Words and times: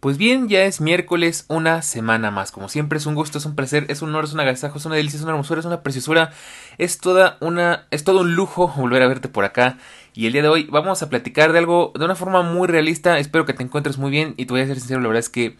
Pues 0.00 0.16
bien, 0.16 0.48
ya 0.48 0.64
es 0.64 0.80
miércoles, 0.80 1.44
una 1.48 1.82
semana 1.82 2.30
más. 2.30 2.52
Como 2.52 2.70
siempre, 2.70 2.96
es 2.98 3.04
un 3.04 3.14
gusto, 3.14 3.36
es 3.36 3.44
un 3.44 3.54
placer, 3.54 3.84
es 3.90 4.00
un 4.00 4.08
honor, 4.08 4.24
es 4.24 4.32
un 4.32 4.40
agasajo, 4.40 4.78
es 4.78 4.86
una 4.86 4.96
delicia, 4.96 5.18
es 5.18 5.22
una 5.22 5.32
hermosura, 5.32 5.60
es 5.60 5.66
una 5.66 5.82
preciosura. 5.82 6.32
Es 6.78 6.98
toda 6.98 7.36
una. 7.40 7.86
es 7.90 8.02
todo 8.02 8.20
un 8.22 8.34
lujo 8.34 8.68
volver 8.68 9.02
a 9.02 9.08
verte 9.08 9.28
por 9.28 9.44
acá. 9.44 9.76
Y 10.14 10.26
el 10.26 10.32
día 10.32 10.40
de 10.40 10.48
hoy 10.48 10.64
vamos 10.70 11.02
a 11.02 11.10
platicar 11.10 11.52
de 11.52 11.58
algo 11.58 11.92
de 11.94 12.04
una 12.06 12.14
forma 12.14 12.42
muy 12.42 12.66
realista. 12.66 13.18
Espero 13.18 13.44
que 13.44 13.52
te 13.52 13.62
encuentres 13.62 13.98
muy 13.98 14.10
bien. 14.10 14.32
Y 14.38 14.46
te 14.46 14.54
voy 14.54 14.62
a 14.62 14.66
ser 14.66 14.80
sincero, 14.80 15.00
la 15.02 15.08
verdad 15.08 15.20
es 15.20 15.28
que 15.28 15.56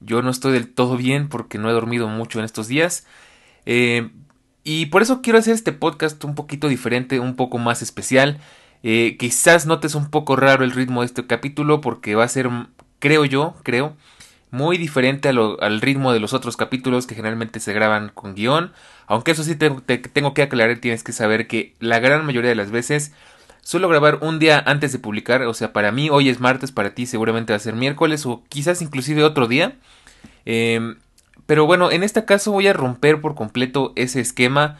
yo 0.00 0.22
no 0.22 0.30
estoy 0.30 0.54
del 0.54 0.72
todo 0.72 0.96
bien 0.96 1.28
porque 1.28 1.58
no 1.58 1.68
he 1.68 1.74
dormido 1.74 2.08
mucho 2.08 2.38
en 2.38 2.46
estos 2.46 2.68
días. 2.68 3.06
Eh, 3.66 4.10
y 4.64 4.86
por 4.86 5.02
eso 5.02 5.20
quiero 5.20 5.38
hacer 5.38 5.54
este 5.54 5.72
podcast 5.72 6.24
un 6.24 6.34
poquito 6.34 6.68
diferente, 6.68 7.20
un 7.20 7.36
poco 7.36 7.58
más 7.58 7.82
especial. 7.82 8.38
Eh, 8.82 9.16
quizás 9.18 9.66
notes 9.66 9.94
un 9.94 10.10
poco 10.10 10.36
raro 10.36 10.64
el 10.64 10.70
ritmo 10.70 11.02
de 11.02 11.06
este 11.06 11.26
capítulo 11.26 11.80
porque 11.80 12.14
va 12.14 12.24
a 12.24 12.28
ser 12.28 12.48
creo 13.06 13.24
yo, 13.24 13.54
creo, 13.62 13.94
muy 14.50 14.78
diferente 14.78 15.28
al 15.28 15.80
ritmo 15.80 16.12
de 16.12 16.18
los 16.18 16.32
otros 16.32 16.56
capítulos 16.56 17.06
que 17.06 17.14
generalmente 17.14 17.60
se 17.60 17.72
graban 17.72 18.10
con 18.12 18.34
guion. 18.34 18.72
Aunque 19.06 19.30
eso 19.30 19.44
sí 19.44 19.54
te, 19.54 19.70
tengo 19.70 20.34
que 20.34 20.42
aclarar, 20.42 20.78
tienes 20.78 21.04
que 21.04 21.12
saber 21.12 21.46
que 21.46 21.74
la 21.78 22.00
gran 22.00 22.26
mayoría 22.26 22.50
de 22.50 22.56
las 22.56 22.72
veces 22.72 23.12
suelo 23.62 23.88
grabar 23.88 24.18
un 24.22 24.40
día 24.40 24.60
antes 24.66 24.90
de 24.90 24.98
publicar. 24.98 25.42
O 25.42 25.54
sea, 25.54 25.72
para 25.72 25.92
mí 25.92 26.10
hoy 26.10 26.28
es 26.28 26.40
martes, 26.40 26.72
para 26.72 26.96
ti 26.96 27.06
seguramente 27.06 27.52
va 27.52 27.58
a 27.58 27.60
ser 27.60 27.74
miércoles 27.74 28.26
o 28.26 28.42
quizás 28.48 28.82
inclusive 28.82 29.22
otro 29.22 29.46
día. 29.46 29.76
Em, 30.44 30.96
pero 31.46 31.64
bueno, 31.64 31.92
en 31.92 32.02
este 32.02 32.24
caso 32.24 32.50
voy 32.50 32.66
a 32.66 32.72
romper 32.72 33.20
por 33.20 33.36
completo 33.36 33.92
ese 33.94 34.20
esquema. 34.20 34.78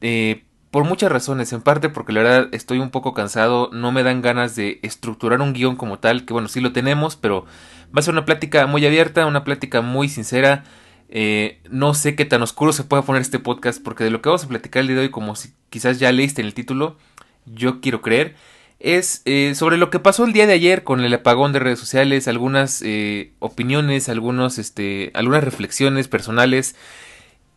Eh, 0.00 0.42
por 0.70 0.84
muchas 0.84 1.10
razones, 1.10 1.52
en 1.52 1.62
parte 1.62 1.88
porque 1.88 2.12
la 2.12 2.22
verdad 2.22 2.48
estoy 2.52 2.78
un 2.78 2.90
poco 2.90 3.14
cansado, 3.14 3.70
no 3.72 3.92
me 3.92 4.02
dan 4.02 4.20
ganas 4.22 4.54
de 4.54 4.80
estructurar 4.82 5.40
un 5.40 5.52
guion 5.52 5.76
como 5.76 5.98
tal, 5.98 6.24
que 6.24 6.32
bueno, 6.32 6.48
sí 6.48 6.60
lo 6.60 6.72
tenemos, 6.72 7.16
pero 7.16 7.44
va 7.86 8.00
a 8.00 8.02
ser 8.02 8.12
una 8.12 8.24
plática 8.24 8.66
muy 8.66 8.84
abierta, 8.84 9.26
una 9.26 9.44
plática 9.44 9.80
muy 9.80 10.08
sincera. 10.08 10.64
Eh, 11.10 11.60
no 11.70 11.94
sé 11.94 12.14
qué 12.14 12.26
tan 12.26 12.42
oscuro 12.42 12.72
se 12.72 12.84
pueda 12.84 13.02
poner 13.02 13.22
este 13.22 13.38
podcast, 13.38 13.82
porque 13.82 14.04
de 14.04 14.10
lo 14.10 14.20
que 14.20 14.28
vamos 14.28 14.44
a 14.44 14.48
platicar 14.48 14.82
el 14.82 14.88
día 14.88 14.96
de 14.96 15.02
hoy, 15.02 15.10
como 15.10 15.36
si 15.36 15.54
quizás 15.70 15.98
ya 15.98 16.12
leíste 16.12 16.42
en 16.42 16.46
el 16.46 16.54
título, 16.54 16.98
yo 17.46 17.80
quiero 17.80 18.02
creer, 18.02 18.36
es 18.78 19.22
eh, 19.24 19.54
sobre 19.54 19.76
lo 19.76 19.90
que 19.90 19.98
pasó 19.98 20.24
el 20.24 20.32
día 20.32 20.46
de 20.46 20.52
ayer 20.52 20.84
con 20.84 21.00
el 21.00 21.12
apagón 21.14 21.52
de 21.52 21.58
redes 21.58 21.78
sociales, 21.78 22.28
algunas 22.28 22.82
eh, 22.82 23.32
opiniones, 23.38 24.08
algunos, 24.08 24.58
este, 24.58 25.10
algunas 25.14 25.42
reflexiones 25.42 26.08
personales 26.08 26.76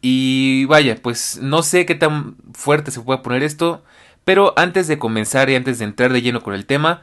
y 0.01 0.65
vaya, 0.65 0.95
pues 1.01 1.39
no 1.41 1.61
sé 1.61 1.85
qué 1.85 1.95
tan 1.95 2.35
fuerte 2.53 2.91
se 2.91 3.01
puede 3.01 3.19
poner 3.19 3.43
esto, 3.43 3.83
pero 4.25 4.53
antes 4.57 4.87
de 4.87 4.97
comenzar 4.97 5.49
y 5.49 5.55
antes 5.55 5.79
de 5.79 5.85
entrar 5.85 6.11
de 6.11 6.21
lleno 6.21 6.41
con 6.41 6.55
el 6.55 6.65
tema, 6.65 7.01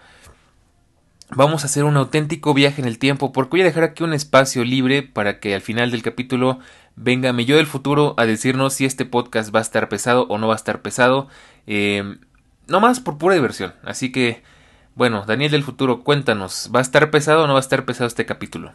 vamos 1.31 1.62
a 1.62 1.66
hacer 1.66 1.84
un 1.84 1.97
auténtico 1.97 2.54
viaje 2.54 2.82
en 2.82 2.88
el 2.88 2.98
tiempo 2.98 3.32
porque 3.32 3.50
voy 3.50 3.60
a 3.62 3.64
dejar 3.64 3.84
aquí 3.84 4.03
un 4.03 4.14
espacio 4.14 4.64
libre 4.64 5.03
para 5.03 5.41
que 5.41 5.54
al 5.54 5.60
final 5.60 5.91
del 5.91 6.03
capítulo 6.03 6.58
venga 6.97 7.32
mi 7.32 7.44
yo 7.44 7.56
del 7.56 7.66
futuro 7.66 8.14
a 8.16 8.26
decirnos 8.26 8.75
si 8.75 8.84
este 8.84 9.04
podcast 9.04 9.54
va 9.54 9.60
a 9.60 9.62
estar 9.62 9.88
pesado 9.88 10.26
o 10.28 10.38
no 10.38 10.48
va 10.48 10.54
a 10.54 10.56
estar 10.56 10.82
pesado, 10.82 11.28
eh, 11.66 12.19
no 12.66 12.81
más 12.81 12.98
por 13.00 13.19
pura 13.19 13.34
diversión. 13.34 13.75
Así 13.84 14.10
que, 14.10 14.42
bueno, 14.97 15.25
Daniel 15.26 15.53
del 15.53 15.62
futuro, 15.62 16.03
cuéntanos, 16.03 16.70
¿va 16.75 16.81
a 16.81 16.82
estar 16.82 17.10
pesado 17.10 17.44
o 17.44 17.47
no 17.47 17.54
va 17.54 17.60
a 17.60 17.62
estar 17.62 17.84
pesado 17.84 18.08
este 18.08 18.26
capítulo? 18.26 18.72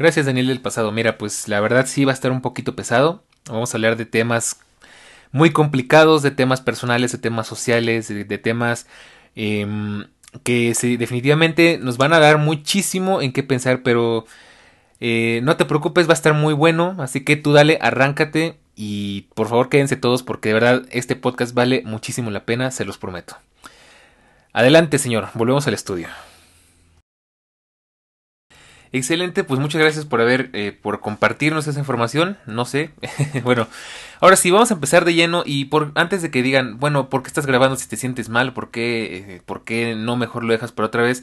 Gracias 0.00 0.24
Daniel 0.24 0.46
del 0.46 0.62
pasado. 0.62 0.92
Mira, 0.92 1.18
pues 1.18 1.46
la 1.46 1.60
verdad 1.60 1.84
sí 1.86 2.06
va 2.06 2.12
a 2.12 2.14
estar 2.14 2.32
un 2.32 2.40
poquito 2.40 2.74
pesado. 2.74 3.22
Vamos 3.50 3.74
a 3.74 3.76
hablar 3.76 3.98
de 3.98 4.06
temas 4.06 4.58
muy 5.30 5.50
complicados, 5.50 6.22
de 6.22 6.30
temas 6.30 6.62
personales, 6.62 7.12
de 7.12 7.18
temas 7.18 7.46
sociales, 7.46 8.08
de, 8.08 8.38
temas 8.38 8.86
em, 9.34 10.06
que 10.42 10.72
definitivamente 10.98 11.76
nos 11.76 11.98
van 11.98 12.14
a 12.14 12.18
dar 12.18 12.38
muchísimo 12.38 13.20
en 13.20 13.30
qué 13.34 13.42
pensar, 13.42 13.82
pero 13.82 14.24
eh, 15.00 15.40
no 15.42 15.58
te 15.58 15.66
preocupes, 15.66 16.08
va 16.08 16.12
a 16.12 16.14
estar 16.14 16.32
muy 16.32 16.54
bueno. 16.54 16.96
Así 16.98 17.22
que 17.22 17.36
tú 17.36 17.52
dale, 17.52 17.76
arráncate 17.82 18.56
y 18.76 19.28
por 19.34 19.48
favor 19.48 19.68
quédense 19.68 19.96
todos 19.96 20.22
porque 20.22 20.48
de 20.48 20.54
verdad 20.54 20.82
este 20.92 21.14
podcast 21.14 21.52
vale 21.52 21.82
muchísimo 21.84 22.30
la 22.30 22.46
pena, 22.46 22.70
se 22.70 22.86
los 22.86 22.96
prometo. 22.96 23.36
Adelante 24.54 24.96
señor, 24.96 25.28
volvemos 25.34 25.66
al 25.66 25.74
estudio. 25.74 26.08
Excelente, 28.92 29.44
pues 29.44 29.60
muchas 29.60 29.80
gracias 29.80 30.04
por 30.04 30.20
haber, 30.20 30.50
eh, 30.52 30.72
por 30.72 30.98
compartirnos 30.98 31.68
esa 31.68 31.78
información, 31.78 32.38
no 32.46 32.64
sé, 32.64 32.90
bueno, 33.44 33.68
ahora 34.18 34.34
sí, 34.34 34.50
vamos 34.50 34.72
a 34.72 34.74
empezar 34.74 35.04
de 35.04 35.14
lleno 35.14 35.44
y 35.46 35.66
por, 35.66 35.92
antes 35.94 36.22
de 36.22 36.32
que 36.32 36.42
digan, 36.42 36.80
bueno, 36.80 37.08
¿por 37.08 37.22
qué 37.22 37.28
estás 37.28 37.46
grabando 37.46 37.76
si 37.76 37.88
te 37.88 37.96
sientes 37.96 38.28
mal? 38.28 38.52
¿Por 38.52 38.72
qué, 38.72 39.36
eh, 39.36 39.42
¿por 39.46 39.62
qué 39.62 39.94
no 39.94 40.16
mejor 40.16 40.42
lo 40.42 40.52
dejas 40.52 40.72
por 40.72 40.84
otra 40.84 41.02
vez? 41.02 41.22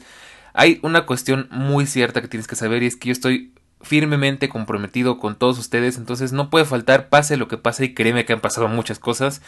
Hay 0.54 0.80
una 0.82 1.04
cuestión 1.04 1.46
muy 1.50 1.86
cierta 1.86 2.22
que 2.22 2.28
tienes 2.28 2.46
que 2.46 2.56
saber 2.56 2.82
y 2.82 2.86
es 2.86 2.96
que 2.96 3.08
yo 3.08 3.12
estoy 3.12 3.52
firmemente 3.82 4.48
comprometido 4.48 5.18
con 5.18 5.36
todos 5.36 5.58
ustedes, 5.58 5.98
entonces 5.98 6.32
no 6.32 6.48
puede 6.48 6.64
faltar, 6.64 7.10
pase 7.10 7.36
lo 7.36 7.48
que 7.48 7.58
pase 7.58 7.84
y 7.84 7.94
créeme 7.94 8.24
que 8.24 8.32
han 8.32 8.40
pasado 8.40 8.68
muchas 8.68 8.98
cosas, 8.98 9.42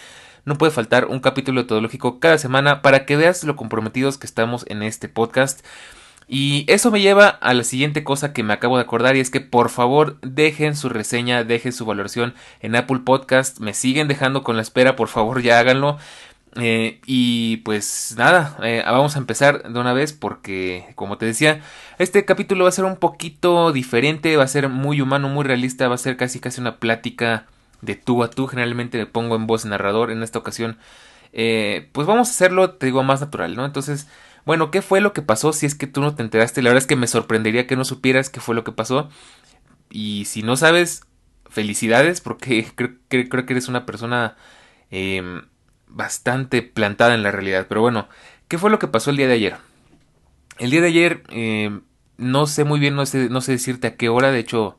no 0.45 0.59
puede 0.59 0.73
faltar 0.73 1.07
un 1.07 1.21
capítulo 1.21 1.63
etológico 1.63 2.21
cada 2.21 2.37
semana 2.37 2.83
para 2.83 3.07
que 3.07 3.17
veas 3.17 3.45
lo 3.45 3.57
comprometidos 3.57 4.19
que 4.19 4.27
estamos 4.27 4.67
en 4.69 4.83
este 4.83 5.09
podcast. 5.09 5.65
Y 6.33 6.65
eso 6.69 6.93
me 6.93 7.01
lleva 7.01 7.27
a 7.29 7.55
la 7.55 7.65
siguiente 7.65 8.05
cosa 8.05 8.33
que 8.33 8.45
me 8.45 8.53
acabo 8.53 8.77
de 8.77 8.85
acordar 8.85 9.17
y 9.17 9.21
es 9.21 9.31
que 9.31 9.41
por 9.41 9.69
favor 9.69 10.21
dejen 10.21 10.77
su 10.77 10.89
reseña, 10.89 11.43
dejen 11.43 11.73
su 11.73 11.85
valoración 11.85 12.35
en 12.61 12.77
Apple 12.77 13.01
Podcast. 13.05 13.59
Me 13.59 13.75
siguen 13.75 14.07
dejando 14.07 14.45
con 14.45 14.55
la 14.55 14.63
espera, 14.63 14.95
por 14.95 15.09
favor 15.09 15.43
ya 15.43 15.59
háganlo. 15.59 15.99
Eh, 16.55 17.01
y 17.05 17.57
pues 17.59 18.15
nada, 18.17 18.57
eh, 18.63 18.81
vamos 18.87 19.17
a 19.17 19.19
empezar 19.19 19.73
de 19.73 19.81
una 19.81 19.93
vez 19.93 20.13
porque, 20.13 20.93
como 20.95 21.19
te 21.19 21.27
decía, 21.27 21.63
este 21.99 22.25
capítulo 22.25 22.63
va 22.63 22.69
a 22.69 22.73
ser 22.73 22.85
un 22.85 22.97
poquito 22.97 23.73
diferente, 23.73 24.37
va 24.37 24.45
a 24.45 24.49
ser 24.49 24.69
muy 24.69 25.01
humano, 25.01 25.29
muy 25.29 25.43
realista, 25.45 25.89
va 25.89 25.97
a 25.97 25.99
ser 25.99 26.17
casi 26.17 26.39
casi 26.39 26.61
una 26.61 26.77
plática 26.77 27.47
de 27.81 27.97
tú 27.97 28.23
a 28.23 28.31
tú. 28.31 28.47
Generalmente 28.47 28.99
me 28.99 29.07
pongo 29.07 29.35
en 29.35 29.49
voz 29.49 29.65
narrador, 29.65 30.13
en 30.13 30.23
esta 30.23 30.39
ocasión, 30.39 30.79
eh, 31.33 31.89
pues 31.91 32.07
vamos 32.07 32.29
a 32.29 32.31
hacerlo, 32.31 32.71
te 32.71 32.87
digo, 32.87 33.03
más 33.03 33.21
natural, 33.21 33.57
¿no? 33.57 33.65
Entonces, 33.65 34.07
bueno, 34.45 34.71
¿qué 34.71 34.83
fue 34.83 35.01
lo 35.01 35.13
que 35.13 35.23
pasó? 35.23 35.53
Si 35.53 35.67
es 35.67 35.75
que 35.75 35.87
tú 35.87 36.01
no 36.01 36.15
te 36.15 36.23
enteraste, 36.23 36.63
la 36.63 36.71
verdad 36.71 36.83
es 36.83 36.87
que 36.87 36.97
me 36.97 37.07
sorprendería 37.07 37.67
que 37.67 37.77
no 37.77 37.85
supieras 37.85 38.31
qué 38.31 38.41
fue 38.41 38.55
lo 38.55 38.65
que 38.65 38.73
pasó. 38.73 39.09
Y 39.91 40.25
si 40.27 40.43
no 40.43 40.57
sabes, 40.57 41.03
felicidades, 41.49 42.21
porque 42.21 42.67
creo, 43.09 43.47
que 43.47 43.53
eres 43.53 43.69
una 43.69 43.87
persona 43.87 44.37
em, 44.91 45.43
bastante 45.89 46.63
plantada 46.63 47.15
en 47.15 47.23
la 47.23 47.33
realidad. 47.33 47.67
Pero 47.69 47.83
bueno, 47.83 48.09
¿qué 48.49 48.59
fue 48.59 48.71
lo 48.71 48.79
que 48.79 48.89
pasó 48.89 49.11
el 49.11 49.17
día 49.17 49.29
de 49.29 49.35
ayer? 49.35 49.57
El 50.59 50.71
día 50.71 50.81
de 50.81 50.89
ayer, 50.89 51.23
em, 51.31 51.83
no 52.17 52.47
sé 52.47 52.65
muy 52.65 52.81
bien, 52.81 52.95
no 52.95 53.07
sé, 53.07 53.29
no 53.31 53.41
sé 53.41 53.53
decirte 53.53 53.89
a 53.89 53.97
qué 53.97 54.09
hora, 54.09 54.31
de 54.31 54.39
hecho, 54.41 54.79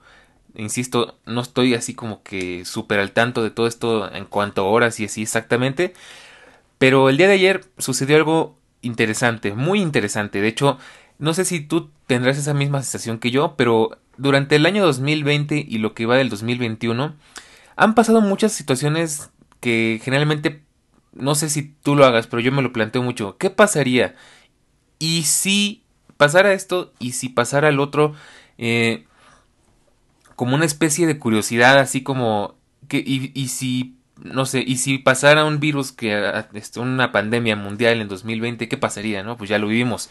insisto, 0.56 1.20
no 1.26 1.42
estoy 1.42 1.74
así 1.76 1.96
como 1.96 2.24
que 2.24 2.66
súper 2.66 3.00
al 3.00 3.12
tanto 3.12 3.44
de 3.44 3.52
todo 3.52 3.68
esto 3.68 4.12
en 4.14 4.26
cuanto 4.26 4.62
a 4.62 4.66
horas 4.66 5.00
y 5.00 5.06
así 5.06 5.24
exactamente. 5.24 5.94
Pero 6.78 7.10
el 7.10 7.18
día 7.18 7.28
de 7.28 7.36
ayer 7.36 7.66
sucedió 7.78 8.16
algo 8.18 8.61
interesante, 8.82 9.54
muy 9.54 9.82
interesante. 9.82 10.42
De 10.42 10.48
hecho, 10.48 10.78
no 11.20 11.34
sé 11.34 11.46
si 11.46 11.62
tú 11.62 11.90
tendrás 12.08 12.38
esa 12.38 12.54
misma 12.54 12.82
sensación 12.82 13.20
que 13.20 13.32
yo, 13.32 13.56
pero 13.56 13.98
durante 14.18 14.56
el 14.56 14.66
año 14.66 14.84
2020 14.86 15.66
y 15.68 15.78
lo 15.78 15.94
que 15.94 16.06
va 16.06 16.18
del 16.18 16.30
2021 16.30 17.16
han 17.76 17.96
pasado 17.96 18.22
muchas 18.22 18.52
situaciones 18.52 19.30
que 19.60 20.00
generalmente 20.04 20.64
no 21.14 21.36
sé 21.36 21.50
si 21.50 21.76
tú 21.84 21.96
lo 21.96 22.06
hagas, 22.06 22.28
pero 22.28 22.42
yo 22.42 22.52
me 22.52 22.62
lo 22.62 22.74
planteo 22.74 23.04
mucho. 23.04 23.38
¿Qué 23.38 23.50
pasaría? 23.50 24.16
Y 25.00 25.24
si 25.24 25.84
pasara 26.18 26.54
esto 26.54 26.94
y 27.00 27.14
si 27.14 27.30
pasara 27.30 27.70
el 27.70 27.80
otro, 27.80 28.14
eh, 28.58 29.06
como 30.36 30.56
una 30.56 30.66
especie 30.66 31.08
de 31.08 31.20
curiosidad, 31.20 31.80
así 31.80 32.04
como 32.04 32.56
que 32.88 32.98
y, 32.98 33.32
y 33.34 33.48
si 33.50 33.96
no 34.18 34.46
sé, 34.46 34.64
y 34.66 34.78
si 34.78 34.98
pasara 34.98 35.46
un 35.46 35.60
virus 35.60 35.92
que 35.92 36.44
este, 36.54 36.80
una 36.80 37.12
pandemia 37.12 37.56
mundial 37.56 38.02
en 38.02 38.08
2020, 38.08 38.68
¿qué 38.68 38.78
pasaría, 38.78 39.24
no? 39.24 39.38
Pues 39.38 39.50
ya 39.50 39.58
lo 39.58 39.68
vivimos. 39.68 40.10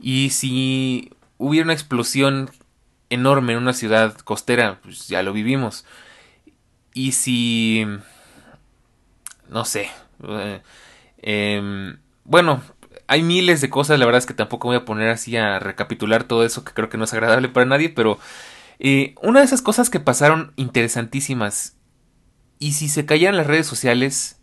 Y 0.00 0.30
si 0.30 1.12
hubiera 1.38 1.64
una 1.64 1.72
explosión 1.74 2.50
enorme 3.10 3.52
en 3.52 3.58
una 3.58 3.72
ciudad 3.72 4.16
costera, 4.18 4.80
pues 4.82 5.08
ya 5.08 5.22
lo 5.22 5.32
vivimos. 5.32 5.84
Y 6.94 7.12
si 7.12 7.86
no 9.48 9.64
sé, 9.64 9.90
eh, 10.28 10.62
em, 11.18 11.98
bueno, 12.24 12.62
hay 13.06 13.22
miles 13.22 13.60
de 13.60 13.70
cosas, 13.70 13.98
la 13.98 14.06
verdad 14.06 14.18
es 14.18 14.26
que 14.26 14.34
tampoco 14.34 14.68
voy 14.68 14.76
a 14.76 14.84
poner 14.84 15.10
así 15.10 15.36
a 15.36 15.58
recapitular 15.58 16.24
todo 16.24 16.44
eso 16.44 16.64
que 16.64 16.72
creo 16.72 16.88
que 16.88 16.98
no 16.98 17.04
es 17.04 17.12
agradable 17.12 17.48
para 17.48 17.66
nadie, 17.66 17.88
pero 17.90 18.18
eh, 18.78 19.14
una 19.22 19.40
de 19.40 19.46
esas 19.46 19.62
cosas 19.62 19.90
que 19.90 20.00
pasaron 20.00 20.52
interesantísimas 20.56 21.76
y 22.64 22.72
si 22.72 22.88
se 22.88 23.04
caían 23.04 23.36
las 23.36 23.46
redes 23.46 23.66
sociales, 23.66 24.38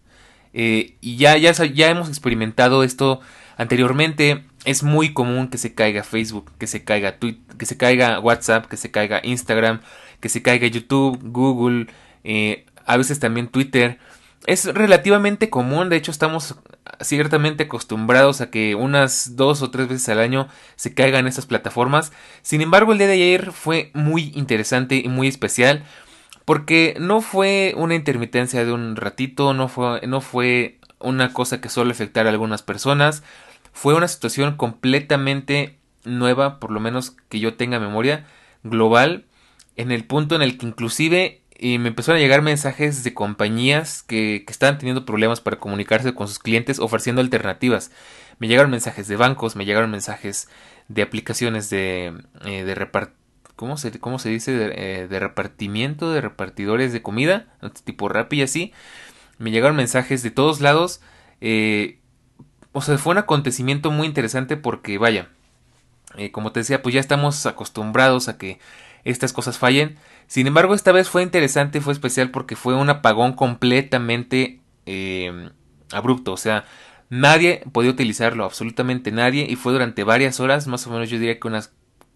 eh, 0.54 0.96
y 1.02 1.16
ya, 1.18 1.38
ya, 1.38 1.54
ya 1.54 1.90
hemos 1.90 2.08
experimentado 2.08 2.84
esto 2.84 3.20
anteriormente, 3.58 4.44
es 4.64 4.84
muy 4.84 5.12
común 5.12 5.48
que 5.48 5.58
se 5.58 5.74
caiga 5.74 6.04
Facebook, 6.04 6.52
que 6.60 6.68
se 6.68 6.84
caiga 6.84 7.18
Twitter, 7.18 7.58
que 7.58 7.66
se 7.66 7.78
caiga 7.78 8.20
WhatsApp, 8.20 8.68
que 8.68 8.78
se 8.78 8.92
caiga 8.92 9.22
Instagram, 9.24 9.82
que 10.20 10.30
se 10.30 10.44
caiga 10.44 10.68
YouTube, 10.68 11.20
Google, 11.24 11.88
eh, 12.24 12.68
a 12.86 12.96
veces 12.96 13.20
también 13.20 13.48
Twitter. 13.48 13.98
Es 14.46 14.66
relativamente 14.66 15.50
común, 15.50 15.90
de 15.90 15.96
hecho 15.96 16.12
estamos 16.12 16.54
ciertamente 17.00 17.64
acostumbrados 17.64 18.40
a 18.40 18.52
que 18.52 18.76
unas 18.76 19.36
dos 19.36 19.64
o 19.64 19.72
tres 19.72 19.88
veces 19.88 20.10
al 20.10 20.20
año 20.20 20.48
se 20.76 20.94
caigan 20.94 21.26
estas 21.26 21.48
plataformas. 21.48 22.12
Sin 22.44 22.62
embargo, 22.62 22.92
el 22.92 23.00
día 23.00 23.08
de 23.08 23.14
ayer 23.14 23.52
fue 23.52 23.90
muy 23.96 24.32
interesante 24.36 24.98
y 24.98 25.08
muy 25.08 25.28
especial 25.28 25.86
porque 26.46 26.96
no 27.00 27.22
fue 27.22 27.74
una 27.78 27.96
intermitencia 27.96 28.66
de 28.66 28.72
un 28.72 28.96
ratito, 28.96 29.54
no 29.54 29.68
fue, 29.68 30.02
no 30.08 30.22
fue 30.22 30.80
una 31.00 31.34
cosa 31.34 31.62
que 31.62 31.70
solo 31.70 31.92
afectara 31.92 32.30
a 32.30 32.32
algunas 32.32 32.62
personas, 32.62 33.24
fue 33.74 33.94
una 33.94 34.08
situación 34.08 34.58
completamente 34.58 35.78
nueva, 36.04 36.60
por 36.60 36.72
lo 36.72 36.80
menos 36.80 37.16
que 37.30 37.40
yo 37.40 37.56
tenga 37.56 37.80
memoria, 37.80 38.26
global, 38.64 39.26
en 39.76 39.92
el 39.92 40.04
punto 40.06 40.36
en 40.36 40.42
el 40.42 40.58
que 40.58 40.68
inclusive 40.68 41.42
eh, 41.64 41.80
me 41.80 41.90
empezaron 41.90 42.18
a 42.18 42.22
llegar 42.22 42.42
mensajes 42.42 43.04
de 43.04 43.14
compañías 43.14 44.04
que, 44.04 44.44
que 44.46 44.52
estaban 44.52 44.78
teniendo 44.78 45.06
problemas 45.06 45.42
para 45.42 45.60
comunicarse 45.60 46.14
con 46.14 46.28
sus 46.28 46.40
clientes 46.40 46.80
ofreciendo 46.80 47.22
alternativas. 47.22 47.92
Me 48.40 48.48
llegaron 48.48 48.72
mensajes 48.72 49.08
de 49.08 49.16
bancos, 49.16 49.56
me 49.56 49.66
llegaron 49.66 49.92
mensajes 49.92 50.50
de 50.88 51.04
aplicaciones 51.04 51.70
de, 51.70 52.14
eh, 52.46 52.64
de 52.64 52.76
¿cómo 53.62 53.78
se, 53.78 53.92
cómo 54.00 54.18
se 54.18 54.30
dice? 54.30 54.54
De, 54.54 54.74
eh, 54.76 55.08
de, 55.08 55.20
repartimiento, 55.20 56.12
de 56.12 56.20
repartidores 56.20 56.94
de 56.94 57.04
comida, 57.04 57.46
tipo 57.84 58.10
Rappi 58.10 58.40
y 58.40 58.42
así. 58.42 58.74
Me 59.38 59.52
llegaron 59.52 59.76
mensajes 59.76 60.24
de 60.24 60.32
todos 60.32 60.62
lados. 60.62 61.00
Eh, 61.42 62.00
o 62.72 62.82
sea, 62.82 62.98
fue 62.98 63.12
un 63.12 63.20
acontecimiento 63.20 63.92
muy 63.92 64.08
interesante 64.08 64.58
porque, 64.58 64.98
vaya, 64.98 65.30
eh, 66.18 66.32
como 66.32 66.52
te 66.52 66.62
decía, 66.62 66.82
pues 66.82 66.96
ya 66.96 67.02
estamos 67.02 67.46
acostumbrados 67.46 68.30
a 68.30 68.40
que 68.40 68.58
estas 69.04 69.32
cosas 69.32 69.60
fallen. 69.60 69.96
Sin 70.26 70.48
embargo, 70.48 70.74
esta 70.74 70.92
vez 70.92 71.08
fue 71.08 71.22
interesante, 71.22 71.82
fue 71.82 71.94
especial 71.94 72.32
porque 72.32 72.56
fue 72.56 72.74
un 72.74 72.90
apagón 72.90 73.34
completamente 73.34 74.60
abrupto. 75.92 76.34
O 76.34 76.38
sea, 76.38 76.66
nadie 77.12 77.62
podía 77.72 77.92
utilizarlo, 77.92 78.44
absolutamente 78.44 79.12
nadie. 79.12 79.46
Y 79.48 79.56
fue 79.56 79.72
durante 79.72 80.04
varias 80.04 80.40
horas, 80.40 80.66
más 80.66 80.88
o 80.88 80.90
menos 80.90 81.12
yo 81.12 81.20
diría 81.20 81.40
que 81.40 81.48
unas 81.48 81.72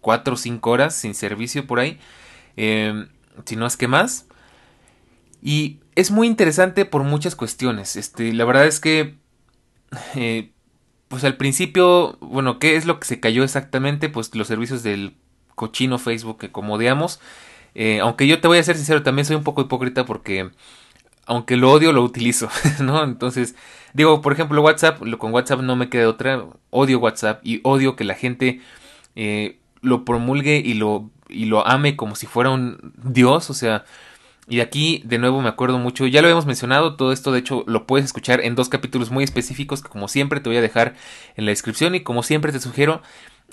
4 0.06 0.34
o 0.34 0.36
5 0.36 0.70
horas 0.70 0.94
sin 0.94 1.14
servicio 1.14 1.66
por 1.66 1.80
ahí, 1.80 1.98
em, 2.56 3.08
si 3.44 3.56
no 3.56 3.66
es 3.66 3.76
que 3.76 3.88
más. 3.88 4.28
Y 5.42 5.80
es 5.96 6.12
muy 6.12 6.28
interesante 6.28 6.84
por 6.84 7.02
muchas 7.02 7.34
cuestiones. 7.34 7.96
Este, 7.96 8.32
la 8.32 8.44
verdad 8.44 8.66
es 8.68 8.78
que, 8.78 9.16
eh, 10.14 10.52
pues 11.08 11.24
al 11.24 11.36
principio, 11.36 12.18
bueno, 12.20 12.60
¿qué 12.60 12.76
es 12.76 12.86
lo 12.86 13.00
que 13.00 13.06
se 13.08 13.18
cayó 13.18 13.42
exactamente? 13.42 14.08
Pues 14.08 14.32
los 14.36 14.46
servicios 14.46 14.84
del 14.84 15.16
cochino 15.56 15.98
Facebook 15.98 16.38
que 16.38 16.52
como 16.52 16.74
odiamos. 16.74 17.18
Eh, 17.74 17.98
aunque 17.98 18.28
yo 18.28 18.40
te 18.40 18.46
voy 18.46 18.58
a 18.58 18.62
ser 18.62 18.76
sincero, 18.76 19.02
también 19.02 19.26
soy 19.26 19.34
un 19.34 19.42
poco 19.42 19.62
hipócrita 19.62 20.06
porque 20.06 20.52
aunque 21.26 21.56
lo 21.56 21.72
odio, 21.72 21.92
lo 21.92 22.04
utilizo, 22.04 22.48
¿no? 22.80 23.02
Entonces, 23.02 23.56
digo, 23.92 24.22
por 24.22 24.32
ejemplo, 24.32 24.62
WhatsApp, 24.62 25.02
con 25.18 25.32
WhatsApp 25.34 25.62
no 25.62 25.74
me 25.74 25.88
queda 25.88 26.08
otra, 26.08 26.44
odio 26.70 27.00
WhatsApp 27.00 27.40
y 27.44 27.60
odio 27.64 27.96
que 27.96 28.04
la 28.04 28.14
gente 28.14 28.60
eh, 29.16 29.58
lo 29.86 30.04
promulgue 30.04 30.62
y 30.64 30.74
lo, 30.74 31.10
y 31.28 31.46
lo 31.46 31.66
ame 31.66 31.96
como 31.96 32.16
si 32.16 32.26
fuera 32.26 32.50
un 32.50 32.92
dios, 33.02 33.50
o 33.50 33.54
sea, 33.54 33.84
y 34.48 34.60
aquí 34.60 35.02
de 35.04 35.18
nuevo 35.18 35.40
me 35.40 35.48
acuerdo 35.48 35.78
mucho, 35.78 36.06
ya 36.06 36.20
lo 36.20 36.26
habíamos 36.26 36.46
mencionado, 36.46 36.96
todo 36.96 37.12
esto 37.12 37.32
de 37.32 37.40
hecho 37.40 37.64
lo 37.66 37.86
puedes 37.86 38.04
escuchar 38.04 38.40
en 38.40 38.54
dos 38.54 38.68
capítulos 38.68 39.10
muy 39.10 39.24
específicos 39.24 39.82
que 39.82 39.88
como 39.88 40.08
siempre 40.08 40.40
te 40.40 40.48
voy 40.48 40.58
a 40.58 40.60
dejar 40.60 40.94
en 41.36 41.44
la 41.44 41.50
descripción 41.50 41.94
y 41.94 42.00
como 42.00 42.22
siempre 42.22 42.52
te 42.52 42.60
sugiero. 42.60 43.02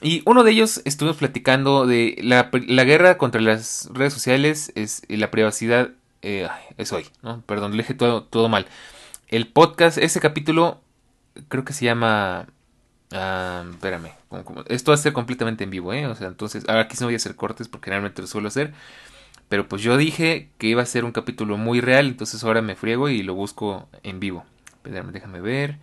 Y 0.02 0.24
uno 0.26 0.44
de 0.44 0.52
ellos 0.52 0.82
estuvimos 0.86 1.18
platicando 1.18 1.86
de 1.86 2.18
la, 2.22 2.50
la 2.52 2.84
guerra 2.84 3.18
contra 3.18 3.42
las 3.42 3.90
redes 3.94 4.12
sociales 4.12 4.72
es 4.76 5.04
la 5.08 5.30
privacidad 5.30 5.92
eh, 6.24 6.48
es 6.78 6.92
hoy, 6.94 7.06
¿no? 7.22 7.42
Perdón, 7.46 7.72
le 7.72 7.84
dije 7.84 7.94
todo, 7.94 8.24
todo 8.24 8.50
mal. 8.50 8.66
El 9.28 9.48
podcast, 9.48 9.98
ese 9.98 10.20
capítulo 10.20 10.82
creo 11.48 11.64
que 11.64 11.74
se 11.74 11.86
llama 11.86 12.48
Ah, 13.14 13.64
espérame. 13.70 14.12
Esto 14.68 14.92
va 14.92 14.96
a 14.96 14.98
ser 14.98 15.14
completamente 15.14 15.64
en 15.64 15.70
vivo, 15.70 15.94
¿eh? 15.94 16.08
O 16.08 16.16
sea, 16.16 16.28
entonces, 16.28 16.66
ahora 16.68 16.82
aquí 16.82 16.98
no 17.00 17.08
voy 17.08 17.14
a 17.16 17.18
hacer 17.18 17.36
cortes 17.36 17.68
porque 17.68 17.90
realmente 17.90 18.22
lo 18.22 18.28
suelo 18.28 18.48
hacer. 18.48 18.74
Pero 19.50 19.68
pues 19.68 19.82
yo 19.84 19.98
dije 19.98 20.50
que 20.58 20.68
iba 20.68 20.82
a 20.82 20.86
ser 20.86 21.06
un 21.06 21.12
capítulo 21.12 21.58
muy 21.58 21.82
real, 21.82 22.08
entonces 22.08 22.44
ahora 22.44 22.62
me 22.62 22.76
friego 22.76 23.10
y 23.10 23.24
lo 23.24 23.36
busco 23.36 23.88
en 24.04 24.20
vivo. 24.20 24.46
Déjame 24.84 25.42
ver. 25.42 25.78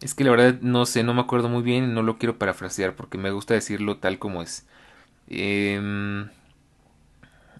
Es 0.00 0.14
que 0.14 0.24
la 0.24 0.30
verdad 0.30 0.60
no 0.60 0.86
sé, 0.86 1.02
no 1.04 1.14
me 1.14 1.22
acuerdo 1.22 1.48
muy 1.48 1.62
bien, 1.62 1.94
no 1.94 2.02
lo 2.02 2.18
quiero 2.18 2.38
parafrasear 2.38 2.94
porque 2.94 3.18
me 3.18 3.30
gusta 3.30 3.54
decirlo 3.54 3.98
tal 3.98 4.18
como 4.18 4.42
es. 4.42 4.66
Eh, 5.28 6.26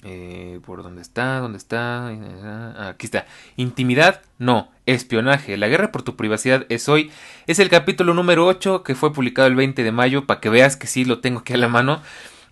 eh, 0.09 0.61
¿Por 0.65 0.85
dónde 0.85 1.03
está? 1.03 1.41
¿Dónde 1.41 1.59
está? 1.59 2.07
Ah, 2.07 2.91
aquí 2.91 3.07
está. 3.07 3.27
Intimidad, 3.57 4.23
no. 4.39 4.71
Espionaje. 4.87 5.57
La 5.57 5.67
guerra 5.67 5.91
por 5.91 6.05
tu 6.05 6.15
privacidad 6.15 6.65
es 6.69 6.89
hoy. 6.89 7.11
Es 7.49 7.59
el 7.59 7.69
capítulo 7.69 8.15
número 8.15 8.47
8 8.47 8.85
que 8.85 8.95
fue 8.95 9.13
publicado 9.13 9.49
el 9.49 9.57
20 9.57 9.83
de 9.83 9.91
mayo 9.91 10.25
para 10.25 10.39
que 10.39 10.49
veas 10.49 10.77
que 10.77 10.87
sí 10.87 11.05
lo 11.05 11.19
tengo 11.19 11.41
aquí 11.41 11.55
a 11.55 11.57
la 11.57 11.67
mano. 11.67 12.03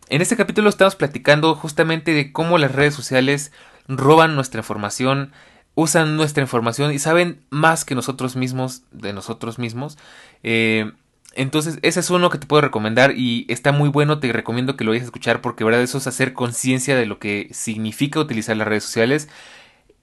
En 0.09 0.21
este 0.21 0.37
capítulo 0.37 0.69
estamos 0.69 0.97
platicando 0.97 1.55
justamente 1.55 2.13
de 2.13 2.33
cómo 2.33 2.59
las 2.59 2.73
redes 2.73 2.95
sociales 2.95 3.53
roban 3.87 4.35
nuestra 4.35 4.59
información, 4.59 5.31
usan 5.77 6.17
nuestra 6.17 6.43
información 6.43 6.93
y 6.93 6.99
saben 6.99 7.41
más 7.51 7.85
que 7.85 7.95
nosotros 7.95 8.35
mismos 8.35 8.83
de 8.91 9.13
nosotros 9.13 9.61
mismos. 9.61 9.97
Eh, 10.43 10.91
entonces, 11.37 11.79
ese 11.83 12.01
es 12.01 12.11
uno 12.11 12.31
que 12.31 12.39
te 12.39 12.47
puedo 12.47 12.63
recomendar 12.63 13.13
y 13.17 13.47
está 13.49 13.73
muy 13.73 13.89
bueno, 13.89 14.19
te 14.19 14.33
recomiendo 14.33 14.77
que 14.77 14.85
lo 14.85 14.91
vayas 14.91 15.03
a 15.03 15.07
escuchar 15.07 15.41
porque, 15.41 15.65
verdad, 15.65 15.83
eso 15.83 15.99
es 15.99 16.07
hacer 16.07 16.33
conciencia 16.33 16.97
de 16.97 17.07
lo 17.07 17.19
que 17.19 17.49
significa 17.53 18.21
utilizar 18.21 18.57
las 18.57 18.69
redes 18.69 18.85
sociales. 18.85 19.29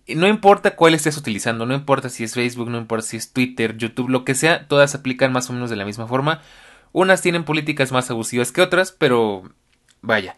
No 0.08 0.28
importa 0.28 0.76
cuál 0.76 0.94
estés 0.94 1.18
utilizando, 1.18 1.66
no 1.66 1.74
importa 1.74 2.10
si 2.10 2.24
es 2.24 2.34
Facebook, 2.34 2.70
no 2.70 2.78
importa 2.78 3.08
si 3.08 3.18
es 3.18 3.32
Twitter, 3.32 3.78
YouTube, 3.78 4.10
lo 4.10 4.26
que 4.26 4.36
sea, 4.36 4.68
todas 4.68 4.96
aplican 4.96 5.32
más 5.32 5.50
o 5.50 5.54
menos 5.54 5.70
de 5.70 5.76
la 5.76 5.86
misma 5.86 6.08
forma. 6.08 6.42
Unas 6.92 7.22
tienen 7.22 7.46
políticas 7.46 7.92
más 7.92 8.10
abusivas 8.12 8.52
que 8.52 8.62
otras, 8.62 8.92
pero 8.92 9.44
vaya, 10.02 10.38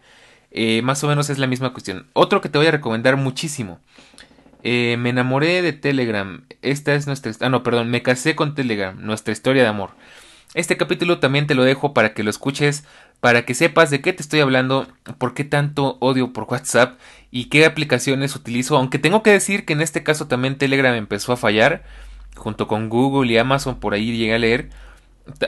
eh, 0.50 0.82
más 0.82 1.02
o 1.02 1.08
menos 1.08 1.30
es 1.30 1.38
la 1.38 1.46
misma 1.46 1.72
cuestión. 1.72 2.06
Otro 2.12 2.40
que 2.40 2.48
te 2.48 2.58
voy 2.58 2.68
a 2.68 2.72
recomendar 2.72 3.16
muchísimo. 3.16 3.80
Eh, 4.62 4.96
me 4.98 5.10
enamoré 5.10 5.60
de 5.62 5.72
Telegram. 5.72 6.44
Esta 6.62 6.94
es 6.94 7.06
nuestra... 7.06 7.32
Ah, 7.40 7.48
no, 7.48 7.62
perdón, 7.62 7.90
me 7.90 8.02
casé 8.02 8.36
con 8.36 8.54
Telegram, 8.54 8.96
nuestra 8.98 9.32
historia 9.32 9.62
de 9.62 9.68
amor. 9.68 9.90
Este 10.54 10.76
capítulo 10.76 11.18
también 11.18 11.48
te 11.48 11.56
lo 11.56 11.64
dejo 11.64 11.92
para 11.92 12.14
que 12.14 12.22
lo 12.22 12.30
escuches, 12.30 12.84
para 13.20 13.44
que 13.44 13.54
sepas 13.54 13.90
de 13.90 14.00
qué 14.00 14.12
te 14.12 14.22
estoy 14.22 14.38
hablando, 14.38 14.86
por 15.18 15.34
qué 15.34 15.42
tanto 15.42 15.98
odio 16.00 16.32
por 16.32 16.44
WhatsApp 16.44 16.98
y 17.32 17.46
qué 17.46 17.66
aplicaciones 17.66 18.36
utilizo, 18.36 18.76
aunque 18.76 19.00
tengo 19.00 19.24
que 19.24 19.30
decir 19.30 19.64
que 19.64 19.72
en 19.72 19.80
este 19.80 20.04
caso 20.04 20.28
también 20.28 20.56
Telegram 20.56 20.94
empezó 20.94 21.32
a 21.32 21.36
fallar, 21.36 21.82
junto 22.36 22.68
con 22.68 22.88
Google 22.88 23.32
y 23.32 23.38
Amazon, 23.38 23.80
por 23.80 23.94
ahí 23.94 24.16
llegué 24.16 24.34
a 24.34 24.38
leer. 24.38 24.70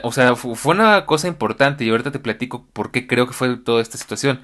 O 0.03 0.11
sea, 0.11 0.35
fue 0.35 0.73
una 0.73 1.05
cosa 1.05 1.27
importante 1.27 1.85
y 1.85 1.89
ahorita 1.89 2.11
te 2.11 2.19
platico 2.19 2.65
por 2.73 2.91
qué 2.91 3.07
creo 3.07 3.27
que 3.27 3.33
fue 3.33 3.55
toda 3.57 3.81
esta 3.81 3.97
situación. 3.97 4.41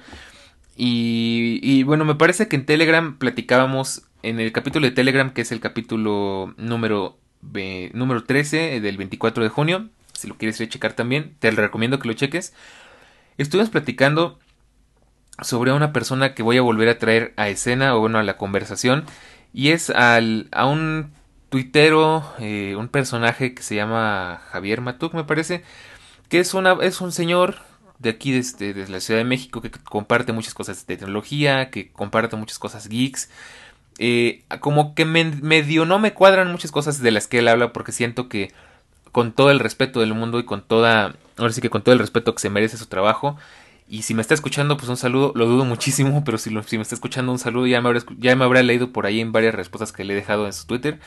Y, 0.76 1.82
bueno, 1.84 2.04
me 2.04 2.14
parece 2.14 2.48
que 2.48 2.56
en 2.56 2.66
Telegram 2.66 3.18
platicábamos 3.18 4.04
en 4.22 4.40
el 4.40 4.52
capítulo 4.52 4.86
de 4.86 4.92
Telegram, 4.92 5.32
que 5.32 5.42
es 5.42 5.52
el 5.52 5.60
capítulo 5.60 6.54
número, 6.56 7.18
número 7.92 8.24
13 8.24 8.80
del 8.80 8.96
24 8.96 9.44
de 9.44 9.50
junio, 9.50 9.88
si 10.14 10.28
lo 10.28 10.36
quieres 10.36 10.58
checar 10.68 10.94
también, 10.94 11.36
te 11.38 11.50
recomiendo 11.50 11.98
que 11.98 12.08
lo 12.08 12.14
cheques. 12.14 12.54
Estuvimos 13.38 13.70
platicando 13.70 14.38
sobre 15.42 15.72
una 15.72 15.92
persona 15.92 16.34
que 16.34 16.42
voy 16.42 16.56
a 16.56 16.62
volver 16.62 16.88
a 16.88 16.98
traer 16.98 17.34
a 17.36 17.48
escena 17.48 17.94
o 17.96 18.00
bueno 18.00 18.18
a 18.18 18.22
la 18.22 18.36
conversación 18.36 19.04
y 19.52 19.70
es 19.70 19.90
al, 19.90 20.48
a 20.52 20.66
un 20.66 21.12
tuitero, 21.48 22.24
eh, 22.38 22.76
un 22.76 22.88
personaje 22.88 23.54
que 23.54 23.62
se 23.62 23.74
llama 23.74 24.40
Javier 24.50 24.80
Matuk 24.80 25.14
me 25.14 25.24
parece, 25.24 25.64
que 26.28 26.38
es, 26.38 26.54
una, 26.54 26.76
es 26.82 27.00
un 27.00 27.12
señor 27.12 27.56
de 27.98 28.10
aquí 28.10 28.32
desde, 28.32 28.74
desde 28.74 28.92
la 28.92 29.00
Ciudad 29.00 29.20
de 29.20 29.24
México 29.24 29.60
que 29.60 29.70
comparte 29.70 30.32
muchas 30.32 30.54
cosas 30.54 30.86
de 30.86 30.96
tecnología, 30.96 31.70
que 31.70 31.90
comparte 31.92 32.36
muchas 32.36 32.58
cosas 32.58 32.88
geeks 32.88 33.28
eh, 33.98 34.42
como 34.60 34.94
que 34.94 35.04
me, 35.04 35.24
medio 35.24 35.84
no 35.84 35.98
me 35.98 36.14
cuadran 36.14 36.50
muchas 36.50 36.72
cosas 36.72 37.00
de 37.00 37.12
las 37.12 37.28
que 37.28 37.38
él 37.38 37.48
habla 37.48 37.72
porque 37.72 37.92
siento 37.92 38.28
que 38.28 38.52
con 39.14 39.30
todo 39.30 39.52
el 39.52 39.60
respeto 39.60 40.00
del 40.00 40.12
mundo 40.12 40.40
y 40.40 40.44
con 40.44 40.60
toda, 40.60 41.14
ahora 41.36 41.52
sí 41.52 41.60
que 41.60 41.70
con 41.70 41.82
todo 41.82 41.92
el 41.92 42.00
respeto 42.00 42.34
que 42.34 42.40
se 42.40 42.50
merece 42.50 42.76
su 42.76 42.86
trabajo, 42.86 43.36
y 43.88 44.02
si 44.02 44.12
me 44.12 44.20
está 44.20 44.34
escuchando, 44.34 44.76
pues 44.76 44.88
un 44.88 44.96
saludo, 44.96 45.30
lo 45.36 45.46
dudo 45.46 45.64
muchísimo, 45.64 46.24
pero 46.26 46.36
si, 46.36 46.50
lo, 46.50 46.64
si 46.64 46.78
me 46.78 46.82
está 46.82 46.96
escuchando 46.96 47.30
un 47.30 47.38
saludo, 47.38 47.68
ya 47.68 47.80
me, 47.80 47.90
habrá, 47.90 48.00
ya 48.18 48.34
me 48.34 48.62
leído 48.64 48.90
por 48.90 49.06
ahí 49.06 49.20
en 49.20 49.30
varias 49.30 49.54
respuestas 49.54 49.92
que 49.92 50.02
le 50.02 50.14
he 50.14 50.16
dejado 50.16 50.46
en 50.46 50.52
su 50.52 50.66
Twitter. 50.66 50.98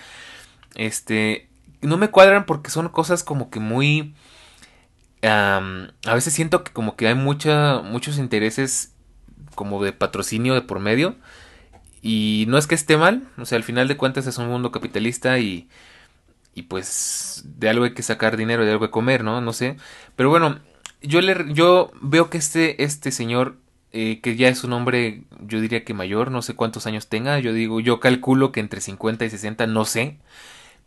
Este, 0.75 1.49
no 1.81 1.97
me 1.97 2.09
cuadran 2.09 2.45
porque 2.45 2.69
son 2.69 2.87
cosas 2.87 3.25
como 3.25 3.49
que 3.49 3.59
muy... 3.59 4.15
a 5.21 6.13
veces 6.13 6.31
siento 6.31 6.63
que 6.63 6.71
como 6.71 6.95
que 6.95 7.09
hay 7.09 7.15
mucha, 7.15 7.81
muchos 7.81 8.19
intereses 8.19 8.93
como 9.53 9.83
de 9.83 9.91
patrocinio 9.91 10.53
de 10.53 10.61
por 10.61 10.79
medio. 10.79 11.17
Y 12.01 12.45
no 12.47 12.57
es 12.57 12.67
que 12.67 12.75
esté 12.75 12.95
mal, 12.95 13.27
o 13.37 13.43
sea, 13.43 13.57
al 13.57 13.65
final 13.65 13.89
de 13.89 13.97
cuentas 13.97 14.27
es 14.27 14.37
un 14.37 14.47
mundo 14.47 14.71
capitalista 14.71 15.39
y, 15.39 15.67
y 16.57 16.63
pues 16.63 17.43
de 17.45 17.69
algo 17.69 17.85
hay 17.85 17.93
que 17.93 18.01
sacar 18.01 18.35
dinero, 18.35 18.65
de 18.65 18.71
algo 18.71 18.87
que 18.87 18.91
comer, 18.91 19.23
¿no? 19.23 19.41
No 19.41 19.53
sé. 19.53 19.77
Pero 20.15 20.31
bueno, 20.31 20.59
yo, 21.03 21.21
le, 21.21 21.53
yo 21.53 21.91
veo 22.01 22.31
que 22.31 22.39
este, 22.39 22.83
este 22.83 23.11
señor, 23.11 23.57
eh, 23.91 24.21
que 24.21 24.35
ya 24.35 24.49
es 24.49 24.63
un 24.63 24.73
hombre, 24.73 25.21
yo 25.41 25.61
diría 25.61 25.83
que 25.83 25.93
mayor, 25.93 26.31
no 26.31 26.41
sé 26.41 26.55
cuántos 26.55 26.87
años 26.87 27.09
tenga, 27.09 27.37
yo 27.37 27.53
digo, 27.53 27.79
yo 27.79 27.99
calculo 27.99 28.51
que 28.51 28.59
entre 28.59 28.81
50 28.81 29.23
y 29.25 29.29
60, 29.29 29.67
no 29.67 29.85
sé. 29.85 30.17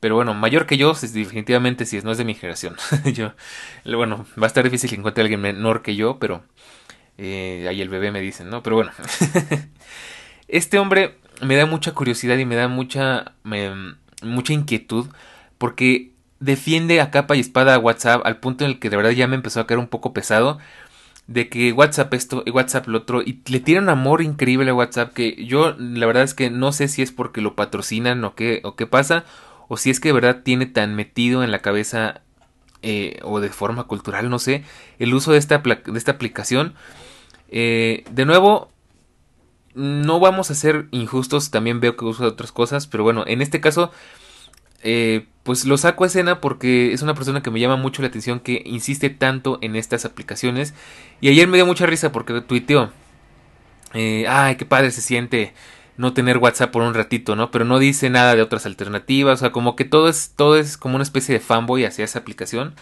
Pero 0.00 0.16
bueno, 0.16 0.34
mayor 0.34 0.66
que 0.66 0.76
yo, 0.76 0.92
definitivamente 0.92 1.86
sí, 1.86 2.00
no 2.02 2.10
es 2.10 2.18
de 2.18 2.24
mi 2.24 2.34
generación. 2.34 2.74
yo, 3.14 3.32
bueno, 3.84 4.26
va 4.36 4.46
a 4.46 4.48
estar 4.48 4.64
difícil 4.64 4.90
que 4.90 4.96
encuentre 4.96 5.22
a 5.22 5.24
alguien 5.24 5.40
menor 5.40 5.82
que 5.82 5.94
yo, 5.94 6.18
pero 6.18 6.42
eh, 7.16 7.64
ahí 7.68 7.80
el 7.80 7.90
bebé 7.90 8.10
me 8.10 8.20
dicen, 8.20 8.50
¿no? 8.50 8.64
Pero 8.64 8.74
bueno, 8.74 8.90
este 10.48 10.80
hombre 10.80 11.18
me 11.42 11.54
da 11.54 11.64
mucha 11.66 11.92
curiosidad 11.92 12.38
y 12.38 12.44
me 12.44 12.56
da 12.56 12.66
mucha, 12.66 13.34
mucha 14.24 14.52
inquietud 14.52 15.06
porque 15.60 16.12
defiende 16.38 17.02
a 17.02 17.10
capa 17.10 17.36
y 17.36 17.40
espada 17.40 17.74
a 17.74 17.78
WhatsApp 17.78 18.22
al 18.24 18.38
punto 18.38 18.64
en 18.64 18.70
el 18.70 18.78
que 18.78 18.88
de 18.88 18.96
verdad 18.96 19.10
ya 19.10 19.28
me 19.28 19.36
empezó 19.36 19.60
a 19.60 19.66
caer 19.66 19.78
un 19.78 19.88
poco 19.88 20.14
pesado 20.14 20.58
de 21.26 21.50
que 21.50 21.72
WhatsApp 21.72 22.14
esto 22.14 22.42
y 22.46 22.50
WhatsApp 22.50 22.88
lo 22.88 22.98
otro 22.98 23.20
y 23.20 23.42
le 23.46 23.60
tiran 23.60 23.84
un 23.84 23.90
amor 23.90 24.22
increíble 24.22 24.70
a 24.70 24.74
WhatsApp 24.74 25.12
que 25.12 25.44
yo 25.44 25.76
la 25.78 26.06
verdad 26.06 26.22
es 26.22 26.32
que 26.32 26.48
no 26.48 26.72
sé 26.72 26.88
si 26.88 27.02
es 27.02 27.12
porque 27.12 27.42
lo 27.42 27.56
patrocinan 27.56 28.24
o 28.24 28.34
qué 28.34 28.62
o 28.64 28.74
qué 28.74 28.86
pasa 28.86 29.26
o 29.68 29.76
si 29.76 29.90
es 29.90 30.00
que 30.00 30.08
de 30.08 30.14
verdad 30.14 30.40
tiene 30.42 30.64
tan 30.64 30.96
metido 30.96 31.44
en 31.44 31.50
la 31.52 31.60
cabeza 31.60 32.22
eh, 32.82 33.20
o 33.22 33.40
de 33.40 33.50
forma 33.50 33.84
cultural, 33.84 34.30
no 34.30 34.38
sé, 34.38 34.64
el 34.98 35.12
uso 35.12 35.32
de 35.32 35.38
esta, 35.38 35.58
de 35.58 35.98
esta 35.98 36.12
aplicación. 36.12 36.72
Eh, 37.50 38.04
de 38.10 38.24
nuevo, 38.24 38.70
no 39.74 40.18
vamos 40.18 40.50
a 40.50 40.54
ser 40.54 40.88
injustos, 40.90 41.50
también 41.50 41.80
veo 41.80 41.96
que 41.96 42.06
usa 42.06 42.26
otras 42.26 42.52
cosas, 42.52 42.86
pero 42.86 43.04
bueno, 43.04 43.24
en 43.26 43.42
este 43.42 43.60
caso, 43.60 43.92
eh, 44.82 45.26
pues 45.42 45.64
lo 45.64 45.76
saco 45.78 46.04
a 46.04 46.06
escena 46.06 46.40
porque 46.40 46.92
es 46.92 47.02
una 47.02 47.14
persona 47.14 47.42
que 47.42 47.50
me 47.50 47.60
llama 47.60 47.76
mucho 47.76 48.02
la 48.02 48.08
atención, 48.08 48.40
que 48.40 48.62
insiste 48.66 49.10
tanto 49.10 49.58
en 49.62 49.76
estas 49.76 50.04
aplicaciones. 50.04 50.74
Y 51.20 51.28
ayer 51.28 51.48
me 51.48 51.56
dio 51.56 51.66
mucha 51.66 51.86
risa 51.86 52.12
porque 52.12 52.40
tuiteó, 52.40 52.92
ay, 53.94 54.56
qué 54.56 54.64
padre 54.64 54.90
se 54.90 55.00
siente 55.00 55.54
no 56.00 56.14
tener 56.14 56.38
WhatsApp 56.38 56.70
por 56.70 56.82
un 56.82 56.94
ratito, 56.94 57.36
¿no? 57.36 57.50
Pero 57.50 57.66
no 57.66 57.78
dice 57.78 58.08
nada 58.08 58.34
de 58.34 58.40
otras 58.40 58.64
alternativas, 58.64 59.40
o 59.40 59.40
sea, 59.40 59.52
como 59.52 59.76
que 59.76 59.84
todo 59.84 60.08
es, 60.08 60.32
todo 60.34 60.56
es 60.56 60.78
como 60.78 60.94
una 60.94 61.04
especie 61.04 61.34
de 61.34 61.40
fanboy 61.40 61.84
hacia 61.84 62.06
esa 62.06 62.20
aplicación. 62.20 62.74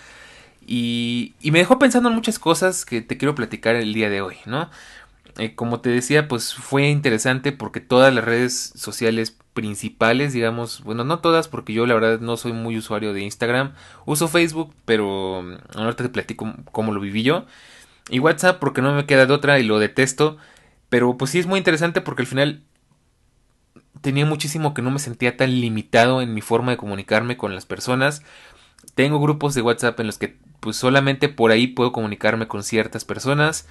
Y, 0.66 1.34
y 1.40 1.50
me 1.50 1.58
dejó 1.58 1.78
pensando 1.80 2.10
en 2.10 2.14
muchas 2.14 2.38
cosas 2.38 2.84
que 2.84 3.00
te 3.00 3.16
quiero 3.16 3.34
platicar 3.34 3.74
el 3.74 3.92
día 3.92 4.08
de 4.08 4.20
hoy, 4.20 4.36
¿no? 4.46 4.70
Eh, 5.38 5.54
como 5.56 5.80
te 5.80 5.90
decía, 5.90 6.28
pues 6.28 6.54
fue 6.54 6.88
interesante 6.88 7.50
porque 7.50 7.80
todas 7.80 8.14
las 8.14 8.24
redes 8.24 8.72
sociales 8.76 9.36
principales, 9.58 10.32
digamos, 10.32 10.84
bueno, 10.84 11.02
no 11.02 11.18
todas, 11.18 11.48
porque 11.48 11.72
yo 11.72 11.84
la 11.84 11.94
verdad 11.94 12.20
no 12.20 12.36
soy 12.36 12.52
muy 12.52 12.78
usuario 12.78 13.12
de 13.12 13.22
Instagram, 13.22 13.72
uso 14.06 14.28
Facebook, 14.28 14.72
pero 14.84 15.42
mm, 15.42 15.76
ahorita 15.76 16.04
te 16.04 16.08
platico 16.10 16.54
cómo 16.70 16.92
lo 16.92 17.00
viví 17.00 17.24
yo. 17.24 17.44
Y 18.08 18.20
WhatsApp 18.20 18.60
porque 18.60 18.82
no 18.82 18.94
me 18.94 19.04
queda 19.04 19.26
de 19.26 19.34
otra 19.34 19.58
y 19.58 19.64
lo 19.64 19.80
detesto, 19.80 20.36
pero 20.88 21.16
pues 21.16 21.32
sí 21.32 21.40
es 21.40 21.48
muy 21.48 21.58
interesante 21.58 22.00
porque 22.00 22.22
al 22.22 22.28
final 22.28 22.62
tenía 24.00 24.24
muchísimo 24.26 24.74
que 24.74 24.82
no 24.82 24.92
me 24.92 25.00
sentía 25.00 25.36
tan 25.36 25.60
limitado 25.60 26.22
en 26.22 26.34
mi 26.34 26.40
forma 26.40 26.70
de 26.70 26.76
comunicarme 26.76 27.36
con 27.36 27.52
las 27.52 27.66
personas. 27.66 28.22
Tengo 28.94 29.18
grupos 29.18 29.56
de 29.56 29.62
WhatsApp 29.62 29.98
en 29.98 30.06
los 30.06 30.18
que 30.18 30.38
pues 30.60 30.76
solamente 30.76 31.28
por 31.28 31.50
ahí 31.50 31.66
puedo 31.66 31.90
comunicarme 31.90 32.46
con 32.46 32.62
ciertas 32.62 33.04
personas. 33.04 33.66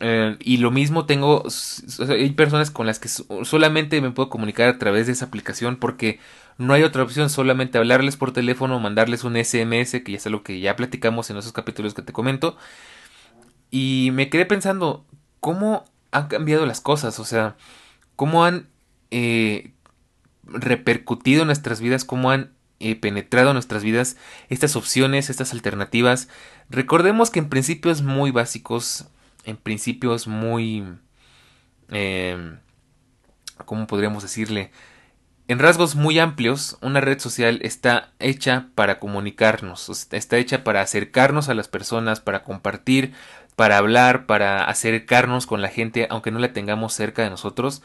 Eh, 0.00 0.36
y 0.40 0.56
lo 0.56 0.70
mismo 0.70 1.04
tengo, 1.06 1.44
hay 2.08 2.30
personas 2.30 2.70
con 2.70 2.86
las 2.86 2.98
que 2.98 3.08
solamente 3.08 4.00
me 4.00 4.10
puedo 4.10 4.30
comunicar 4.30 4.68
a 4.68 4.78
través 4.78 5.06
de 5.06 5.12
esa 5.12 5.26
aplicación 5.26 5.76
porque 5.76 6.18
no 6.56 6.72
hay 6.72 6.82
otra 6.82 7.02
opción, 7.02 7.28
solamente 7.28 7.78
hablarles 7.78 8.16
por 8.16 8.32
teléfono, 8.32 8.80
mandarles 8.80 9.24
un 9.24 9.36
SMS, 9.36 10.02
que 10.02 10.12
ya 10.12 10.16
es 10.16 10.26
algo 10.26 10.42
que 10.42 10.60
ya 10.60 10.76
platicamos 10.76 11.30
en 11.30 11.36
esos 11.36 11.52
capítulos 11.52 11.94
que 11.94 12.02
te 12.02 12.12
comento. 12.12 12.56
Y 13.70 14.10
me 14.14 14.30
quedé 14.30 14.46
pensando, 14.46 15.04
¿cómo 15.40 15.84
han 16.10 16.28
cambiado 16.28 16.66
las 16.66 16.80
cosas? 16.80 17.18
O 17.20 17.24
sea, 17.24 17.56
¿cómo 18.16 18.44
han 18.44 18.68
eh, 19.10 19.72
repercutido 20.44 21.44
nuestras 21.44 21.80
vidas, 21.80 22.04
cómo 22.04 22.30
han 22.30 22.52
eh, 22.80 22.96
penetrado 22.96 23.50
en 23.50 23.54
nuestras 23.54 23.82
vidas 23.82 24.16
estas 24.48 24.76
opciones, 24.76 25.30
estas 25.30 25.52
alternativas. 25.52 26.28
Recordemos 26.70 27.30
que 27.30 27.38
en 27.40 27.48
principios 27.48 28.02
muy 28.02 28.30
básicos, 28.30 29.06
en 29.44 29.56
principios 29.56 30.26
muy... 30.26 30.84
Eh, 31.90 32.56
¿Cómo 33.64 33.86
podríamos 33.86 34.22
decirle? 34.22 34.70
En 35.50 35.58
rasgos 35.58 35.96
muy 35.96 36.20
amplios, 36.20 36.78
una 36.80 37.00
red 37.00 37.18
social 37.18 37.58
está 37.62 38.12
hecha 38.20 38.68
para 38.76 39.00
comunicarnos, 39.00 40.08
está 40.12 40.36
hecha 40.38 40.62
para 40.62 40.80
acercarnos 40.80 41.48
a 41.48 41.54
las 41.54 41.66
personas, 41.66 42.20
para 42.20 42.44
compartir, 42.44 43.12
para 43.56 43.76
hablar, 43.76 44.26
para 44.26 44.62
acercarnos 44.62 45.46
con 45.46 45.60
la 45.60 45.68
gente, 45.68 46.06
aunque 46.08 46.30
no 46.30 46.38
la 46.38 46.52
tengamos 46.52 46.92
cerca 46.92 47.22
de 47.22 47.30
nosotros. 47.30 47.82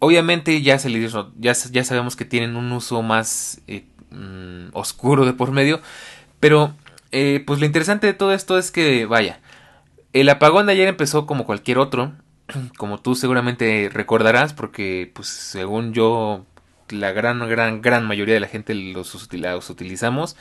Obviamente 0.00 0.60
ya, 0.60 0.78
se 0.80 0.90
ya, 1.38 1.52
ya 1.52 1.84
sabemos 1.84 2.16
que 2.16 2.24
tienen 2.24 2.56
un 2.56 2.72
uso 2.72 3.00
más 3.00 3.60
eh, 3.68 3.86
mm, 4.10 4.70
oscuro 4.72 5.24
de 5.24 5.34
por 5.34 5.52
medio, 5.52 5.80
pero 6.40 6.74
eh, 7.12 7.44
pues 7.46 7.60
lo 7.60 7.66
interesante 7.66 8.08
de 8.08 8.14
todo 8.14 8.32
esto 8.32 8.58
es 8.58 8.72
que, 8.72 9.06
vaya, 9.06 9.40
el 10.20 10.28
apagón 10.28 10.66
de 10.66 10.72
ayer 10.72 10.88
empezó 10.88 11.26
como 11.26 11.44
cualquier 11.44 11.78
otro, 11.78 12.12
como 12.78 13.00
tú 13.00 13.14
seguramente 13.14 13.90
recordarás, 13.92 14.52
porque 14.54 15.10
pues 15.14 15.28
según 15.28 15.92
yo 15.92 16.46
la 16.88 17.12
gran, 17.12 17.46
gran, 17.48 17.82
gran 17.82 18.06
mayoría 18.06 18.34
de 18.34 18.40
la 18.40 18.48
gente 18.48 18.74
los, 18.74 19.14
utilizamos. 19.14 20.36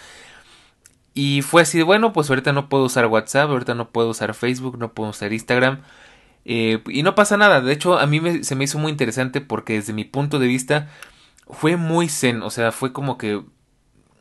Y 1.13 1.41
fue 1.41 1.61
así 1.61 1.81
bueno, 1.81 2.13
pues 2.13 2.29
ahorita 2.29 2.51
no 2.53 2.69
puedo 2.69 2.85
usar 2.85 3.07
WhatsApp, 3.07 3.49
ahorita 3.49 3.73
no 3.73 3.89
puedo 3.89 4.09
usar 4.09 4.33
Facebook, 4.33 4.77
no 4.77 4.93
puedo 4.93 5.11
usar 5.11 5.33
Instagram. 5.33 5.81
Eh, 6.45 6.81
y 6.87 7.03
no 7.03 7.15
pasa 7.15 7.37
nada, 7.37 7.59
de 7.61 7.73
hecho 7.73 7.97
a 7.97 8.05
mí 8.05 8.43
se 8.43 8.55
me 8.55 8.65
hizo 8.65 8.77
muy 8.77 8.91
interesante 8.91 9.41
porque 9.41 9.73
desde 9.73 9.93
mi 9.93 10.03
punto 10.03 10.37
de 10.37 10.45
vista 10.45 10.89
fue 11.49 11.75
muy 11.75 12.07
zen, 12.07 12.43
o 12.43 12.51
sea, 12.51 12.71
fue 12.71 12.93
como 12.93 13.17
que 13.17 13.41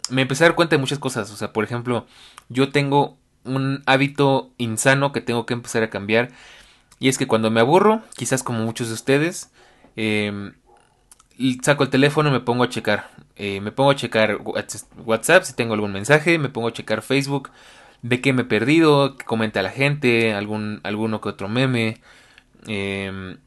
me 0.08 0.22
empecé 0.22 0.44
a 0.44 0.48
dar 0.48 0.56
cuenta 0.56 0.76
de 0.76 0.80
muchas 0.80 0.98
cosas, 0.98 1.30
o 1.30 1.36
sea, 1.36 1.52
por 1.52 1.64
ejemplo, 1.64 2.06
yo 2.48 2.70
tengo 2.72 3.18
un 3.44 3.82
hábito 3.86 4.50
insano 4.58 5.12
que 5.12 5.20
tengo 5.20 5.46
que 5.46 5.54
empezar 5.54 5.82
a 5.82 5.90
cambiar 5.90 6.30
y 6.98 7.08
es 7.08 7.18
que 7.18 7.26
cuando 7.26 7.50
me 7.50 7.60
aburro, 7.60 8.02
quizás 8.16 8.42
como 8.42 8.60
muchos 8.64 8.88
de 8.88 8.94
ustedes, 8.94 9.50
em, 9.96 10.54
saco 11.62 11.82
el 11.84 11.90
teléfono 11.90 12.28
y 12.30 12.32
me 12.32 12.40
pongo 12.40 12.64
a 12.64 12.68
checar. 12.68 13.10
Eh, 13.36 13.60
me 13.60 13.72
pongo 13.72 13.90
a 13.90 13.96
checar 13.96 14.38
WhatsApp 15.04 15.44
si 15.44 15.54
tengo 15.54 15.74
algún 15.74 15.92
mensaje, 15.92 16.38
me 16.38 16.48
pongo 16.48 16.68
a 16.68 16.72
checar 16.72 17.02
Facebook, 17.02 17.50
ve 18.02 18.20
que 18.20 18.32
me 18.32 18.42
he 18.42 18.44
perdido, 18.44 19.16
que 19.16 19.24
comenta 19.24 19.62
la 19.62 19.70
gente, 19.70 20.34
algún, 20.34 20.80
alguno 20.84 21.20
que 21.20 21.28
otro 21.28 21.48
meme, 21.48 22.00
em, 22.66 23.38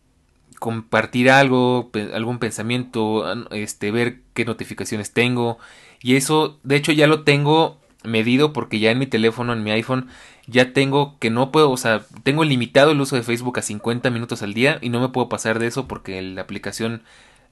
compartir 0.59 1.29
algo, 1.31 1.91
algún 2.13 2.39
pensamiento, 2.39 3.25
este, 3.51 3.91
ver 3.91 4.21
qué 4.33 4.45
notificaciones 4.45 5.13
tengo. 5.13 5.59
Y 6.01 6.15
eso, 6.15 6.59
de 6.63 6.75
hecho, 6.75 6.91
ya 6.91 7.07
lo 7.07 7.23
tengo 7.23 7.79
medido 8.07 8.53
porque 8.53 8.79
ya 8.79 8.91
en 8.91 8.99
mi 8.99 9.07
teléfono, 9.07 9.53
en 9.53 9.63
mi 9.63 9.71
iPhone, 9.71 10.07
ya 10.47 10.73
tengo 10.73 11.17
que 11.19 11.29
no 11.29 11.51
puedo, 11.51 11.71
o 11.71 11.77
sea, 11.77 12.05
tengo 12.23 12.43
limitado 12.43 12.91
el 12.91 13.01
uso 13.01 13.15
de 13.15 13.23
Facebook 13.23 13.59
a 13.59 13.61
50 13.61 14.09
minutos 14.09 14.41
al 14.41 14.53
día 14.53 14.79
y 14.81 14.89
no 14.89 14.99
me 14.99 15.09
puedo 15.09 15.29
pasar 15.29 15.59
de 15.59 15.67
eso 15.67 15.87
porque 15.87 16.21
la 16.21 16.41
aplicación, 16.41 17.03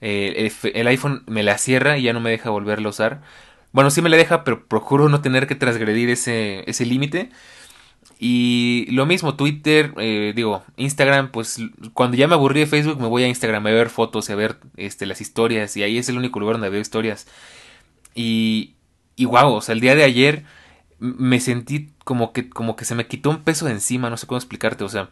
eh, 0.02 0.52
el, 0.74 0.88
iPhone 0.88 1.24
me 1.28 1.44
la 1.44 1.58
cierra 1.58 1.98
y 1.98 2.04
ya 2.04 2.14
no 2.14 2.22
me 2.22 2.32
deja 2.32 2.50
volverlo 2.50 2.90
a 2.90 2.92
usar. 2.92 3.22
Bueno, 3.74 3.92
sí 3.92 4.02
me 4.02 4.10
la 4.10 4.18
deja, 4.18 4.44
pero 4.44 4.66
procuro 4.66 5.10
no 5.10 5.22
tener 5.22 5.48
que 5.48 5.56
transgredir 5.56 6.10
ese, 6.10 6.64
ese 6.68 6.86
límite. 6.86 7.30
Y 8.20 8.88
lo 8.92 9.06
mismo, 9.06 9.36
Twitter, 9.36 9.94
eh, 9.98 10.32
digo, 10.36 10.64
Instagram, 10.78 11.32
pues 11.32 11.60
cuando 11.94 12.16
ya 12.18 12.28
me 12.28 12.36
aburrí 12.36 12.62
de 12.62 12.68
Facebook 12.68 13.00
me 13.00 13.08
voy 13.08 13.24
a 13.24 13.28
Instagram 13.28 13.68
a 13.68 13.72
ver 13.72 13.90
fotos 13.90 14.30
a 14.30 14.36
ver 14.36 14.58
este, 14.78 15.06
las 15.06 15.20
historias. 15.20 15.76
Y 15.76 15.84
ahí 15.84 15.98
es 15.98 16.08
el 16.08 16.18
único 16.18 16.40
lugar 16.40 16.56
donde 16.56 16.70
veo 16.70 16.80
historias. 16.80 17.28
Y, 18.14 18.76
y 19.16 19.26
wow, 19.26 19.54
o 19.54 19.62
sea, 19.62 19.74
el 19.74 19.82
día 19.82 19.96
de 19.96 20.04
ayer 20.04 20.44
me 21.00 21.40
sentí 21.40 21.92
como 22.04 22.34
que, 22.34 22.50
como 22.50 22.76
que 22.76 22.86
se 22.86 22.96
me 22.96 23.08
quitó 23.08 23.30
un 23.30 23.44
peso 23.44 23.66
de 23.66 23.72
encima, 23.72 24.10
no 24.10 24.18
sé 24.18 24.28
cómo 24.28 24.38
explicarte, 24.38 24.84
o 24.84 24.90
sea, 24.90 25.10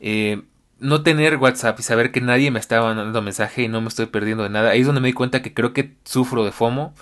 eh, 0.00 0.42
no 0.78 1.02
tener 1.02 1.36
WhatsApp 1.36 1.78
y 1.80 1.82
saber 1.82 2.12
que 2.12 2.20
nadie 2.20 2.50
me 2.50 2.60
estaba 2.60 2.94
mandando 2.94 3.22
mensaje 3.22 3.62
y 3.62 3.68
no 3.68 3.80
me 3.80 3.88
estoy 3.88 4.06
perdiendo 4.06 4.44
de 4.44 4.50
nada, 4.50 4.70
ahí 4.70 4.80
es 4.80 4.86
donde 4.86 5.00
me 5.00 5.08
di 5.08 5.14
cuenta 5.14 5.42
que 5.42 5.54
creo 5.54 5.72
que 5.72 5.94
sufro 6.04 6.44
de 6.44 6.52
FOMO. 6.52 6.94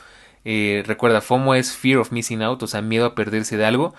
Eh, 0.44 0.84
recuerda, 0.86 1.20
FOMO 1.20 1.54
es 1.54 1.72
Fear 1.72 1.98
of 1.98 2.12
Missing 2.12 2.42
Out, 2.42 2.62
o 2.62 2.66
sea, 2.66 2.80
miedo 2.80 3.06
a 3.06 3.14
perderse 3.14 3.56
de 3.56 3.64
algo. 3.64 3.94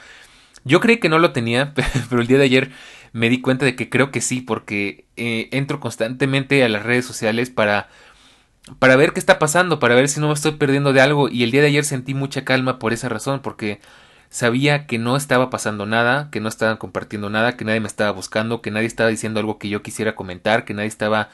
Yo 0.63 0.79
creí 0.79 0.97
que 0.97 1.09
no 1.09 1.19
lo 1.19 1.31
tenía, 1.31 1.73
pero 2.09 2.21
el 2.21 2.27
día 2.27 2.37
de 2.37 2.45
ayer 2.45 2.71
me 3.13 3.29
di 3.29 3.41
cuenta 3.41 3.65
de 3.65 3.75
que 3.75 3.89
creo 3.89 4.11
que 4.11 4.21
sí, 4.21 4.41
porque 4.41 5.05
eh, 5.17 5.49
entro 5.51 5.79
constantemente 5.79 6.63
a 6.63 6.69
las 6.69 6.83
redes 6.83 7.05
sociales 7.05 7.49
para, 7.49 7.89
para 8.79 8.95
ver 8.95 9.13
qué 9.13 9.19
está 9.19 9.39
pasando, 9.39 9.79
para 9.79 9.95
ver 9.95 10.09
si 10.09 10.19
no 10.19 10.27
me 10.27 10.33
estoy 10.33 10.53
perdiendo 10.53 10.93
de 10.93 11.01
algo. 11.01 11.29
Y 11.29 11.43
el 11.43 11.51
día 11.51 11.61
de 11.61 11.67
ayer 11.67 11.85
sentí 11.85 12.13
mucha 12.13 12.45
calma 12.45 12.79
por 12.79 12.93
esa 12.93 13.09
razón, 13.09 13.41
porque 13.41 13.79
sabía 14.29 14.87
que 14.87 14.97
no 14.97 15.15
estaba 15.15 15.49
pasando 15.49 15.85
nada, 15.85 16.29
que 16.31 16.39
no 16.39 16.49
estaban 16.49 16.77
compartiendo 16.77 17.29
nada, 17.29 17.57
que 17.57 17.65
nadie 17.65 17.79
me 17.79 17.87
estaba 17.87 18.11
buscando, 18.11 18.61
que 18.61 18.71
nadie 18.71 18.87
estaba 18.87 19.09
diciendo 19.09 19.39
algo 19.39 19.57
que 19.57 19.69
yo 19.69 19.81
quisiera 19.83 20.15
comentar, 20.15 20.65
que 20.65 20.73
nadie 20.73 20.89
estaba 20.89 21.29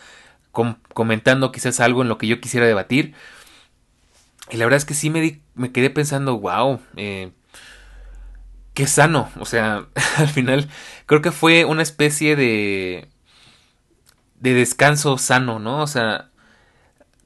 comentando 0.93 1.51
quizás 1.51 1.79
algo 1.79 2.03
en 2.03 2.09
lo 2.09 2.17
que 2.17 2.27
yo 2.27 2.39
quisiera 2.39 2.67
debatir. 2.67 3.15
Y 4.51 4.57
la 4.57 4.65
verdad 4.65 4.77
es 4.77 4.85
que 4.85 4.93
sí 4.93 5.09
me, 5.09 5.41
me 5.55 5.71
quedé 5.71 5.89
pensando, 5.89 6.39
wow, 6.39 6.79
eh, 6.97 7.31
qué 8.73 8.87
sano. 8.87 9.29
O 9.39 9.45
sea, 9.45 9.87
al 10.17 10.29
final 10.29 10.69
creo 11.07 11.21
que 11.21 11.31
fue 11.31 11.65
una 11.65 11.81
especie 11.81 12.35
de 12.35 13.09
de 14.43 14.53
descanso 14.53 15.17
sano, 15.17 15.57
¿no? 15.57 15.81
O 15.81 15.87
sea, 15.87 16.29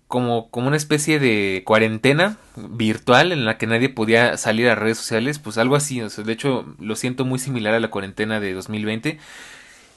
como, 0.08 0.50
como 0.50 0.68
una 0.68 0.78
especie 0.78 1.20
de 1.20 1.64
cuarentena 1.66 2.38
virtual 2.56 3.32
en 3.32 3.46
la 3.46 3.58
que 3.58 3.68
nadie 3.68 3.90
podía 3.90 4.38
salir 4.38 4.70
a 4.70 4.76
redes 4.76 4.98
sociales, 4.98 5.40
pues 5.40 5.58
algo 5.58 5.76
así, 5.76 6.00
de 6.00 6.34
hecho 6.34 6.66
lo 6.80 6.96
siento 6.96 7.26
muy 7.26 7.40
similar 7.40 7.74
a 7.74 7.80
la 7.80 7.90
cuarentena 7.90 8.40
de 8.40 8.54
2020. 8.54 9.20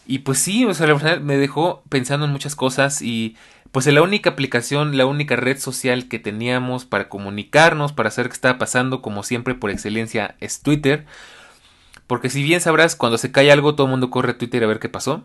Y 0.06 0.20
pues 0.20 0.38
sí, 0.38 0.64
o 0.64 0.74
sea, 0.74 0.88
me 1.20 1.36
dejó 1.36 1.84
pensando 1.88 2.26
en 2.26 2.32
muchas 2.32 2.56
cosas 2.56 3.02
y 3.02 3.36
pues 3.70 3.86
la 3.86 4.02
única 4.02 4.30
aplicación, 4.30 4.96
la 4.96 5.06
única 5.06 5.36
red 5.36 5.58
social 5.58 6.08
que 6.08 6.18
teníamos 6.18 6.84
para 6.84 7.08
comunicarnos, 7.08 7.92
para 7.92 8.10
saber 8.10 8.30
qué 8.30 8.34
estaba 8.34 8.58
pasando, 8.58 9.02
como 9.02 9.22
siempre 9.22 9.54
por 9.54 9.70
excelencia, 9.70 10.34
es 10.40 10.62
Twitter. 10.62 11.06
Porque 12.08 12.30
si 12.30 12.42
bien 12.42 12.60
sabrás, 12.60 12.96
cuando 12.96 13.18
se 13.18 13.30
cae 13.30 13.52
algo, 13.52 13.76
todo 13.76 13.86
el 13.86 13.92
mundo 13.92 14.10
corre 14.10 14.32
a 14.32 14.38
Twitter 14.38 14.64
a 14.64 14.66
ver 14.66 14.80
qué 14.80 14.88
pasó. 14.88 15.24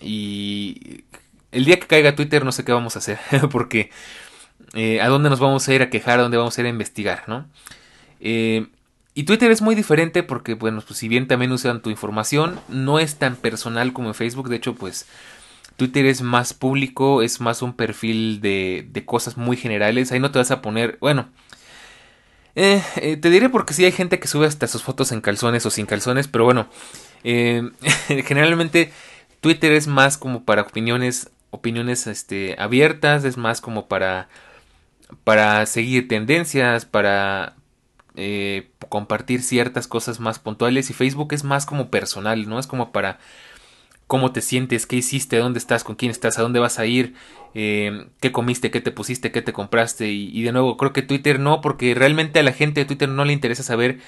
Y 0.00 1.02
el 1.50 1.64
día 1.64 1.80
que 1.80 1.88
caiga 1.88 2.14
Twitter 2.14 2.44
no 2.44 2.52
sé 2.52 2.64
qué 2.64 2.72
vamos 2.72 2.94
a 2.96 3.00
hacer, 3.00 3.18
porque 3.50 3.90
eh, 4.74 5.00
a 5.00 5.08
dónde 5.08 5.30
nos 5.30 5.40
vamos 5.40 5.66
a 5.68 5.74
ir 5.74 5.82
a 5.82 5.90
quejar, 5.90 6.20
a 6.20 6.22
dónde 6.22 6.36
vamos 6.36 6.56
a 6.56 6.60
ir 6.60 6.66
a 6.66 6.70
investigar, 6.70 7.24
¿no? 7.26 7.46
Eh, 8.20 8.68
y 9.14 9.24
Twitter 9.24 9.50
es 9.50 9.62
muy 9.62 9.74
diferente 9.74 10.22
porque, 10.22 10.54
bueno, 10.54 10.82
pues 10.86 10.98
si 10.98 11.08
bien 11.08 11.26
también 11.26 11.50
usan 11.52 11.82
tu 11.82 11.90
información, 11.90 12.60
no 12.68 12.98
es 12.98 13.16
tan 13.16 13.36
personal 13.36 13.92
como 13.92 14.08
en 14.08 14.14
Facebook, 14.14 14.48
de 14.48 14.56
hecho, 14.56 14.74
pues 14.74 15.06
Twitter 15.76 16.06
es 16.06 16.22
más 16.22 16.54
público, 16.54 17.22
es 17.22 17.40
más 17.40 17.62
un 17.62 17.74
perfil 17.74 18.40
de, 18.40 18.86
de 18.90 19.04
cosas 19.04 19.36
muy 19.36 19.56
generales, 19.56 20.12
ahí 20.12 20.20
no 20.20 20.30
te 20.30 20.38
vas 20.38 20.50
a 20.52 20.62
poner, 20.62 20.98
bueno, 21.00 21.28
eh, 22.54 22.82
te 23.20 23.30
diré 23.30 23.48
porque 23.48 23.74
sí 23.74 23.84
hay 23.84 23.92
gente 23.92 24.18
que 24.20 24.28
sube 24.28 24.46
hasta 24.46 24.66
sus 24.66 24.82
fotos 24.82 25.12
en 25.12 25.20
calzones 25.20 25.66
o 25.66 25.70
sin 25.70 25.86
calzones, 25.86 26.28
pero 26.28 26.44
bueno, 26.44 26.68
generalmente 27.24 28.92
Twitter 29.40 29.72
es 29.72 29.86
más 29.86 30.16
como 30.18 30.44
para 30.44 30.62
opiniones 30.62 31.30
opiniones 31.50 32.06
este, 32.06 32.54
abiertas, 32.58 33.24
es 33.24 33.36
más 33.36 33.60
como 33.60 33.86
para, 33.88 34.28
para 35.24 35.64
seguir 35.66 36.08
tendencias, 36.08 36.84
para 36.84 37.56
eh, 38.16 38.70
compartir 38.88 39.42
ciertas 39.42 39.86
cosas 39.86 40.20
más 40.20 40.38
puntuales 40.38 40.90
y 40.90 40.92
Facebook 40.92 41.32
es 41.32 41.44
más 41.44 41.66
como 41.66 41.90
personal, 41.90 42.48
¿no? 42.48 42.58
Es 42.58 42.66
como 42.66 42.92
para 42.92 43.18
cómo 44.06 44.32
te 44.32 44.40
sientes, 44.40 44.86
qué 44.86 44.96
hiciste, 44.96 45.36
dónde 45.36 45.58
estás, 45.58 45.84
con 45.84 45.94
quién 45.94 46.10
estás, 46.10 46.38
a 46.38 46.42
dónde 46.42 46.58
vas 46.58 46.78
a 46.80 46.86
ir, 46.86 47.14
eh, 47.54 48.08
qué 48.20 48.32
comiste, 48.32 48.70
qué 48.70 48.80
te 48.80 48.90
pusiste, 48.90 49.30
qué 49.30 49.42
te 49.42 49.52
compraste 49.52 50.10
y, 50.10 50.30
y, 50.36 50.42
de 50.42 50.52
nuevo 50.52 50.76
creo 50.76 50.92
que 50.92 51.02
Twitter 51.02 51.38
no, 51.38 51.60
porque 51.60 51.94
realmente 51.94 52.40
a 52.40 52.42
la 52.42 52.52
gente 52.52 52.80
de 52.80 52.86
Twitter 52.86 53.08
no 53.08 53.24
le 53.24 53.32
interesa 53.32 53.62
saber 53.62 54.00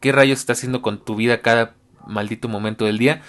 qué 0.00 0.12
rayos 0.12 0.40
está 0.40 0.52
haciendo 0.52 0.82
con 0.82 1.04
tu 1.04 1.16
vida 1.16 1.42
cada 1.42 1.74
maldito 2.06 2.48
momento 2.48 2.84
del 2.84 2.98
día. 2.98 3.22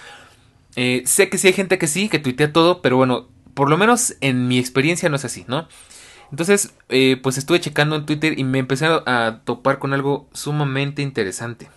Eh, 0.76 1.02
sé 1.06 1.28
que 1.28 1.38
sí 1.38 1.46
hay 1.46 1.52
gente 1.52 1.78
que 1.78 1.86
sí, 1.86 2.08
que 2.08 2.18
tuitea 2.18 2.52
todo, 2.52 2.82
pero 2.82 2.96
bueno, 2.96 3.28
por 3.54 3.70
lo 3.70 3.78
menos 3.78 4.16
en 4.20 4.48
mi 4.48 4.58
experiencia 4.58 5.08
no 5.08 5.16
es 5.16 5.24
así, 5.24 5.44
¿no? 5.48 5.68
Entonces, 6.34 6.74
eh, 6.88 7.16
pues 7.22 7.38
estuve 7.38 7.60
checando 7.60 7.94
en 7.94 8.06
Twitter 8.06 8.36
y 8.36 8.42
me 8.42 8.58
empecé 8.58 8.86
a 8.86 9.42
topar 9.44 9.78
con 9.78 9.92
algo 9.92 10.26
sumamente 10.32 11.00
interesante. 11.00 11.68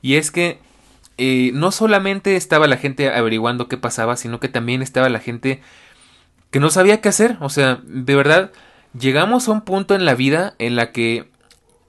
Y 0.00 0.14
es 0.14 0.30
que 0.30 0.60
eh, 1.18 1.50
no 1.52 1.72
solamente 1.72 2.36
estaba 2.36 2.66
la 2.68 2.78
gente 2.78 3.10
averiguando 3.10 3.68
qué 3.68 3.76
pasaba, 3.76 4.16
sino 4.16 4.40
que 4.40 4.48
también 4.48 4.80
estaba 4.80 5.10
la 5.10 5.18
gente 5.18 5.60
que 6.50 6.58
no 6.58 6.70
sabía 6.70 7.02
qué 7.02 7.10
hacer. 7.10 7.36
O 7.40 7.50
sea, 7.50 7.82
de 7.84 8.16
verdad, 8.16 8.50
llegamos 8.98 9.46
a 9.46 9.52
un 9.52 9.60
punto 9.60 9.94
en 9.94 10.06
la 10.06 10.14
vida 10.14 10.54
en 10.58 10.74
la 10.74 10.90
que 10.90 11.28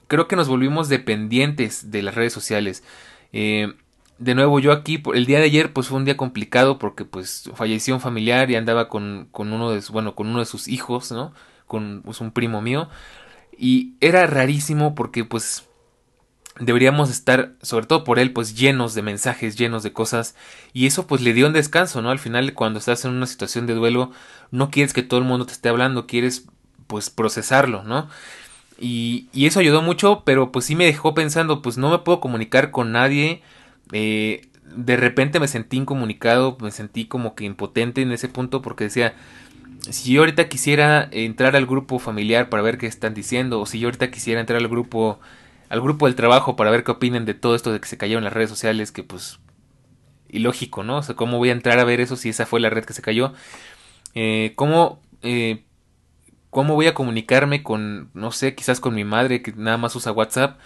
creo 0.07 0.27
que 0.27 0.35
nos 0.35 0.49
volvimos 0.49 0.89
dependientes 0.89 1.89
de 1.89 2.01
las 2.01 2.15
redes 2.15 2.33
sociales. 2.33 2.83
Eh, 3.31 3.75
de 4.17 4.35
nuevo 4.35 4.59
yo 4.59 4.73
aquí 4.73 5.01
el 5.13 5.25
día 5.25 5.39
de 5.39 5.45
ayer 5.45 5.71
pues 5.71 5.87
fue 5.87 5.99
un 5.99 6.03
día 6.03 6.17
complicado 6.17 6.79
porque 6.79 7.05
pues 7.05 7.49
falleció 7.55 7.95
un 7.95 8.01
familiar 8.01 8.51
y 8.51 8.57
andaba 8.57 8.89
con, 8.89 9.29
con 9.31 9.53
uno 9.53 9.71
de 9.71 9.81
bueno 9.89 10.15
con 10.15 10.27
uno 10.27 10.39
de 10.39 10.45
sus 10.45 10.67
hijos 10.67 11.11
no 11.11 11.33
con 11.67 12.01
pues, 12.03 12.21
un 12.21 12.31
primo 12.31 12.61
mío. 12.61 12.89
Y 13.57 13.93
era 14.01 14.25
rarísimo 14.27 14.95
porque 14.95 15.25
pues 15.25 15.65
deberíamos 16.59 17.09
estar 17.09 17.53
sobre 17.61 17.87
todo 17.87 18.03
por 18.03 18.19
él 18.19 18.31
pues 18.31 18.55
llenos 18.55 18.93
de 18.93 19.01
mensajes 19.01 19.55
llenos 19.55 19.83
de 19.83 19.93
cosas. 19.93 20.35
Y 20.73 20.85
eso 20.85 21.07
pues 21.07 21.21
le 21.21 21.33
dio 21.33 21.47
un 21.47 21.53
descanso 21.53 22.01
no 22.01 22.11
al 22.11 22.19
final 22.19 22.53
cuando 22.53 22.79
estás 22.79 23.05
en 23.05 23.11
una 23.11 23.25
situación 23.25 23.65
de 23.67 23.73
duelo 23.73 24.11
no 24.51 24.69
quieres 24.69 24.93
que 24.93 25.03
todo 25.03 25.19
el 25.19 25.25
mundo 25.25 25.45
te 25.45 25.53
esté 25.53 25.69
hablando 25.69 26.05
quieres 26.05 26.45
pues 26.85 27.09
procesarlo 27.09 27.83
no 27.83 28.07
y, 28.79 29.27
y 29.33 29.47
eso 29.47 29.59
ayudó 29.59 29.81
mucho 29.81 30.23
pero 30.25 30.51
pues 30.51 30.65
sí 30.65 30.75
me 30.75 30.85
dejó 30.85 31.13
pensando 31.15 31.61
pues 31.61 31.77
no 31.77 31.89
me 31.89 31.99
puedo 31.99 32.19
comunicar 32.19 32.71
con 32.71 32.91
nadie. 32.91 33.41
Eh, 33.91 34.47
de 34.75 34.97
repente 34.97 35.39
me 35.39 35.47
sentí 35.47 35.77
incomunicado, 35.77 36.57
me 36.59 36.71
sentí 36.71 37.05
como 37.05 37.35
que 37.35 37.45
impotente 37.45 38.01
en 38.01 38.11
ese 38.11 38.27
punto 38.27 38.61
porque 38.61 38.85
decía, 38.85 39.13
si 39.89 40.13
yo 40.13 40.21
ahorita 40.21 40.47
quisiera 40.47 41.07
entrar 41.11 41.55
al 41.55 41.65
grupo 41.65 41.99
familiar 41.99 42.49
para 42.49 42.63
ver 42.63 42.77
qué 42.77 42.87
están 42.87 43.13
diciendo, 43.13 43.59
o 43.59 43.65
si 43.65 43.79
yo 43.79 43.87
ahorita 43.87 44.11
quisiera 44.11 44.39
entrar 44.39 44.59
al 44.59 44.67
grupo, 44.67 45.19
al 45.69 45.81
grupo 45.81 46.05
del 46.05 46.15
trabajo 46.15 46.55
para 46.55 46.71
ver 46.71 46.83
qué 46.83 46.91
opinen 46.91 47.25
de 47.25 47.33
todo 47.33 47.55
esto 47.55 47.71
de 47.71 47.79
que 47.79 47.87
se 47.87 47.97
cayó 47.97 48.17
en 48.17 48.23
las 48.23 48.33
redes 48.33 48.49
sociales, 48.49 48.91
que 48.91 49.03
pues 49.03 49.39
ilógico, 50.29 50.83
¿no? 50.83 50.97
O 50.97 51.03
sea, 51.03 51.15
¿cómo 51.15 51.37
voy 51.37 51.49
a 51.49 51.53
entrar 51.53 51.79
a 51.79 51.83
ver 51.83 52.01
eso 52.01 52.15
si 52.15 52.29
esa 52.29 52.45
fue 52.45 52.59
la 52.59 52.69
red 52.69 52.85
que 52.85 52.93
se 52.93 53.01
cayó? 53.01 53.33
Eh, 54.15 54.53
¿Cómo, 54.55 55.01
eh, 55.21 55.63
¿Cómo 56.49 56.75
voy 56.75 56.87
a 56.87 56.93
comunicarme 56.93 57.63
con, 57.63 58.09
no 58.13 58.31
sé, 58.31 58.55
quizás 58.55 58.79
con 58.79 58.95
mi 58.95 59.03
madre 59.03 59.41
que 59.41 59.53
nada 59.53 59.77
más 59.77 59.95
usa 59.95 60.11
WhatsApp? 60.11 60.59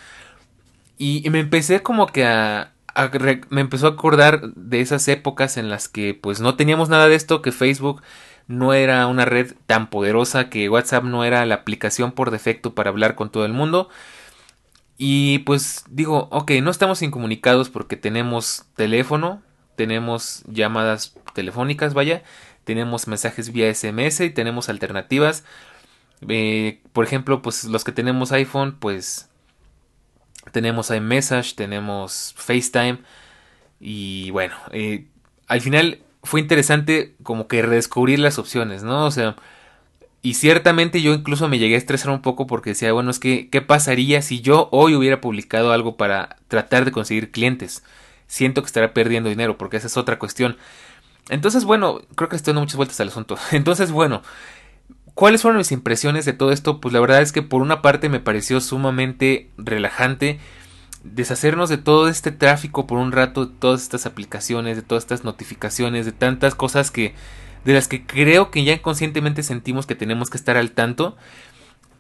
y 1.00 1.30
me 1.30 1.40
empecé 1.40 1.84
como 1.84 2.08
que 2.08 2.26
a, 2.26 2.74
me 3.50 3.62
empezó 3.62 3.88
a 3.88 3.92
acordar 3.92 4.54
de 4.54 4.82
esas 4.82 5.08
épocas 5.08 5.58
en 5.58 5.70
las 5.70 5.88
que 5.88 6.14
pues 6.14 6.40
no 6.40 6.56
teníamos 6.56 6.90
nada 6.90 7.08
de 7.08 7.16
esto, 7.16 7.42
que 7.42 7.52
Facebook 7.52 8.02
no 8.48 8.74
era 8.74 9.08
una 9.08 9.26
red 9.26 9.54
tan 9.66 9.90
poderosa, 9.90 10.50
que 10.50 10.70
WhatsApp 10.70 11.04
no 11.04 11.24
era 11.24 11.46
la 11.46 11.56
aplicación 11.56 12.12
por 12.12 12.32
defecto 12.32 12.74
para 12.74 12.90
hablar 12.90 13.16
con 13.16 13.32
todo 13.32 13.46
el 13.46 13.54
mundo. 13.54 13.90
Y 14.98 15.40
pues 15.40 15.84
digo, 15.90 16.28
ok, 16.32 16.52
no 16.64 16.72
estamos 16.72 17.02
incomunicados 17.02 17.70
porque 17.70 17.98
tenemos 17.98 18.66
teléfono, 18.76 19.44
tenemos 19.76 20.44
llamadas 20.48 21.16
telefónicas, 21.34 21.94
vaya, 21.94 22.24
tenemos 22.64 23.08
mensajes 23.08 23.52
vía 23.52 23.74
SMS 23.74 24.22
y 24.22 24.30
tenemos 24.32 24.70
alternativas. 24.70 25.44
Eh, 26.28 26.82
por 26.94 27.06
ejemplo, 27.06 27.42
pues 27.42 27.66
los 27.66 27.84
que 27.84 27.92
tenemos 27.92 28.32
iPhone, 28.32 28.78
pues 28.80 29.30
tenemos 30.52 30.90
iMessage, 30.90 31.56
tenemos 31.56 32.34
FaceTime 32.38 33.00
y 33.80 34.32
bueno, 34.32 34.56
eh, 34.72 35.08
al 35.48 35.62
final 35.62 36.00
fue 36.28 36.42
interesante 36.42 37.16
como 37.24 37.48
que 37.48 37.62
redescubrir 37.62 38.20
las 38.20 38.38
opciones, 38.38 38.84
¿no? 38.84 39.06
O 39.06 39.12
sea, 39.12 39.36
y 40.22 40.36
ciertamente 40.36 41.02
yo 41.02 41.14
incluso 41.14 41.48
me 41.48 41.60
llegué 41.60 41.76
a 41.76 41.78
estresar 41.78 42.12
un 42.12 42.22
poco 42.22 42.48
porque 42.48 42.72
decía, 42.72 42.92
bueno, 42.94 43.12
es 43.12 43.20
que, 43.20 43.50
¿qué 43.50 43.62
pasaría 43.62 44.22
si 44.22 44.42
yo 44.42 44.70
hoy 44.72 44.96
hubiera 44.96 45.22
publicado 45.22 45.72
algo 45.72 45.98
para 45.98 46.38
tratar 46.48 46.86
de 46.86 46.92
conseguir 46.92 47.32
clientes? 47.32 47.84
Siento 48.28 48.62
que 48.62 48.68
estará 48.68 48.94
perdiendo 48.94 49.30
dinero 49.30 49.58
porque 49.58 49.78
esa 49.78 49.88
es 49.88 49.98
otra 49.98 50.20
cuestión. 50.20 50.58
Entonces, 51.30 51.66
bueno, 51.66 52.02
creo 52.16 52.30
que 52.30 52.36
estoy 52.36 52.52
dando 52.52 52.62
muchas 52.62 52.78
vueltas 52.78 53.00
al 53.00 53.10
asunto. 53.10 53.38
Entonces, 53.52 53.92
bueno, 53.92 54.22
¿Cuáles 55.18 55.42
fueron 55.42 55.58
mis 55.58 55.72
impresiones 55.72 56.26
de 56.26 56.34
todo 56.34 56.52
esto? 56.52 56.80
Pues 56.80 56.94
la 56.94 57.00
verdad 57.00 57.24
es 57.24 57.32
que 57.32 57.42
por 57.42 57.64
una 57.64 57.82
parte 57.82 58.08
me 58.08 58.20
pareció 58.20 58.62
sumamente 58.62 59.50
relajante 59.58 60.40
deshacernos 61.14 61.70
de 61.70 61.78
todo 61.78 62.08
este 62.10 62.32
tráfico 62.32 62.88
por 62.88 62.98
un 62.98 63.12
rato, 63.12 63.46
de 63.46 63.54
todas 63.60 63.84
estas 63.84 64.06
aplicaciones, 64.06 64.76
de 64.76 64.82
todas 64.82 65.04
estas 65.04 65.24
notificaciones, 65.24 66.06
de 66.06 66.12
tantas 66.12 66.56
cosas 66.56 66.92
que 66.92 67.14
de 67.66 67.74
las 67.74 67.88
que 67.88 68.06
creo 68.06 68.50
que 68.50 68.64
ya 68.64 68.74
inconscientemente 68.74 69.44
sentimos 69.44 69.86
que 69.86 69.96
tenemos 69.96 70.30
que 70.30 70.38
estar 70.38 70.56
al 70.56 70.72
tanto. 70.72 71.18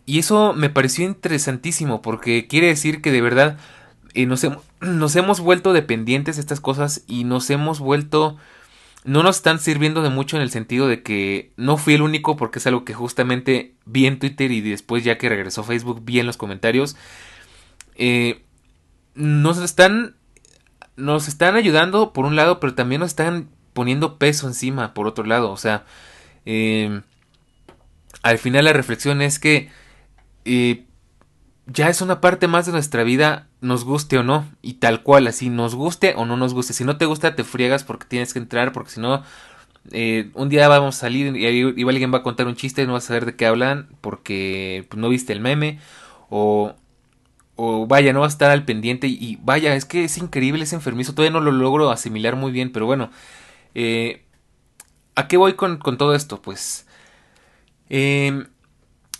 Y 0.05 0.19
eso 0.19 0.53
me 0.53 0.69
pareció 0.69 1.05
interesantísimo 1.05 2.01
porque 2.01 2.47
quiere 2.47 2.67
decir 2.67 3.01
que 3.01 3.11
de 3.11 3.21
verdad 3.21 3.57
eh, 4.13 4.25
nos, 4.25 4.47
nos 4.81 5.15
hemos 5.15 5.41
vuelto 5.41 5.73
dependientes 5.73 6.37
de 6.37 6.41
estas 6.41 6.61
cosas 6.61 7.03
y 7.07 7.25
nos 7.25 7.49
hemos 7.49 7.79
vuelto 7.79 8.37
no 9.03 9.23
nos 9.23 9.37
están 9.37 9.59
sirviendo 9.59 10.01
de 10.01 10.09
mucho 10.09 10.35
en 10.35 10.41
el 10.41 10.51
sentido 10.51 10.87
de 10.87 11.01
que 11.01 11.51
no 11.55 11.77
fui 11.77 11.93
el 11.93 12.01
único 12.01 12.35
porque 12.35 12.59
es 12.59 12.67
algo 12.67 12.83
que 12.83 12.93
justamente 12.93 13.73
vi 13.85 14.05
en 14.05 14.19
Twitter 14.19 14.51
y 14.51 14.59
después 14.59 15.03
ya 15.05 15.17
que 15.17 15.29
regresó 15.29 15.63
Facebook 15.63 16.01
vi 16.03 16.19
en 16.19 16.25
los 16.25 16.35
comentarios. 16.35 16.97
Eh, 17.95 18.43
nos 19.17 19.57
están 19.57 20.15
nos 20.95 21.27
están 21.27 21.55
ayudando 21.55 22.11
por 22.11 22.25
un 22.25 22.35
lado, 22.35 22.59
pero 22.59 22.73
también 22.73 22.99
nos 23.01 23.11
están 23.11 23.49
poniendo 23.73 24.17
peso 24.17 24.47
encima 24.47 24.93
por 24.93 25.07
otro 25.07 25.23
lado. 25.23 25.51
O 25.51 25.57
sea, 25.57 25.85
eh, 26.45 27.01
al 28.23 28.37
final 28.39 28.65
la 28.65 28.73
reflexión 28.73 29.21
es 29.21 29.39
que 29.39 29.69
eh, 30.45 30.85
ya 31.67 31.89
es 31.89 32.01
una 32.01 32.19
parte 32.21 32.47
más 32.47 32.65
de 32.65 32.71
nuestra 32.71 33.03
vida, 33.03 33.47
nos 33.61 33.83
guste 33.83 34.17
o 34.17 34.23
no, 34.23 34.49
y 34.61 34.75
tal 34.75 35.03
cual, 35.03 35.27
así, 35.27 35.49
nos 35.49 35.75
guste 35.75 36.13
o 36.15 36.25
no 36.25 36.37
nos 36.37 36.53
guste. 36.53 36.73
Si 36.73 36.83
no 36.83 36.97
te 36.97 37.05
gusta, 37.05 37.35
te 37.35 37.43
friegas 37.43 37.83
porque 37.83 38.07
tienes 38.07 38.33
que 38.33 38.39
entrar, 38.39 38.71
porque 38.71 38.91
si 38.91 38.99
no, 38.99 39.23
eh, 39.91 40.31
un 40.33 40.49
día 40.49 40.67
vamos 40.67 40.95
a 40.97 40.99
salir 40.99 41.35
y 41.37 41.45
alguien 41.83 42.13
va 42.13 42.19
a 42.19 42.23
contar 42.23 42.47
un 42.47 42.55
chiste 42.55 42.81
y 42.81 42.87
no 42.87 42.93
vas 42.93 43.05
a 43.05 43.07
saber 43.07 43.25
de 43.25 43.35
qué 43.35 43.45
hablan 43.45 43.89
porque 44.01 44.85
pues, 44.89 44.99
no 44.99 45.09
viste 45.09 45.33
el 45.33 45.41
meme, 45.41 45.79
o, 46.29 46.73
o 47.57 47.87
vaya, 47.87 48.13
no 48.13 48.21
vas 48.21 48.33
a 48.33 48.35
estar 48.35 48.51
al 48.51 48.65
pendiente, 48.65 49.07
y, 49.07 49.37
vaya, 49.43 49.75
es 49.75 49.85
que 49.85 50.05
es 50.05 50.17
increíble, 50.17 50.63
ese 50.63 50.75
enfermizo, 50.75 51.13
todavía 51.13 51.33
no 51.33 51.41
lo 51.41 51.51
logro 51.51 51.91
asimilar 51.91 52.35
muy 52.37 52.51
bien, 52.51 52.71
pero 52.71 52.85
bueno, 52.85 53.11
eh, 53.75 54.23
¿a 55.15 55.27
qué 55.27 55.37
voy 55.37 55.53
con, 55.53 55.77
con 55.77 55.97
todo 55.97 56.15
esto? 56.15 56.41
Pues, 56.41 56.87
eh, 57.89 58.45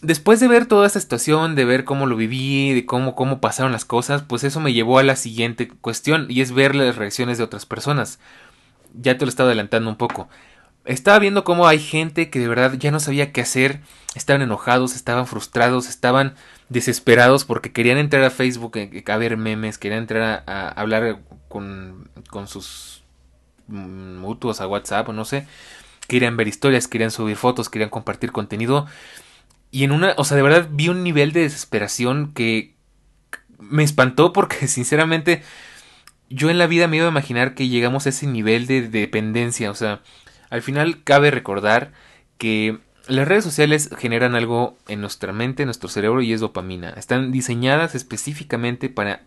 después 0.01 0.39
de 0.39 0.47
ver 0.47 0.65
toda 0.65 0.87
esta 0.87 0.99
situación, 0.99 1.55
de 1.55 1.65
ver 1.65 1.83
cómo 1.83 2.05
lo 2.05 2.15
viví, 2.15 2.73
de 2.73 2.85
cómo, 2.85 3.15
cómo 3.15 3.41
pasaron 3.41 3.71
las 3.71 3.85
cosas, 3.85 4.23
pues 4.23 4.43
eso 4.43 4.59
me 4.59 4.73
llevó 4.73 4.99
a 4.99 5.03
la 5.03 5.15
siguiente 5.15 5.67
cuestión 5.67 6.27
y 6.29 6.41
es 6.41 6.51
ver 6.51 6.75
las 6.75 6.95
reacciones 6.95 7.37
de 7.37 7.43
otras 7.43 7.65
personas. 7.65 8.19
Ya 8.93 9.17
te 9.17 9.25
lo 9.25 9.29
estaba 9.29 9.49
adelantando 9.49 9.89
un 9.89 9.97
poco. 9.97 10.29
Estaba 10.85 11.19
viendo 11.19 11.43
cómo 11.43 11.67
hay 11.67 11.79
gente 11.79 12.29
que 12.29 12.39
de 12.39 12.47
verdad 12.47 12.73
ya 12.77 12.91
no 12.91 12.99
sabía 12.99 13.31
qué 13.33 13.41
hacer, 13.41 13.81
estaban 14.15 14.41
enojados, 14.41 14.95
estaban 14.95 15.27
frustrados, 15.27 15.89
estaban 15.89 16.35
desesperados 16.69 17.45
porque 17.45 17.71
querían 17.71 17.97
entrar 17.97 18.23
a 18.23 18.29
Facebook 18.29 18.77
eh, 18.77 19.03
a, 19.07 19.17
ver 19.17 19.37
memes, 19.37 19.77
querían 19.77 20.01
entrar 20.01 20.43
a, 20.45 20.69
hablar 20.69 21.19
con, 21.47 22.09
con 22.29 22.47
sus 22.47 23.03
mutuos 23.67 24.61
a 24.61 24.67
WhatsApp 24.67 25.09
o 25.09 25.13
no 25.13 25.25
sé, 25.25 25.47
querían 26.07 26.37
ver 26.37 26.47
historias, 26.47 26.87
querían 26.87 27.11
subir 27.11 27.35
fotos, 27.35 27.69
querían 27.69 27.89
compartir 27.89 28.31
contenido 28.31 28.87
y 29.71 29.83
en 29.83 29.91
una, 29.91 30.13
o 30.17 30.23
sea, 30.23 30.37
de 30.37 30.43
verdad 30.43 30.69
vi 30.71 30.89
un 30.89 31.03
nivel 31.03 31.33
de 31.33 31.41
desesperación 31.41 32.33
que 32.33 32.75
me 33.59 33.83
espantó 33.83 34.33
porque 34.33 34.67
sinceramente 34.67 35.43
yo 36.29 36.49
en 36.49 36.57
la 36.57 36.67
vida 36.67 36.87
me 36.87 36.97
iba 36.97 37.05
a 37.05 37.11
imaginar 37.11 37.53
que 37.53 37.69
llegamos 37.69 38.05
a 38.05 38.09
ese 38.09 38.27
nivel 38.27 38.67
de 38.67 38.87
dependencia. 38.87 39.71
O 39.71 39.75
sea, 39.75 40.01
al 40.49 40.61
final 40.61 41.03
cabe 41.03 41.31
recordar 41.31 41.93
que 42.37 42.79
las 43.07 43.27
redes 43.27 43.43
sociales 43.43 43.89
generan 43.97 44.35
algo 44.35 44.77
en 44.87 45.01
nuestra 45.01 45.33
mente, 45.33 45.63
en 45.63 45.67
nuestro 45.67 45.89
cerebro 45.89 46.21
y 46.21 46.33
es 46.33 46.39
dopamina. 46.39 46.89
Están 46.91 47.31
diseñadas 47.31 47.95
específicamente 47.95 48.89
para 48.89 49.21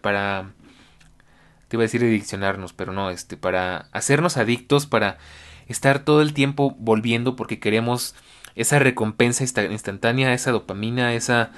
para 0.00 0.50
te 1.68 1.76
iba 1.76 1.82
a 1.82 1.86
decir 1.88 2.02
adiccionarnos, 2.02 2.72
pero 2.72 2.92
no, 2.92 3.10
este 3.10 3.36
para 3.36 3.88
hacernos 3.92 4.36
adictos, 4.36 4.86
para 4.86 5.18
estar 5.68 6.00
todo 6.00 6.22
el 6.22 6.32
tiempo 6.32 6.76
volviendo 6.78 7.34
porque 7.34 7.58
queremos 7.58 8.14
esa 8.54 8.78
recompensa 8.78 9.44
instantánea, 9.44 10.32
esa 10.32 10.52
dopamina, 10.52 11.14
esa 11.14 11.50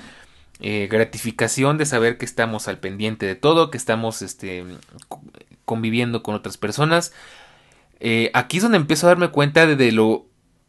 eh, 0.61 0.89
gratificación 0.91 1.79
de 1.79 1.87
saber 1.87 2.19
que 2.19 2.25
estamos 2.25 2.67
al 2.69 2.79
pendiente 2.79 3.27
de 3.27 3.37
todo, 3.37 3.71
que 3.71 3.79
estamos 3.79 4.23
este, 4.23 4.65
conviviendo 5.65 6.23
con 6.23 6.35
otras 6.35 6.57
personas. 6.57 7.13
Eh, 8.01 8.31
aquí 8.35 8.57
es 8.57 8.63
donde 8.63 8.79
empiezo 8.79 9.07
a 9.07 9.11
darme 9.11 9.29
cuenta 9.29 9.67
de, 9.67 9.93
lo, 9.93 10.27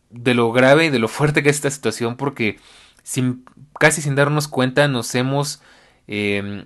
de 0.10 0.34
lo 0.34 0.52
grave 0.52 0.86
y 0.86 0.90
de 0.90 1.00
lo 1.00 1.08
fuerte 1.08 1.44
que 1.44 1.50
es 1.50 1.58
esta 1.58 1.72
situación 1.72 2.16
porque 2.18 2.58
sin, 3.04 3.46
casi 3.80 4.02
sin 4.02 4.16
darnos 4.16 4.48
cuenta 4.48 4.88
nos 4.88 5.14
hemos... 5.16 5.62
Em, 6.08 6.66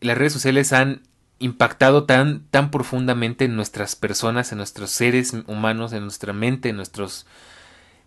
las 0.00 0.18
redes 0.18 0.32
sociales 0.32 0.72
han 0.72 1.02
impactado 1.38 2.04
tan, 2.04 2.46
tan 2.50 2.70
profundamente 2.70 3.46
en 3.46 3.56
nuestras 3.56 3.96
personas, 3.96 4.52
en 4.52 4.58
nuestros 4.58 4.90
seres 4.90 5.34
humanos, 5.46 5.92
en 5.92 6.02
nuestra 6.02 6.32
mente, 6.32 6.68
en 6.68 6.76
nuestros 6.76 7.26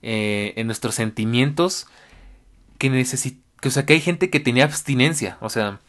eh, 0.02 0.54
en 0.56 0.68
nuestros 0.68 0.96
sentimientos 0.96 1.88
que 2.78 2.90
necesita, 2.90 3.42
o 3.66 3.70
sea, 3.70 3.86
que 3.86 3.92
hay 3.92 4.00
gente 4.00 4.30
que 4.30 4.40
tenía 4.40 4.64
abstinencia, 4.64 5.38
o 5.42 5.50
sea, 5.50 5.82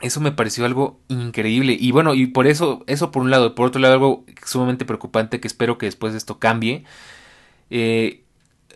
eso 0.00 0.20
me 0.20 0.32
pareció 0.32 0.64
algo 0.64 0.98
increíble 1.08 1.76
y 1.78 1.90
bueno, 1.90 2.14
y 2.14 2.28
por 2.28 2.46
eso, 2.46 2.84
eso 2.86 3.10
por 3.10 3.22
un 3.22 3.30
lado, 3.30 3.54
por 3.54 3.66
otro 3.66 3.78
lado 3.80 3.92
algo 3.92 4.24
sumamente 4.42 4.86
preocupante 4.86 5.38
que 5.38 5.48
espero 5.48 5.76
que 5.76 5.84
después 5.84 6.14
de 6.14 6.18
esto 6.18 6.38
cambie. 6.38 6.84
Eh, 7.70 8.24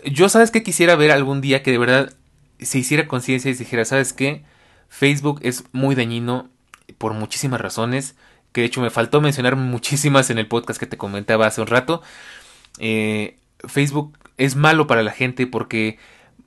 yo 0.04 0.28
sabes 0.28 0.50
que 0.50 0.62
quisiera 0.62 0.96
ver 0.96 1.10
algún 1.10 1.40
día 1.40 1.62
que 1.62 1.70
de 1.70 1.78
verdad 1.78 2.12
se 2.58 2.78
hiciera 2.78 3.08
conciencia 3.08 3.50
y 3.50 3.54
se 3.54 3.64
dijera, 3.64 3.84
¿sabes 3.84 4.12
qué? 4.12 4.44
Facebook 4.88 5.40
es 5.42 5.64
muy 5.72 5.94
dañino 5.94 6.50
por 6.98 7.14
muchísimas 7.14 7.60
razones, 7.60 8.14
que 8.52 8.60
de 8.60 8.66
hecho 8.66 8.80
me 8.80 8.90
faltó 8.90 9.20
mencionar 9.20 9.56
muchísimas 9.56 10.30
en 10.30 10.38
el 10.38 10.46
podcast 10.46 10.78
que 10.78 10.86
te 10.86 10.98
comentaba 10.98 11.46
hace 11.46 11.60
un 11.60 11.66
rato. 11.66 12.02
Eh, 12.78 13.38
Facebook 13.66 14.18
es 14.36 14.56
malo 14.56 14.86
para 14.86 15.02
la 15.02 15.12
gente 15.12 15.46
porque 15.46 15.98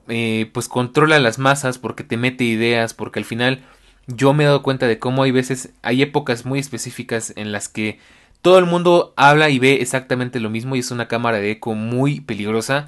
eh, 0.08 0.50
pues 0.54 0.68
controla 0.68 1.20
las 1.20 1.40
masas, 1.40 1.80
porque 1.80 2.04
te 2.04 2.18
mete 2.18 2.44
ideas, 2.44 2.94
porque 2.94 3.20
al 3.20 3.26
final 3.26 3.64
yo 4.08 4.34
me 4.34 4.44
he 4.44 4.48
dado 4.48 4.62
cuenta 4.62 4.88
de 4.88 5.00
cómo 5.00 5.24
hay 5.24 5.32
veces, 5.32 5.72
hay 5.82 6.02
épocas 6.02 6.46
muy 6.46 6.60
específicas 6.60 7.34
en 7.36 7.52
las 7.52 7.70
que 7.70 8.00
todo 8.46 8.60
el 8.60 8.66
mundo 8.68 9.12
habla 9.18 9.50
y 9.50 9.58
ve 9.58 9.82
exactamente 9.82 10.40
lo 10.40 10.52
mismo 10.52 10.76
y 10.76 10.80
es 10.80 10.92
una 10.92 11.08
cámara 11.08 11.40
de 11.40 11.50
eco 11.50 11.74
muy 11.74 12.20
peligrosa. 12.20 12.88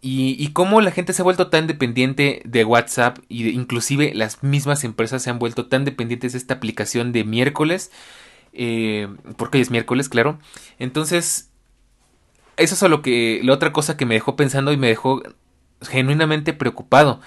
Y, 0.00 0.52
cómo 0.52 0.80
la 0.80 0.92
gente 0.92 1.12
se 1.12 1.20
ha 1.20 1.24
vuelto 1.24 1.48
tan 1.48 1.66
dependiente 1.66 2.42
de 2.44 2.64
WhatsApp 2.64 3.18
y 3.28 3.48
inclusive 3.48 4.12
las 4.14 4.44
mismas 4.44 4.84
empresas 4.84 5.20
se 5.20 5.30
han 5.30 5.40
vuelto 5.40 5.66
tan 5.66 5.84
dependientes 5.84 6.30
de 6.30 6.38
esta 6.38 6.54
aplicación 6.54 7.10
de 7.10 7.24
miércoles. 7.24 7.90
Eh, 8.52 9.08
porque 9.36 9.58
hoy 9.58 9.62
es 9.62 9.72
miércoles, 9.72 10.08
claro. 10.08 10.38
Entonces, 10.78 11.50
eso 12.56 12.74
es 12.76 12.88
lo 12.88 13.02
que, 13.02 13.40
la 13.42 13.54
otra 13.54 13.72
cosa 13.72 13.96
que 13.96 14.06
me 14.06 14.14
dejó 14.14 14.36
pensando 14.36 14.70
y 14.70 14.76
me 14.76 14.86
dejó 14.86 15.24
genuinamente 15.82 16.52
preocupado. 16.52 17.20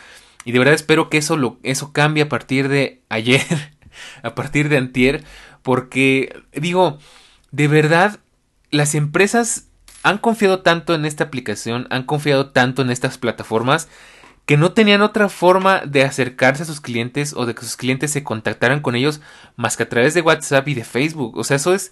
Y 0.45 0.53
de 0.53 0.59
verdad 0.59 0.75
espero 0.75 1.09
que 1.09 1.17
eso, 1.17 1.35
lo, 1.35 1.57
eso 1.63 1.91
cambie 1.91 2.23
a 2.23 2.29
partir 2.29 2.69
de 2.69 3.01
ayer, 3.09 3.43
a 4.23 4.35
partir 4.35 4.69
de 4.69 4.77
antier, 4.77 5.25
porque 5.63 6.33
digo, 6.53 6.97
de 7.51 7.67
verdad, 7.67 8.19
las 8.69 8.95
empresas 8.95 9.67
han 10.03 10.17
confiado 10.17 10.61
tanto 10.61 10.95
en 10.95 11.05
esta 11.05 11.25
aplicación, 11.25 11.87
han 11.89 12.03
confiado 12.03 12.51
tanto 12.51 12.81
en 12.81 12.89
estas 12.89 13.17
plataformas, 13.17 13.87
que 14.45 14.57
no 14.57 14.73
tenían 14.73 15.01
otra 15.01 15.29
forma 15.29 15.81
de 15.85 16.03
acercarse 16.03 16.63
a 16.63 16.65
sus 16.65 16.81
clientes 16.81 17.33
o 17.33 17.45
de 17.45 17.53
que 17.53 17.61
sus 17.61 17.77
clientes 17.77 18.11
se 18.11 18.23
contactaran 18.23 18.81
con 18.81 18.95
ellos 18.95 19.21
más 19.55 19.77
que 19.77 19.83
a 19.83 19.89
través 19.89 20.13
de 20.13 20.21
WhatsApp 20.21 20.67
y 20.67 20.73
de 20.73 20.83
Facebook. 20.83 21.37
O 21.37 21.43
sea, 21.43 21.57
eso 21.57 21.73
es... 21.73 21.91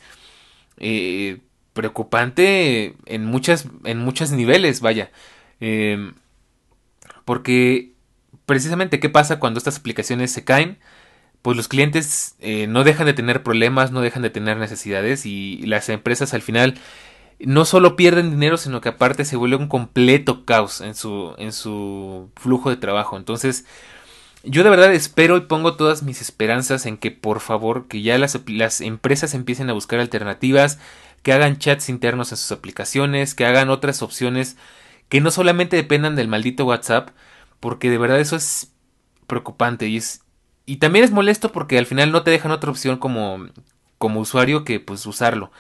Eh, 0.78 1.40
preocupante 1.74 2.96
en 3.06 3.26
muchas 3.26 3.68
en 3.86 4.00
muchos 4.00 4.32
niveles, 4.32 4.82
vaya. 4.82 5.12
Em, 5.60 6.14
porque 7.26 7.94
precisamente 8.46 9.00
qué 9.00 9.10
pasa 9.10 9.40
cuando 9.40 9.60
estas 9.60 9.78
aplicaciones 9.78 10.32
se 10.32 10.44
caen, 10.44 10.80
pues 11.42 11.56
los 11.58 11.68
clientes 11.68 12.36
eh, 12.40 12.68
no 12.68 12.84
dejan 12.84 13.06
de 13.06 13.14
tener 13.14 13.44
problemas, 13.44 13.92
no 13.92 14.02
dejan 14.02 14.22
de 14.22 14.30
tener 14.30 14.58
necesidades 14.58 15.26
y 15.26 15.62
las 15.66 15.90
empresas 15.90 16.34
al 16.34 16.42
final 16.42 16.76
no 17.40 17.64
solo 17.66 17.96
pierden 17.96 18.32
dinero, 18.32 18.58
sino 18.58 18.82
que 18.82 18.90
aparte 18.90 19.24
se 19.26 19.38
vuelve 19.38 19.56
un 19.56 19.68
completo 19.70 20.46
caos 20.46 20.82
en 20.82 20.96
su, 20.96 21.36
en 21.38 21.54
su 21.54 22.30
flujo 22.36 22.70
de 22.70 22.76
trabajo. 22.76 23.16
Entonces, 23.16 23.66
yo 24.44 24.64
de 24.64 24.70
verdad 24.70 24.94
espero 24.94 25.38
y 25.38 25.42
pongo 25.42 25.76
todas 25.76 26.04
mis 26.04 26.22
esperanzas 26.22 26.86
en 26.86 26.98
que 26.98 27.12
por 27.12 27.40
favor 27.40 27.88
que 27.88 28.02
ya 28.02 28.18
las, 28.18 28.40
las 28.48 28.82
empresas 28.82 29.34
empiecen 29.34 29.70
a 29.70 29.74
buscar 29.74 30.00
alternativas, 30.00 30.80
que 31.24 31.34
hagan 31.34 31.58
chats 31.58 31.90
internos 31.90 32.32
en 32.32 32.38
sus 32.38 32.52
aplicaciones, 32.52 33.36
que 33.36 33.46
hagan 33.46 33.70
otras 33.70 34.02
opciones 34.02 34.58
que 35.10 35.22
no 35.22 35.32
solamente 35.32 35.76
dependan 35.76 36.16
del 36.16 36.28
maldito 36.28 36.66
WhatsApp, 36.66 37.10
porque 37.60 37.90
de 37.90 37.98
verdad 37.98 38.20
eso 38.20 38.36
es 38.36 38.72
preocupante 39.28 39.88
y 39.88 39.98
es 39.98 40.22
y 40.70 40.78
también 40.78 41.06
es 41.06 41.12
molesto 41.12 41.52
porque 41.52 41.78
al 41.78 41.86
final 41.86 42.12
no 42.12 42.24
te 42.24 42.32
dejan 42.32 42.52
otra 42.52 42.70
opción 42.72 42.98
como 42.98 43.48
como 43.98 44.22
usuario 44.22 44.64
que 44.64 44.80
pues 44.80 45.06
usarlo. 45.06 45.52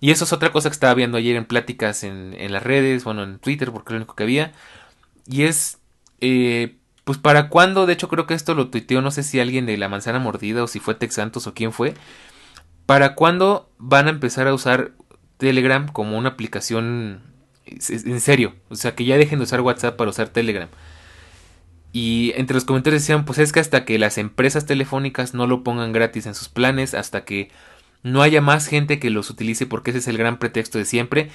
Y 0.00 0.10
eso 0.10 0.24
es 0.24 0.32
otra 0.32 0.52
cosa 0.52 0.68
que 0.68 0.74
estaba 0.74 0.94
viendo 0.94 1.18
ayer 1.18 1.36
en 1.36 1.44
pláticas 1.46 2.04
en, 2.04 2.34
en 2.38 2.52
las 2.52 2.62
redes, 2.62 3.04
bueno, 3.04 3.22
en 3.24 3.38
Twitter, 3.38 3.72
porque 3.72 3.88
es 3.88 3.92
lo 3.92 3.96
único 3.98 4.14
que 4.14 4.22
había. 4.22 4.52
Y 5.26 5.44
es, 5.44 5.78
eh, 6.20 6.76
pues 7.04 7.18
para 7.18 7.48
cuándo, 7.48 7.86
de 7.86 7.94
hecho 7.94 8.08
creo 8.08 8.26
que 8.26 8.34
esto 8.34 8.54
lo 8.54 8.68
tuiteó, 8.68 9.00
no 9.02 9.10
sé 9.10 9.22
si 9.22 9.40
alguien 9.40 9.66
de 9.66 9.76
la 9.78 9.88
manzana 9.88 10.18
mordida 10.18 10.62
o 10.62 10.68
si 10.68 10.78
fue 10.78 10.94
Tex 10.94 11.14
Santos 11.14 11.46
o 11.46 11.54
quién 11.54 11.72
fue, 11.72 11.94
¿Para 12.86 13.14
cuándo 13.14 13.70
van 13.78 14.08
a 14.08 14.10
empezar 14.10 14.46
a 14.46 14.54
usar 14.54 14.92
Telegram 15.38 15.88
como 15.88 16.18
una 16.18 16.30
aplicación 16.30 17.22
en 17.64 18.20
serio? 18.20 18.54
O 18.68 18.76
sea, 18.76 18.94
que 18.94 19.04
ya 19.04 19.16
dejen 19.16 19.38
de 19.38 19.44
usar 19.44 19.62
WhatsApp 19.62 19.96
para 19.96 20.10
usar 20.10 20.28
Telegram. 20.28 20.68
Y 21.94 22.32
entre 22.34 22.54
los 22.54 22.64
comentarios 22.64 23.02
decían, 23.02 23.24
pues 23.24 23.38
es 23.38 23.52
que 23.52 23.60
hasta 23.60 23.84
que 23.84 24.00
las 24.00 24.18
empresas 24.18 24.66
telefónicas 24.66 25.32
no 25.32 25.46
lo 25.46 25.62
pongan 25.62 25.92
gratis 25.92 26.26
en 26.26 26.34
sus 26.34 26.48
planes, 26.48 26.92
hasta 26.92 27.24
que 27.24 27.52
no 28.02 28.20
haya 28.20 28.40
más 28.40 28.66
gente 28.66 28.98
que 28.98 29.10
los 29.10 29.30
utilice 29.30 29.64
porque 29.64 29.90
ese 29.90 30.00
es 30.00 30.08
el 30.08 30.18
gran 30.18 30.40
pretexto 30.40 30.78
de 30.78 30.86
siempre. 30.86 31.30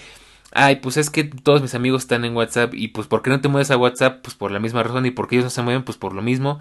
Ay, 0.52 0.78
pues 0.78 0.98
es 0.98 1.10
que 1.10 1.24
todos 1.24 1.62
mis 1.62 1.76
amigos 1.76 2.02
están 2.04 2.26
en 2.26 2.36
WhatsApp 2.36 2.74
y 2.74 2.90
pues 2.90 3.08
¿por 3.08 3.22
qué 3.22 3.30
no 3.30 3.40
te 3.40 3.48
mueves 3.48 3.72
a 3.72 3.78
WhatsApp? 3.78 4.22
Pues 4.22 4.36
por 4.36 4.52
la 4.52 4.60
misma 4.60 4.84
razón 4.84 5.06
y 5.06 5.12
porque 5.12 5.38
ellos 5.38 5.46
no 5.46 5.50
se 5.50 5.62
mueven 5.62 5.84
pues 5.84 5.98
por 5.98 6.14
lo 6.14 6.22
mismo. 6.22 6.60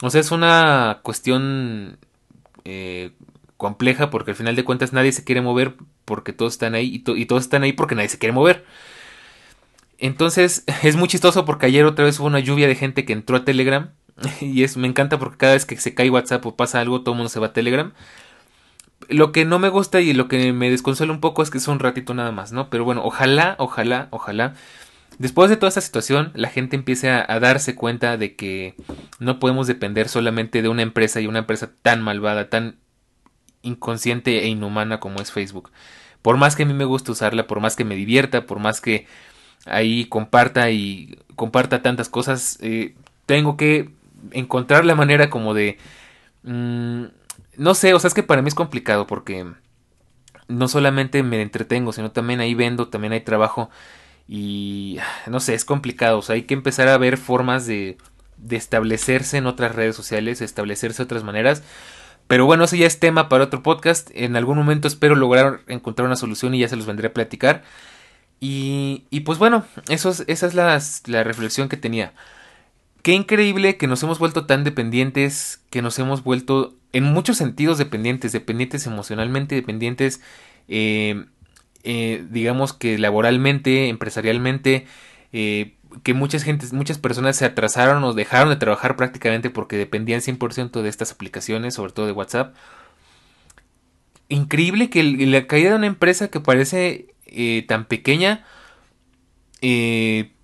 O 0.00 0.10
sea, 0.10 0.20
es 0.20 0.30
una 0.30 1.00
cuestión 1.02 1.98
eh, 2.64 3.10
compleja 3.56 4.10
porque 4.10 4.30
al 4.30 4.36
final 4.36 4.54
de 4.54 4.62
cuentas 4.64 4.92
nadie 4.92 5.10
se 5.10 5.24
quiere 5.24 5.40
mover 5.40 5.74
porque 6.04 6.32
todos 6.32 6.52
están 6.52 6.76
ahí 6.76 7.02
y, 7.04 7.10
y, 7.20 7.26
todos 7.26 7.42
están 7.42 7.64
ahí 7.64 7.72
porque 7.72 7.96
nadie 7.96 8.10
se 8.10 8.18
quiere 8.20 8.32
mover. 8.32 8.64
Entonces 9.98 10.64
es 10.82 10.96
muy 10.96 11.08
chistoso 11.08 11.44
porque 11.44 11.66
ayer 11.66 11.84
otra 11.84 12.04
vez 12.04 12.18
hubo 12.20 12.26
una 12.26 12.40
lluvia 12.40 12.68
de 12.68 12.74
gente 12.74 13.04
que 13.04 13.12
entró 13.12 13.36
a 13.36 13.44
Telegram 13.44 13.90
y 14.40 14.62
es 14.62 14.76
me 14.76 14.88
encanta 14.88 15.18
porque 15.18 15.38
cada 15.38 15.54
vez 15.54 15.66
que 15.66 15.76
se 15.76 15.94
cae 15.94 16.10
WhatsApp 16.10 16.44
o 16.46 16.56
pasa 16.56 16.80
algo 16.80 17.02
todo 17.02 17.12
el 17.12 17.18
mundo 17.18 17.28
se 17.28 17.40
va 17.40 17.48
a 17.48 17.52
Telegram. 17.52 17.92
Lo 19.08 19.32
que 19.32 19.44
no 19.44 19.58
me 19.58 19.68
gusta 19.68 20.00
y 20.00 20.14
lo 20.14 20.28
que 20.28 20.52
me 20.52 20.70
desconsuela 20.70 21.12
un 21.12 21.20
poco 21.20 21.42
es 21.42 21.50
que 21.50 21.58
es 21.58 21.68
un 21.68 21.78
ratito 21.78 22.14
nada 22.14 22.32
más, 22.32 22.52
¿no? 22.52 22.70
Pero 22.70 22.84
bueno, 22.84 23.02
ojalá, 23.04 23.54
ojalá, 23.58 24.08
ojalá. 24.10 24.54
Después 25.18 25.50
de 25.50 25.56
toda 25.56 25.68
esta 25.68 25.82
situación, 25.82 26.32
la 26.34 26.48
gente 26.48 26.74
empiece 26.74 27.10
a, 27.10 27.24
a 27.28 27.38
darse 27.38 27.74
cuenta 27.74 28.16
de 28.16 28.34
que 28.34 28.76
no 29.18 29.38
podemos 29.38 29.66
depender 29.66 30.08
solamente 30.08 30.62
de 30.62 30.68
una 30.68 30.82
empresa 30.82 31.20
y 31.20 31.26
una 31.26 31.40
empresa 31.40 31.72
tan 31.82 32.02
malvada, 32.02 32.48
tan 32.48 32.78
inconsciente 33.64 34.44
e 34.44 34.48
inhumana 34.48 35.00
como 35.00 35.20
es 35.20 35.32
Facebook. 35.32 35.70
Por 36.22 36.36
más 36.36 36.56
que 36.56 36.62
a 36.62 36.66
mí 36.66 36.72
me 36.72 36.84
guste 36.84 37.12
usarla, 37.12 37.46
por 37.46 37.60
más 37.60 37.76
que 37.76 37.84
me 37.84 37.96
divierta, 37.96 38.46
por 38.46 38.58
más 38.58 38.80
que 38.80 39.06
ahí 39.66 40.06
comparta 40.06 40.70
y 40.70 41.18
comparta 41.36 41.82
tantas 41.82 42.08
cosas, 42.08 42.58
eh, 42.60 42.94
tengo 43.26 43.56
que 43.56 43.90
encontrar 44.32 44.84
la 44.84 44.94
manera 44.94 45.30
como 45.30 45.54
de... 45.54 45.78
Mmm, 46.42 47.04
no 47.56 47.74
sé, 47.74 47.94
o 47.94 48.00
sea, 48.00 48.08
es 48.08 48.14
que 48.14 48.22
para 48.22 48.42
mí 48.42 48.48
es 48.48 48.54
complicado 48.54 49.06
porque 49.06 49.46
no 50.48 50.68
solamente 50.68 51.22
me 51.22 51.40
entretengo, 51.40 51.92
sino 51.92 52.10
también 52.10 52.40
ahí 52.40 52.54
vendo, 52.54 52.88
también 52.88 53.12
hay 53.12 53.20
trabajo 53.20 53.70
y 54.28 54.98
no 55.26 55.40
sé, 55.40 55.54
es 55.54 55.64
complicado, 55.64 56.18
o 56.18 56.22
sea, 56.22 56.34
hay 56.34 56.42
que 56.42 56.54
empezar 56.54 56.88
a 56.88 56.98
ver 56.98 57.16
formas 57.16 57.66
de, 57.66 57.98
de 58.36 58.56
establecerse 58.56 59.36
en 59.38 59.46
otras 59.46 59.74
redes 59.74 59.96
sociales, 59.96 60.40
establecerse 60.40 60.98
de 60.98 61.04
otras 61.04 61.24
maneras. 61.24 61.62
Pero 62.26 62.46
bueno, 62.46 62.64
eso 62.64 62.76
ya 62.76 62.86
es 62.86 63.00
tema 63.00 63.28
para 63.28 63.44
otro 63.44 63.62
podcast. 63.62 64.10
En 64.14 64.36
algún 64.36 64.56
momento 64.56 64.88
espero 64.88 65.14
lograr 65.14 65.60
encontrar 65.66 66.06
una 66.06 66.16
solución 66.16 66.54
y 66.54 66.60
ya 66.60 66.68
se 66.68 66.76
los 66.76 66.86
vendré 66.86 67.08
a 67.08 67.12
platicar. 67.12 67.62
Y, 68.40 69.04
y 69.10 69.20
pues 69.20 69.38
bueno, 69.38 69.64
eso 69.88 70.10
es, 70.10 70.24
esa 70.26 70.46
es 70.46 70.54
la, 70.54 70.80
la 71.06 71.24
reflexión 71.24 71.68
que 71.68 71.76
tenía. 71.76 72.12
Qué 73.02 73.12
increíble 73.12 73.76
que 73.76 73.86
nos 73.86 74.02
hemos 74.02 74.18
vuelto 74.18 74.46
tan 74.46 74.64
dependientes, 74.64 75.62
que 75.70 75.82
nos 75.82 75.98
hemos 75.98 76.24
vuelto 76.24 76.74
en 76.92 77.04
muchos 77.04 77.36
sentidos 77.36 77.76
dependientes, 77.76 78.32
dependientes 78.32 78.86
emocionalmente, 78.86 79.54
dependientes, 79.56 80.22
eh, 80.68 81.26
eh, 81.82 82.24
digamos 82.30 82.72
que 82.72 82.96
laboralmente, 82.96 83.88
empresarialmente, 83.88 84.86
eh, 85.32 85.74
que 86.02 86.14
muchas 86.14 86.44
gentes, 86.44 86.72
muchas 86.72 86.98
personas 86.98 87.36
se 87.36 87.44
atrasaron 87.44 88.02
o 88.04 88.14
dejaron 88.14 88.48
de 88.48 88.56
trabajar 88.56 88.96
prácticamente 88.96 89.50
porque 89.50 89.76
dependían 89.76 90.20
100% 90.20 90.82
de 90.82 90.88
estas 90.88 91.12
aplicaciones, 91.12 91.74
sobre 91.74 91.92
todo 91.92 92.06
de 92.06 92.12
WhatsApp. 92.12 92.54
Increíble 94.28 94.88
que 94.88 95.02
la 95.02 95.46
caída 95.46 95.70
de 95.70 95.76
una 95.76 95.86
empresa 95.86 96.28
que 96.28 96.40
parece 96.40 97.13
tan 97.66 97.84
pequeña, 97.86 98.44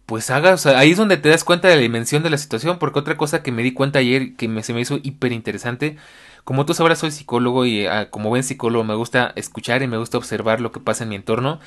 pues 0.06 0.28
haga, 0.30 0.54
o 0.54 0.58
sea, 0.58 0.76
ahí 0.78 0.90
es 0.90 0.96
donde 0.96 1.18
te 1.18 1.28
das 1.28 1.44
cuenta 1.44 1.68
de 1.68 1.76
la 1.76 1.82
dimensión 1.82 2.24
de 2.24 2.30
la 2.30 2.38
situación, 2.38 2.80
porque 2.80 2.98
otra 2.98 3.16
cosa 3.16 3.44
que 3.44 3.52
me 3.52 3.62
di 3.62 3.72
cuenta 3.72 4.00
ayer 4.00 4.34
que 4.34 4.62
se 4.64 4.74
me 4.74 4.80
hizo 4.80 4.98
hiper 5.02 5.30
interesante, 5.30 5.96
como 6.42 6.66
tú 6.66 6.74
sabrás 6.74 6.98
soy 6.98 7.12
psicólogo 7.12 7.64
y 7.64 7.86
ah, 7.86 8.10
como 8.10 8.28
buen 8.28 8.42
psicólogo 8.42 8.82
me 8.82 8.96
gusta 8.96 9.32
escuchar 9.36 9.82
y 9.82 9.86
me 9.86 9.98
gusta 9.98 10.18
observar 10.18 10.60
lo 10.60 10.72
que 10.72 10.80
pasa 10.80 11.04
en 11.04 11.10
mi 11.10 11.14
entorno, 11.14 11.60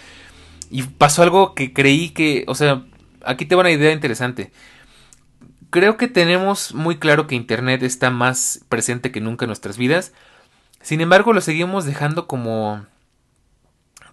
y 0.70 0.84
pasó 0.84 1.24
algo 1.24 1.56
que 1.56 1.72
creí 1.72 2.10
que, 2.10 2.44
o 2.48 2.56
sea, 2.56 2.84
aquí 3.24 3.46
te 3.46 3.56
va 3.56 3.62
una 3.62 3.72
idea 3.72 3.94
interesante. 3.94 4.52
Creo 5.70 5.96
que 5.96 6.10
tenemos 6.10 6.74
muy 6.74 6.98
claro 6.98 7.28
que 7.28 7.36
Internet 7.36 7.82
está 7.82 8.10
más 8.10 8.66
presente 8.68 9.12
que 9.12 9.22
nunca 9.22 9.46
en 9.46 9.50
nuestras 9.50 9.78
vidas, 9.78 10.12
sin 10.82 11.00
embargo 11.00 11.32
lo 11.32 11.40
seguimos 11.40 11.86
dejando 11.86 12.28
como 12.28 12.86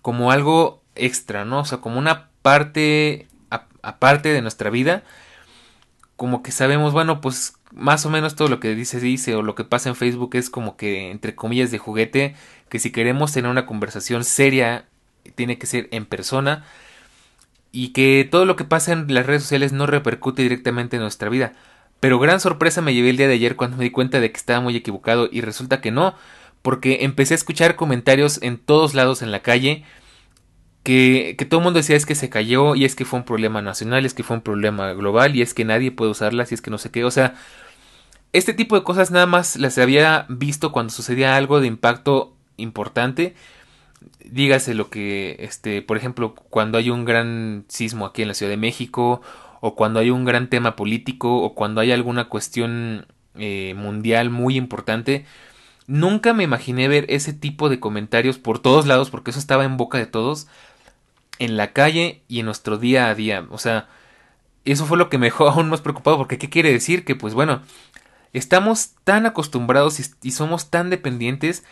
como 0.03 0.31
algo 0.31 0.80
extra, 1.05 1.45
¿no? 1.45 1.61
O 1.61 1.65
sea, 1.65 1.79
como 1.79 1.99
una 1.99 2.29
parte 2.43 3.27
aparte 3.83 4.31
de 4.31 4.43
nuestra 4.43 4.71
vida, 4.71 5.03
como 6.17 6.43
que 6.43 6.53
sabemos, 6.53 6.93
bueno, 6.93 7.21
pues 7.21 7.55
más 7.73 8.05
o 8.05 8.11
menos 8.11 8.37
todo 8.37 8.49
lo 8.49 8.61
que 8.61 8.75
dice 8.75 9.01
dice 9.01 9.35
o 9.35 9.43
lo 9.43 9.55
que 9.55 9.65
pasa 9.65 9.89
en 9.89 9.97
Facebook 9.97 10.31
es 10.35 10.51
como 10.51 10.77
que 10.77 11.11
entre 11.11 11.35
comillas 11.35 11.71
de 11.71 11.79
juguete, 11.79 12.35
que 12.69 12.79
si 12.79 12.91
queremos 12.91 13.33
tener 13.33 13.51
una 13.51 13.67
conversación 13.67 14.25
seria 14.25 14.87
tiene 15.35 15.59
que 15.59 15.67
ser 15.67 15.89
en 15.93 16.07
persona 16.07 16.65
y 17.73 17.89
que 17.89 18.29
todo 18.31 18.45
lo 18.45 18.57
que 18.57 18.65
pasa 18.65 18.93
en 18.93 19.13
las 19.15 19.27
redes 19.27 19.43
sociales 19.43 19.73
no 19.73 19.87
repercute 19.87 20.43
directamente 20.43 20.97
en 20.97 21.03
nuestra 21.03 21.29
vida. 21.29 21.53
Pero 22.01 22.19
gran 22.19 22.41
sorpresa 22.41 22.81
me 22.81 22.95
llevé 22.95 23.11
el 23.11 23.17
día 23.17 23.29
de 23.29 23.35
ayer 23.35 23.57
cuando 23.57 23.77
me 23.77 23.85
di 23.85 23.91
cuenta 23.91 24.21
de 24.21 24.33
que 24.33 24.39
estaba 24.39 24.61
muy 24.61 24.75
equivocado 24.75 25.29
y 25.31 25.43
resulta 25.43 25.81
que 25.81 25.91
no, 25.91 26.15
porque 26.63 26.99
empecé 27.03 27.35
a 27.35 27.37
escuchar 27.37 27.77
comentarios 27.77 28.43
en 28.43 28.59
todos 28.59 28.95
lados 28.95 29.23
en 29.23 29.31
la 29.31 29.41
calle 29.41 29.85
que, 30.83 31.37
todo 31.49 31.61
el 31.61 31.65
mundo 31.65 31.79
decía 31.79 31.97
es 31.97 32.07
que 32.07 32.15
se 32.15 32.31
cayó 32.31 32.75
y 32.75 32.85
es 32.85 32.95
que 32.95 33.05
fue 33.05 33.19
un 33.19 33.25
problema 33.25 33.63
nacional, 33.63 34.07
es 34.07 34.15
que 34.15 34.23
fue 34.23 34.37
un 34.37 34.43
problema 34.43 34.93
global 34.93 35.37
y 35.37 35.43
es 35.43 35.55
que 35.55 35.65
nadie 35.65 35.91
puede 35.91 36.11
usarla 36.11 36.47
y 36.51 36.55
es 36.55 36.63
que 36.63 36.71
no 36.71 36.79
sé 36.79 36.91
qué. 36.91 37.05
O 37.05 37.11
sea, 37.11 37.35
este 38.33 38.55
tipo 38.55 38.77
de 38.77 38.85
cosas 38.85 39.11
nada 39.11 39.27
más 39.27 39.57
las 39.57 39.77
había 39.79 40.27
visto 40.29 40.73
cuando 40.73 40.93
sucedía 40.93 41.37
algo 41.37 41.61
de 41.61 41.67
impacto 41.67 42.35
importante. 42.57 43.35
Dígase 44.25 44.75
lo 44.75 44.89
que, 44.91 45.37
este, 45.41 45.83
por 45.83 45.97
ejemplo, 45.97 46.35
cuando 46.35 46.79
hay 46.79 46.91
un 46.91 47.05
gran 47.05 47.65
sismo 47.69 48.07
aquí 48.07 48.23
en 48.23 48.29
la 48.29 48.35
Ciudad 48.35 48.51
de 48.51 48.57
México, 48.57 49.21
o 49.61 49.75
cuando 49.75 50.01
hay 50.01 50.11
un 50.11 50.25
gran 50.25 50.49
tema 50.49 50.77
político, 50.77 51.43
o 51.43 51.55
cuando 51.55 51.81
hay 51.83 51.93
alguna 51.93 52.29
cuestión 52.29 53.07
eh, 53.37 53.75
mundial 53.77 54.31
muy 54.31 54.57
importante. 54.57 55.27
Nunca 55.87 56.33
me 56.33 56.45
imaginé 56.45 56.89
ver 56.89 57.05
ese 57.09 57.33
tipo 57.33 57.69
de 57.69 57.81
comentarios 57.81 58.39
por 58.39 58.59
todos 58.61 58.87
lados, 58.87 59.11
porque 59.11 59.31
eso 59.33 59.41
estaba 59.41 59.65
en 59.65 59.77
boca 59.77 59.99
de 59.99 60.07
todos 60.07 60.49
en 61.41 61.57
la 61.57 61.73
calle 61.73 62.23
y 62.29 62.39
en 62.41 62.47
nuestro 62.47 62.79
día 62.79 63.09
a 63.09 63.15
día. 63.17 63.47
O 63.51 63.59
sea, 63.59 63.89
eso 64.65 64.87
fue 64.87 64.99
lo 64.99 65.09
que 65.09 65.19
me 65.19 65.27
dejó 65.27 65.49
aún 65.51 65.69
más 65.69 65.81
preocupado 65.81 66.19
porque 66.19 66.39
¿qué 66.39 66.49
quiere 66.49 66.71
decir? 66.71 67.05
Que 67.05 67.17
pues 67.17 67.35
bueno, 67.35 67.63
estamos 68.33 68.93
tan 69.03 69.27
acostumbrados 69.27 69.99
y, 70.23 70.31
somos 70.31 70.71
tan 70.71 70.91
dependientes 70.91 71.65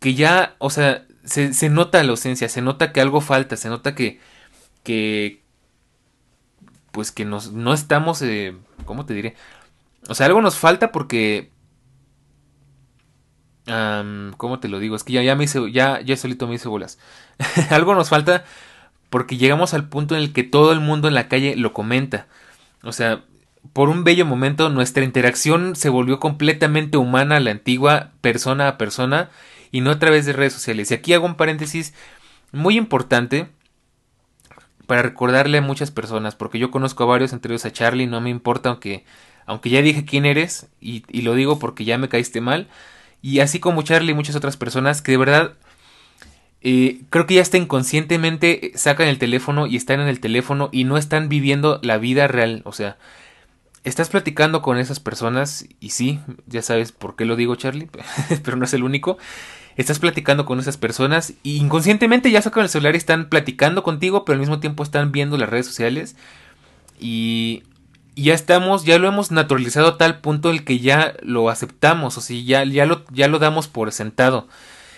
que 0.00 0.14
ya, 0.14 0.56
o 0.58 0.70
sea, 0.70 1.06
se, 1.24 1.68
nota 1.70 2.02
la 2.02 2.10
ausencia, 2.10 2.48
se 2.48 2.62
nota 2.62 2.92
que 2.92 3.00
algo 3.00 3.20
falta, 3.20 3.56
se 3.56 3.68
nota 3.68 3.94
que, 3.94 4.18
que 4.82 5.42
pues 6.90 7.12
que 7.12 7.24
no 7.24 7.74
estamos, 7.74 8.22
eh, 8.22 8.56
¿cómo 8.86 9.04
te 9.04 9.14
diré? 9.14 9.36
O 10.08 10.14
sea, 10.14 10.26
algo 10.26 10.40
nos 10.42 10.56
falta 10.56 10.90
porque... 10.90 11.52
¿Cómo 14.36 14.60
te 14.60 14.68
lo 14.68 14.78
digo? 14.78 14.94
Es 14.94 15.02
que 15.02 15.12
ya, 15.12 15.22
ya 15.24 15.34
me 15.34 15.42
hice, 15.42 15.72
ya, 15.72 16.00
ya 16.00 16.16
solito 16.16 16.46
me 16.46 16.54
hice 16.54 16.68
bolas. 16.68 17.00
algo 17.70 17.96
nos 17.96 18.08
falta 18.08 18.44
porque 19.10 19.36
llegamos 19.36 19.74
al 19.74 19.88
punto 19.88 20.14
en 20.14 20.22
el 20.22 20.32
que 20.32 20.42
todo 20.42 20.72
el 20.72 20.80
mundo 20.80 21.08
en 21.08 21.14
la 21.14 21.28
calle 21.28 21.56
lo 21.56 21.72
comenta. 21.72 22.26
O 22.82 22.92
sea, 22.92 23.22
por 23.72 23.88
un 23.88 24.04
bello 24.04 24.26
momento 24.26 24.68
nuestra 24.68 25.04
interacción 25.04 25.76
se 25.76 25.88
volvió 25.88 26.20
completamente 26.20 26.96
humana, 26.96 27.40
la 27.40 27.50
antigua, 27.50 28.12
persona 28.20 28.68
a 28.68 28.78
persona, 28.78 29.30
y 29.72 29.80
no 29.80 29.90
a 29.90 29.98
través 29.98 30.26
de 30.26 30.32
redes 30.32 30.52
sociales. 30.52 30.90
Y 30.90 30.94
aquí 30.94 31.12
hago 31.12 31.26
un 31.26 31.34
paréntesis 31.34 31.94
muy 32.52 32.76
importante 32.76 33.48
para 34.86 35.02
recordarle 35.02 35.58
a 35.58 35.62
muchas 35.62 35.90
personas, 35.90 36.36
porque 36.36 36.58
yo 36.58 36.70
conozco 36.70 37.02
a 37.02 37.06
varios, 37.06 37.32
entre 37.32 37.52
ellos 37.52 37.64
a 37.64 37.72
Charlie, 37.72 38.06
no 38.06 38.20
me 38.20 38.30
importa 38.30 38.68
aunque, 38.68 39.04
aunque 39.44 39.70
ya 39.70 39.82
dije 39.82 40.04
quién 40.04 40.24
eres, 40.24 40.68
y, 40.80 41.04
y 41.08 41.22
lo 41.22 41.34
digo 41.34 41.58
porque 41.58 41.84
ya 41.84 41.98
me 41.98 42.08
caíste 42.08 42.40
mal, 42.40 42.68
y 43.20 43.40
así 43.40 43.58
como 43.58 43.82
Charlie 43.82 44.12
y 44.12 44.14
muchas 44.14 44.36
otras 44.36 44.56
personas 44.56 45.02
que 45.02 45.12
de 45.12 45.18
verdad 45.18 45.54
eh, 46.68 47.02
creo 47.10 47.26
que 47.26 47.34
ya 47.34 47.42
está 47.42 47.58
inconscientemente, 47.58 48.72
sacan 48.74 49.06
el 49.06 49.18
teléfono 49.18 49.68
y 49.68 49.76
están 49.76 50.00
en 50.00 50.08
el 50.08 50.18
teléfono 50.18 50.68
y 50.72 50.82
no 50.82 50.96
están 50.96 51.28
viviendo 51.28 51.78
la 51.84 51.96
vida 51.96 52.26
real. 52.26 52.62
O 52.64 52.72
sea, 52.72 52.96
estás 53.84 54.08
platicando 54.08 54.62
con 54.62 54.76
esas 54.76 54.98
personas 54.98 55.66
y 55.78 55.90
sí, 55.90 56.18
ya 56.48 56.62
sabes 56.62 56.90
por 56.90 57.14
qué 57.14 57.24
lo 57.24 57.36
digo 57.36 57.54
Charlie, 57.54 57.88
pero 58.42 58.56
no 58.56 58.64
es 58.64 58.74
el 58.74 58.82
único. 58.82 59.16
Estás 59.76 60.00
platicando 60.00 60.44
con 60.44 60.58
esas 60.58 60.76
personas 60.76 61.34
y 61.44 61.58
inconscientemente 61.58 62.32
ya 62.32 62.42
sacan 62.42 62.64
el 62.64 62.68
celular 62.68 62.96
y 62.96 62.98
están 62.98 63.28
platicando 63.28 63.84
contigo, 63.84 64.24
pero 64.24 64.34
al 64.34 64.40
mismo 64.40 64.58
tiempo 64.58 64.82
están 64.82 65.12
viendo 65.12 65.38
las 65.38 65.48
redes 65.48 65.66
sociales 65.66 66.16
y, 66.98 67.62
ya 68.16 68.34
estamos, 68.34 68.84
ya 68.84 68.98
lo 68.98 69.06
hemos 69.06 69.30
naturalizado 69.30 69.86
a 69.86 69.98
tal 69.98 70.18
punto 70.18 70.50
el 70.50 70.64
que 70.64 70.80
ya 70.80 71.14
lo 71.22 71.48
aceptamos, 71.48 72.18
o 72.18 72.20
sea, 72.20 72.36
ya, 72.42 72.64
ya, 72.64 72.86
lo, 72.86 73.04
ya 73.12 73.28
lo 73.28 73.38
damos 73.38 73.68
por 73.68 73.92
sentado. 73.92 74.48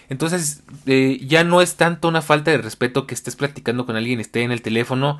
Entonces 0.09 0.62
eh, 0.87 1.21
ya 1.23 1.44
no 1.44 1.61
es 1.61 1.77
tanto 1.77 2.09
una 2.09 2.23
falta 2.23 2.51
de 2.51 2.59
respeto 2.59 3.07
que 3.07 3.14
estés 3.14 3.37
platicando 3.37 3.87
con 3.87 3.97
alguien, 3.97 4.21
esté 4.21 4.42
en 4.42 4.53
el 4.53 4.62
teléfono, 4.62 5.18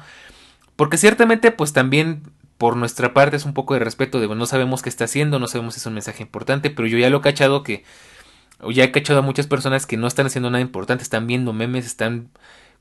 porque 0.77 0.97
ciertamente 0.97 1.51
pues 1.51 1.73
también 1.73 2.23
por 2.57 2.77
nuestra 2.77 3.15
parte 3.15 3.37
es 3.37 3.45
un 3.45 3.55
poco 3.55 3.75
de 3.75 3.81
respeto, 3.81 4.21
de 4.21 4.29
no 4.29 4.47
sabemos 4.47 4.83
qué 4.83 4.89
está 4.89 5.05
haciendo, 5.05 5.39
no 5.39 5.47
sabemos 5.47 5.75
si 5.75 5.81
es 5.81 5.87
un 5.87 5.95
mensaje 5.95 6.23
importante, 6.23 6.71
pero 6.71 6.89
yo 6.89 6.99
ya 6.99 7.11
lo 7.11 7.19
he 7.19 7.23
cachado 7.23 7.63
que 7.63 7.85
ya 8.71 8.85
he 8.85 8.91
cachado 8.91 9.21
a 9.21 9.23
muchas 9.23 9.47
personas 9.47 9.87
que 9.87 9.97
no 9.97 10.09
están 10.09 10.27
haciendo 10.27 10.51
nada 10.51 10.63
importante, 10.63 11.05
están 11.05 11.27
viendo 11.27 11.53
memes, 11.53 11.87
están 11.87 12.31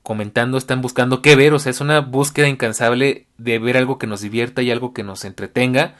comentando, 0.02 0.58
están 0.58 0.80
buscando 0.80 1.22
qué 1.22 1.36
ver, 1.36 1.54
o 1.54 1.58
sea, 1.58 1.70
es 1.70 1.80
una 1.80 2.00
búsqueda 2.00 2.48
incansable 2.48 3.26
de 3.36 3.58
ver 3.58 3.76
algo 3.76 3.98
que 3.98 4.06
nos 4.06 4.20
divierta 4.20 4.62
y 4.62 4.70
algo 4.70 4.92
que 4.92 5.04
nos 5.04 5.24
entretenga. 5.24 5.94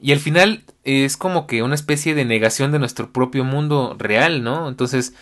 Y 0.00 0.12
al 0.12 0.18
final 0.18 0.64
es 0.84 1.16
como 1.16 1.46
que 1.46 1.62
una 1.62 1.74
especie 1.74 2.14
de 2.14 2.24
negación 2.24 2.72
de 2.72 2.78
nuestro 2.78 3.12
propio 3.12 3.44
mundo 3.44 3.96
real, 3.98 4.42
¿no? 4.42 4.68
Entonces, 4.68 5.14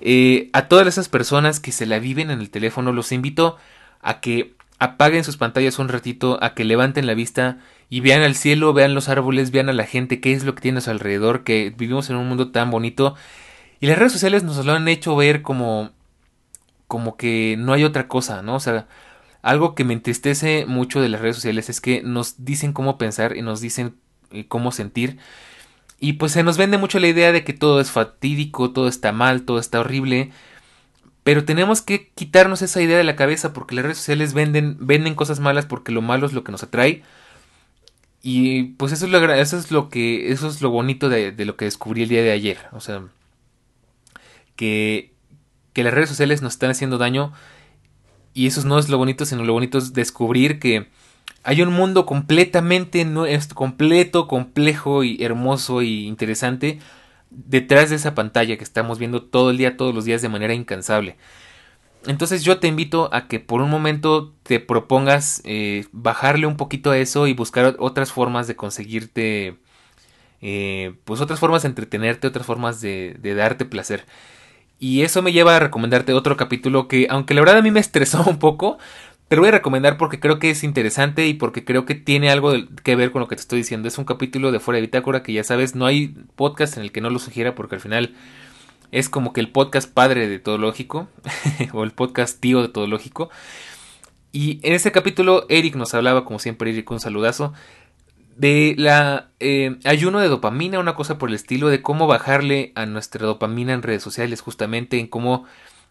eh, 0.00 0.50
a 0.52 0.68
todas 0.68 0.86
esas 0.86 1.08
personas 1.08 1.60
que 1.60 1.72
se 1.72 1.86
la 1.86 1.98
viven 1.98 2.30
en 2.30 2.40
el 2.40 2.50
teléfono, 2.50 2.92
los 2.92 3.12
invito 3.12 3.56
a 4.02 4.20
que 4.20 4.54
apaguen 4.78 5.24
sus 5.24 5.36
pantallas 5.36 5.78
un 5.78 5.88
ratito, 5.88 6.38
a 6.42 6.54
que 6.54 6.64
levanten 6.64 7.06
la 7.06 7.14
vista 7.14 7.58
y 7.88 8.00
vean 8.00 8.22
al 8.22 8.34
cielo, 8.34 8.72
vean 8.74 8.94
los 8.94 9.08
árboles, 9.08 9.50
vean 9.50 9.68
a 9.68 9.72
la 9.72 9.86
gente, 9.86 10.20
qué 10.20 10.32
es 10.32 10.44
lo 10.44 10.54
que 10.54 10.62
tiene 10.62 10.78
a 10.78 10.82
su 10.82 10.90
alrededor, 10.90 11.44
que 11.44 11.72
vivimos 11.76 12.10
en 12.10 12.16
un 12.16 12.28
mundo 12.28 12.50
tan 12.50 12.70
bonito. 12.70 13.14
Y 13.80 13.86
las 13.86 13.98
redes 13.98 14.12
sociales 14.12 14.42
nos 14.42 14.64
lo 14.64 14.72
han 14.72 14.88
hecho 14.88 15.16
ver 15.16 15.42
como 15.42 15.90
como 16.88 17.16
que 17.16 17.56
no 17.58 17.72
hay 17.72 17.84
otra 17.84 18.08
cosa, 18.08 18.42
¿no? 18.42 18.54
O 18.56 18.60
sea, 18.60 18.86
algo 19.42 19.74
que 19.74 19.84
me 19.84 19.92
entristece 19.92 20.66
mucho 20.66 21.00
de 21.00 21.08
las 21.08 21.20
redes 21.20 21.36
sociales 21.36 21.68
es 21.68 21.80
que 21.80 22.02
nos 22.02 22.44
dicen 22.44 22.72
cómo 22.72 22.98
pensar 22.98 23.36
y 23.36 23.42
nos 23.42 23.60
dicen 23.60 23.96
cómo 24.48 24.72
sentir. 24.72 25.18
Y 26.00 26.14
pues 26.14 26.32
se 26.32 26.42
nos 26.42 26.58
vende 26.58 26.78
mucho 26.78 26.98
la 26.98 27.08
idea 27.08 27.32
de 27.32 27.44
que 27.44 27.52
todo 27.52 27.80
es 27.80 27.90
fatídico, 27.90 28.72
todo 28.72 28.88
está 28.88 29.12
mal, 29.12 29.42
todo 29.42 29.58
está 29.58 29.80
horrible. 29.80 30.30
Pero 31.24 31.44
tenemos 31.44 31.82
que 31.82 32.10
quitarnos 32.14 32.62
esa 32.62 32.80
idea 32.82 32.98
de 32.98 33.04
la 33.04 33.16
cabeza 33.16 33.52
porque 33.52 33.74
las 33.74 33.84
redes 33.84 33.98
sociales 33.98 34.34
venden, 34.34 34.76
venden 34.80 35.14
cosas 35.14 35.40
malas 35.40 35.66
porque 35.66 35.92
lo 35.92 36.02
malo 36.02 36.26
es 36.26 36.32
lo 36.32 36.44
que 36.44 36.52
nos 36.52 36.62
atrae. 36.62 37.02
Y 38.22 38.64
pues 38.74 38.92
eso 38.92 39.06
es 39.06 39.12
lo, 39.12 39.32
eso 39.32 39.58
es 39.58 39.70
lo 39.70 39.88
que, 39.88 40.32
eso 40.32 40.48
es 40.48 40.60
lo 40.62 40.70
bonito 40.70 41.08
de, 41.08 41.32
de 41.32 41.44
lo 41.44 41.56
que 41.56 41.64
descubrí 41.66 42.02
el 42.02 42.08
día 42.08 42.22
de 42.22 42.32
ayer. 42.32 42.58
O 42.72 42.80
sea, 42.80 43.02
que 44.56 45.16
que 45.76 45.84
las 45.84 45.92
redes 45.92 46.08
sociales 46.08 46.40
nos 46.40 46.54
están 46.54 46.70
haciendo 46.70 46.96
daño 46.96 47.34
y 48.32 48.46
eso 48.46 48.66
no 48.66 48.78
es 48.78 48.88
lo 48.88 48.96
bonito, 48.96 49.26
sino 49.26 49.44
lo 49.44 49.52
bonito 49.52 49.76
es 49.76 49.92
descubrir 49.92 50.58
que 50.58 50.88
hay 51.46 51.62
un 51.62 51.72
mundo 51.72 52.06
completamente 52.06 53.06
es 53.28 53.46
completo, 53.54 54.26
complejo 54.26 55.04
y 55.04 55.22
hermoso 55.22 55.80
y 55.80 56.06
interesante 56.06 56.80
detrás 57.30 57.90
de 57.90 57.96
esa 57.96 58.16
pantalla 58.16 58.56
que 58.56 58.64
estamos 58.64 58.98
viendo 58.98 59.22
todo 59.22 59.50
el 59.50 59.56
día, 59.56 59.76
todos 59.76 59.94
los 59.94 60.04
días 60.04 60.22
de 60.22 60.28
manera 60.28 60.54
incansable. 60.54 61.16
Entonces 62.04 62.42
yo 62.42 62.58
te 62.58 62.66
invito 62.66 63.08
a 63.12 63.28
que 63.28 63.38
por 63.38 63.60
un 63.60 63.70
momento 63.70 64.34
te 64.42 64.58
propongas 64.58 65.40
eh, 65.44 65.86
bajarle 65.92 66.48
un 66.48 66.56
poquito 66.56 66.90
a 66.90 66.98
eso 66.98 67.28
y 67.28 67.32
buscar 67.32 67.76
otras 67.78 68.10
formas 68.10 68.48
de 68.48 68.56
conseguirte, 68.56 69.56
eh, 70.42 70.94
pues 71.04 71.20
otras 71.20 71.38
formas 71.38 71.62
de 71.62 71.68
entretenerte, 71.68 72.26
otras 72.26 72.44
formas 72.44 72.80
de, 72.80 73.16
de 73.20 73.34
darte 73.36 73.64
placer. 73.64 74.04
Y 74.80 75.02
eso 75.02 75.22
me 75.22 75.32
lleva 75.32 75.56
a 75.56 75.60
recomendarte 75.60 76.12
otro 76.12 76.36
capítulo 76.36 76.88
que, 76.88 77.06
aunque 77.08 77.34
la 77.34 77.40
verdad 77.40 77.58
a 77.58 77.62
mí 77.62 77.70
me 77.70 77.80
estresó 77.80 78.24
un 78.26 78.40
poco, 78.40 78.78
te 79.28 79.36
lo 79.36 79.42
voy 79.42 79.48
a 79.48 79.52
recomendar 79.52 79.96
porque 79.96 80.20
creo 80.20 80.38
que 80.38 80.50
es 80.50 80.62
interesante 80.62 81.26
y 81.26 81.34
porque 81.34 81.64
creo 81.64 81.84
que 81.84 81.94
tiene 81.94 82.30
algo 82.30 82.52
que 82.84 82.96
ver 82.96 83.10
con 83.10 83.20
lo 83.20 83.28
que 83.28 83.36
te 83.36 83.40
estoy 83.40 83.58
diciendo. 83.58 83.88
Es 83.88 83.98
un 83.98 84.04
capítulo 84.04 84.52
de 84.52 84.60
Fuera 84.60 84.76
de 84.76 84.82
Bitácora 84.82 85.22
que 85.22 85.32
ya 85.32 85.42
sabes, 85.42 85.74
no 85.74 85.86
hay 85.86 86.14
podcast 86.36 86.76
en 86.76 86.84
el 86.84 86.92
que 86.92 87.00
no 87.00 87.10
lo 87.10 87.18
sugiera 87.18 87.54
porque 87.54 87.74
al 87.74 87.80
final 87.80 88.14
es 88.92 89.08
como 89.08 89.32
que 89.32 89.40
el 89.40 89.50
podcast 89.50 89.92
padre 89.92 90.28
de 90.28 90.38
Todo 90.38 90.58
Lógico 90.58 91.08
o 91.72 91.82
el 91.82 91.90
podcast 91.90 92.38
tío 92.40 92.62
de 92.62 92.68
Todo 92.68 92.86
Lógico. 92.86 93.30
Y 94.30 94.60
en 94.62 94.74
ese 94.74 94.92
capítulo 94.92 95.46
Eric 95.48 95.74
nos 95.74 95.94
hablaba, 95.94 96.24
como 96.24 96.38
siempre 96.38 96.70
Eric, 96.70 96.88
un 96.90 97.00
saludazo, 97.00 97.52
de 98.36 98.74
la 98.78 99.30
eh, 99.40 99.76
ayuno 99.84 100.20
de 100.20 100.28
dopamina, 100.28 100.78
una 100.78 100.94
cosa 100.94 101.18
por 101.18 101.30
el 101.30 101.34
estilo, 101.34 101.68
de 101.68 101.82
cómo 101.82 102.06
bajarle 102.06 102.70
a 102.74 102.86
nuestra 102.86 103.26
dopamina 103.26 103.72
en 103.72 103.82
redes 103.82 104.02
sociales, 104.02 104.40
justamente 104.42 104.98
en 104.98 105.08
cómo 105.08 105.46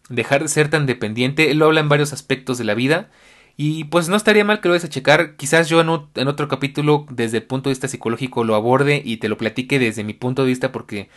dejar 0.08 0.42
de 0.42 0.48
ser 0.48 0.68
tan 0.68 0.86
dependiente. 0.86 1.50
Él 1.50 1.58
lo 1.58 1.66
habla 1.66 1.80
en 1.80 1.88
varios 1.88 2.12
aspectos 2.12 2.58
de 2.58 2.64
la 2.64 2.74
vida. 2.74 3.10
Y 3.56 3.84
pues 3.84 4.08
no 4.08 4.16
estaría 4.16 4.44
mal 4.44 4.60
que 4.60 4.68
lo 4.68 4.72
vayas 4.72 4.84
a 4.84 4.90
checar. 4.90 5.36
Quizás 5.36 5.68
yo 5.68 5.80
en, 5.80 5.88
otro 6.28 6.48
capítulo, 6.48 7.06
desde 7.10 7.38
el 7.38 7.44
punto 7.44 7.70
de 7.70 7.72
vista 7.72 7.88
psicológico, 7.88 8.44
lo 8.44 8.54
aborde 8.54 9.00
y 9.04 9.16
te 9.16 9.28
lo 9.28 9.38
platique 9.38 9.78
desde 9.78 10.04
mi 10.04 10.12
punto 10.12 10.42
de 10.42 10.48
vista, 10.48 10.72
porque 10.72 11.08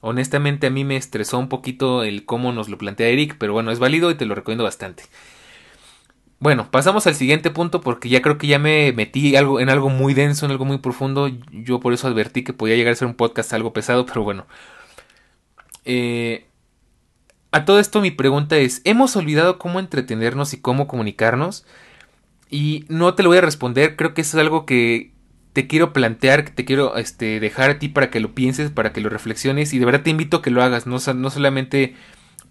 honestamente 0.00 0.68
a 0.68 0.70
mí 0.70 0.84
me 0.84 0.96
estresó 0.96 1.38
un 1.38 1.48
poquito 1.48 2.04
el 2.04 2.24
cómo 2.24 2.52
nos 2.52 2.68
lo 2.68 2.78
plantea 2.78 3.08
Eric, 3.08 3.36
pero 3.38 3.52
bueno, 3.52 3.72
es 3.72 3.80
válido 3.80 4.10
y 4.10 4.14
te 4.14 4.26
lo 4.26 4.34
recomiendo 4.36 4.64
bastante. 4.64 5.04
Bueno, 6.38 6.70
pasamos 6.70 7.06
al 7.06 7.14
siguiente 7.14 7.50
punto 7.50 7.80
porque 7.80 8.08
ya 8.08 8.20
creo 8.22 8.36
que 8.36 8.48
ya 8.48 8.58
me 8.58 8.92
metí 8.92 9.36
algo, 9.36 9.60
en 9.60 9.70
algo 9.70 9.90
muy 9.90 10.12
denso, 10.14 10.44
en 10.46 10.52
algo 10.52 10.64
muy 10.64 10.78
profundo. 10.78 11.30
Yo 11.52 11.80
por 11.80 11.92
eso 11.92 12.08
advertí 12.08 12.44
que 12.44 12.52
podía 12.52 12.76
llegar 12.76 12.92
a 12.92 12.96
ser 12.96 13.08
un 13.08 13.14
podcast 13.14 13.52
algo 13.52 13.72
pesado, 13.72 14.06
pero 14.06 14.22
bueno. 14.24 14.46
Eh, 15.84 16.46
a 17.52 17.64
todo 17.64 17.78
esto 17.78 18.00
mi 18.00 18.10
pregunta 18.10 18.56
es, 18.56 18.80
¿hemos 18.84 19.14
olvidado 19.16 19.58
cómo 19.58 19.78
entretenernos 19.78 20.54
y 20.54 20.60
cómo 20.60 20.86
comunicarnos? 20.86 21.64
Y 22.50 22.84
no 22.88 23.14
te 23.14 23.22
lo 23.22 23.28
voy 23.28 23.38
a 23.38 23.42
responder, 23.42 23.96
creo 23.96 24.14
que 24.14 24.22
eso 24.22 24.36
es 24.36 24.40
algo 24.40 24.66
que 24.66 25.12
te 25.52 25.66
quiero 25.66 25.92
plantear, 25.92 26.44
que 26.44 26.50
te 26.50 26.64
quiero 26.64 26.96
este, 26.96 27.40
dejar 27.40 27.70
a 27.70 27.78
ti 27.78 27.88
para 27.88 28.10
que 28.10 28.20
lo 28.20 28.34
pienses, 28.34 28.70
para 28.70 28.92
que 28.92 29.00
lo 29.00 29.10
reflexiones 29.10 29.72
y 29.74 29.78
de 29.78 29.84
verdad 29.84 30.02
te 30.02 30.10
invito 30.10 30.38
a 30.38 30.42
que 30.42 30.50
lo 30.50 30.62
hagas, 30.62 30.86
no, 30.86 30.96
no 31.14 31.30
solamente 31.30 31.94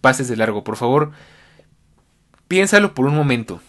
pases 0.01 0.27
de 0.27 0.37
largo, 0.37 0.63
por 0.63 0.77
favor, 0.77 1.11
piénsalo 2.47 2.93
por 2.93 3.05
un 3.05 3.15
momento 3.15 3.61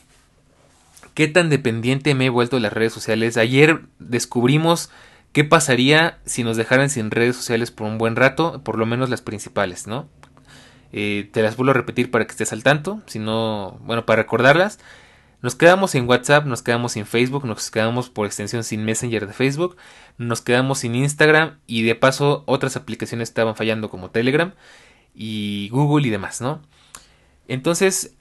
qué 1.14 1.29
tan 1.29 1.51
dependiente 1.51 2.14
me 2.14 2.27
he 2.27 2.31
vuelto 2.31 2.57
de 2.57 2.62
las 2.62 2.73
redes 2.73 2.92
sociales. 2.92 3.37
Ayer 3.37 3.83
descubrimos 3.99 4.90
qué 5.33 5.45
pasaría 5.45 6.18
si 6.25 6.45
nos 6.45 6.57
dejaran 6.57 6.90
sin 6.90 7.11
redes 7.11 7.37
sociales 7.37 7.71
por 7.71 7.87
un 7.87 7.99
buen 7.99 8.16
rato, 8.16 8.62
por 8.64 8.79
lo 8.79 8.87
menos 8.87 9.11
las 9.11 9.23
principales, 9.23 9.87
¿no? 9.87 10.09
Eh, 10.93 11.29
te 11.33 11.43
las 11.43 11.57
vuelvo 11.57 11.71
a 11.71 11.75
repetir 11.75 12.11
para 12.11 12.27
que 12.27 12.33
estés 12.33 12.53
al 12.53 12.63
tanto, 12.63 13.03
si 13.07 13.19
no, 13.19 13.79
bueno, 13.85 14.07
para 14.07 14.23
recordarlas. 14.23 14.79
Nos 15.41 15.57
quedamos 15.57 15.95
en 15.95 16.09
WhatsApp, 16.09 16.47
nos 16.47 16.63
quedamos 16.63 16.97
en 16.97 17.07
Facebook, 17.07 17.45
nos 17.45 17.71
quedamos 17.71 18.11
por 18.11 18.27
extensión 18.27 18.63
sin 18.63 18.85
Messenger 18.85 19.27
de 19.27 19.33
Facebook, 19.33 19.77
nos 20.17 20.41
quedamos 20.41 20.81
sin 20.81 20.95
Instagram 20.95 21.59
y 21.67 21.83
de 21.83 21.95
paso 21.97 22.45
otras 22.47 22.77
aplicaciones 22.77 23.29
estaban 23.29 23.57
fallando 23.57 23.91
como 23.91 24.11
Telegram 24.11 24.55
y 25.15 25.69
Google 25.71 26.07
y 26.07 26.11
demás, 26.11 26.41
¿no? 26.41 26.63
Entonces, 27.49 28.15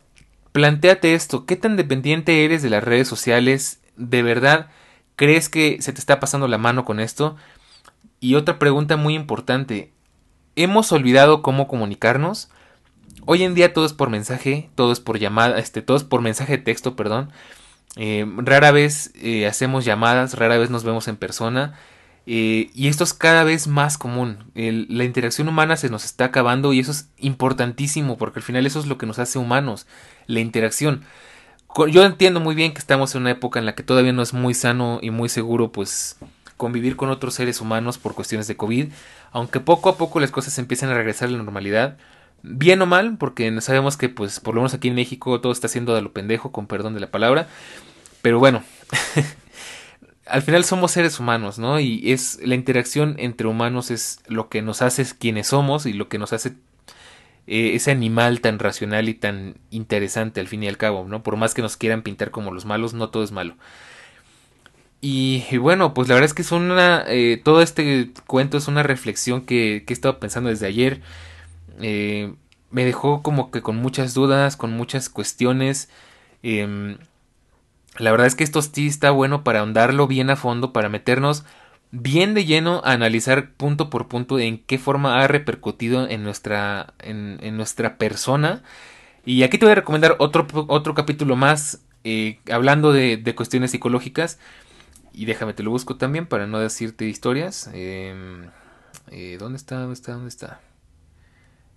Plantéate 0.52 1.14
esto, 1.14 1.46
¿qué 1.46 1.56
tan 1.56 1.78
dependiente 1.78 2.44
eres 2.44 2.62
de 2.62 2.70
las 2.70 2.84
redes 2.84 3.08
sociales? 3.08 3.80
¿De 3.96 4.22
verdad 4.22 4.70
crees 5.16 5.48
que 5.48 5.82
se 5.82 5.94
te 5.94 6.00
está 6.00 6.20
pasando 6.20 6.50
la 6.50 6.58
mano 6.58 6.84
con 6.84 7.00
esto? 7.00 7.38
Y 8.20 8.36
otra 8.36 8.60
pregunta 8.60 8.98
muy 8.98 9.16
importante, 9.16 9.94
¿hemos 10.58 10.92
olvidado 10.92 11.42
cómo 11.42 11.70
comunicarnos? 11.70 12.50
Hoy 13.26 13.44
en 13.44 13.54
día 13.54 13.74
todo 13.74 13.86
es 13.86 13.94
por 13.94 14.10
mensaje, 14.10 14.70
todo 14.76 14.92
es 14.92 15.00
por 15.00 15.20
llamada, 15.20 15.60
este, 15.60 15.82
todo 15.82 15.98
es 15.98 16.04
por 16.04 16.22
mensaje 16.22 16.58
de 16.58 16.64
texto, 16.64 16.96
perdón. 16.96 17.32
Eh, 17.96 18.26
rara 18.38 18.72
vez 18.72 19.12
eh, 19.16 19.48
hacemos 19.48 19.86
llamadas, 19.86 20.36
rara 20.36 20.58
vez 20.58 20.70
nos 20.70 20.84
vemos 20.84 21.08
en 21.08 21.18
persona. 21.18 21.74
Eh, 22.26 22.70
y 22.74 22.88
esto 22.88 23.04
es 23.04 23.14
cada 23.14 23.44
vez 23.44 23.68
más 23.68 23.98
común. 23.98 24.52
la 24.54 25.04
interacción 25.04 25.48
humana 25.48 25.76
se 25.76 25.90
nos 25.90 26.06
está 26.06 26.26
acabando 26.26 26.72
y 26.72 26.80
eso 26.80 26.92
es 26.92 27.10
importantísimo 27.18 28.18
porque 28.18 28.40
al 28.40 28.44
final 28.44 28.66
eso 28.66 28.80
es 28.80 28.86
lo 28.86 28.98
que 28.98 29.08
nos 29.08 29.20
hace 29.20 29.40
humanos, 29.40 29.88
la 30.28 30.40
interacción. 30.40 31.04
Yo 31.90 32.04
entiendo 32.04 32.40
muy 32.40 32.54
bien 32.54 32.74
que 32.74 32.80
estamos 32.80 33.16
en 33.16 33.22
una 33.22 33.32
época 33.32 33.60
en 33.60 33.66
la 33.66 33.76
que 33.76 33.84
todavía 33.84 34.14
no 34.14 34.22
es 34.22 34.34
muy 34.34 34.54
sano 34.54 35.00
y 35.02 35.10
muy 35.10 35.30
seguro 35.30 35.72
pues 35.72 36.18
convivir 36.58 36.96
con 36.96 37.10
otros 37.10 37.34
seres 37.34 37.60
humanos 37.60 37.98
por 37.98 38.14
cuestiones 38.14 38.48
de 38.48 38.56
COVID, 38.56 38.92
aunque 39.32 39.60
poco 39.60 39.90
a 39.90 39.98
poco 39.98 40.20
las 40.20 40.30
cosas 40.30 40.60
empiezan 40.60 40.90
a 40.90 40.94
regresar 40.94 41.30
a 41.30 41.32
la 41.32 41.38
normalidad, 41.40 41.98
bien 42.44 42.82
o 42.82 42.86
mal, 42.86 43.18
porque 43.18 43.62
sabemos 43.62 43.98
que 43.98 44.10
pues 44.10 44.40
por 44.40 44.56
lo 44.56 44.62
menos 44.62 44.74
aquí 44.74 44.88
en 44.88 44.96
México 44.96 45.40
todo 45.42 45.52
está 45.52 45.68
siendo 45.68 45.96
de 45.96 46.02
lo 46.02 46.12
pendejo, 46.12 46.52
con 46.52 46.68
perdón 46.68 46.94
de 46.94 47.00
la 47.00 47.12
palabra, 47.12 47.48
pero 48.22 48.40
bueno, 48.40 48.64
al 50.26 50.42
final 50.42 50.64
somos 50.64 50.92
seres 50.92 51.20
humanos, 51.20 51.60
¿no? 51.60 51.80
Y 51.80 52.12
es 52.12 52.40
la 52.44 52.56
interacción 52.56 53.16
entre 53.18 53.48
humanos 53.48 53.92
es 53.92 54.20
lo 54.28 54.50
que 54.50 54.62
nos 54.62 54.82
hace 54.82 55.06
quienes 55.18 55.48
somos 55.48 55.86
y 55.86 55.94
lo 55.94 56.10
que 56.10 56.18
nos 56.18 56.34
hace 56.34 56.54
eh, 57.48 57.76
ese 57.76 57.92
animal 57.92 58.42
tan 58.42 58.60
racional 58.60 59.10
y 59.10 59.14
tan 59.14 59.56
interesante 59.72 60.40
al 60.40 60.48
fin 60.48 60.64
y 60.64 60.68
al 60.68 60.78
cabo, 60.78 61.06
¿no? 61.08 61.24
Por 61.24 61.38
más 61.38 61.54
que 61.54 61.62
nos 61.62 61.78
quieran 61.78 62.04
pintar 62.04 62.32
como 62.32 62.52
los 62.52 62.66
malos, 62.66 62.94
no 62.94 63.10
todo 63.10 63.24
es 63.24 63.32
malo. 63.32 63.56
Y, 65.04 65.58
bueno, 65.58 65.96
pues 65.96 66.08
la 66.08 66.14
verdad 66.14 66.28
es 66.28 66.36
que 66.36 66.44
es 66.44 66.52
una. 66.52 67.04
Eh, 67.08 67.42
todo 67.44 67.64
este 67.64 68.12
cuento 68.28 68.58
es 68.58 68.68
una 68.68 68.84
reflexión 68.84 69.42
que, 69.42 69.84
que 69.86 69.94
he 69.94 69.96
estado 69.96 70.20
pensando 70.20 70.50
desde 70.52 70.68
ayer. 70.68 71.02
Eh, 71.80 72.34
me 72.72 72.86
dejó 72.86 73.22
como 73.22 73.52
que 73.52 73.62
con 73.62 73.78
muchas 73.78 74.14
dudas, 74.14 74.58
con 74.58 74.72
muchas 74.72 75.10
cuestiones. 75.10 75.90
Em, 76.44 76.98
la 77.98 78.12
verdad 78.12 78.28
es 78.28 78.36
que 78.36 78.44
esto 78.44 78.62
sí 78.62 78.88
está 78.88 79.12
bueno 79.12 79.44
para 79.44 79.60
ahondarlo 79.60 80.08
bien 80.08 80.30
a 80.30 80.36
fondo, 80.36 80.74
para 80.74 80.90
meternos 80.90 81.44
bien 81.92 82.34
de 82.34 82.46
lleno 82.46 82.82
a 82.86 82.94
analizar 82.94 83.52
punto 83.54 83.90
por 83.90 84.08
punto 84.08 84.40
en 84.40 84.60
qué 84.60 84.78
forma 84.78 85.22
ha 85.22 85.28
repercutido 85.28 86.08
en 86.08 86.24
nuestra, 86.24 86.94
en, 87.00 87.58
nuestra 87.58 87.98
persona. 87.98 88.64
Y 89.26 89.44
aquí 89.44 89.58
te 89.58 89.66
voy 89.66 89.74
a 89.74 89.76
recomendar 89.76 90.16
otro, 90.20 90.48
otro 90.68 90.96
capítulo 90.96 91.36
más 91.36 91.82
eh, 92.04 92.40
hablando 92.52 92.94
de, 92.94 93.34
cuestiones 93.36 93.72
psicológicas. 93.72 94.40
Y 95.14 95.26
déjame, 95.26 95.54
te 95.54 95.64
lo 95.64 95.72
busco 95.72 95.98
también 95.98 96.26
para 96.26 96.48
no 96.48 96.60
decirte 96.60 97.06
historias. 97.06 97.70
Em, 97.74 98.46
eh, 99.12 99.36
¿Dónde 99.38 99.58
está? 99.58 99.78
¿Dónde 99.78 99.94
está? 99.94 100.14
¿Dónde 100.14 100.30
está? 100.30 100.62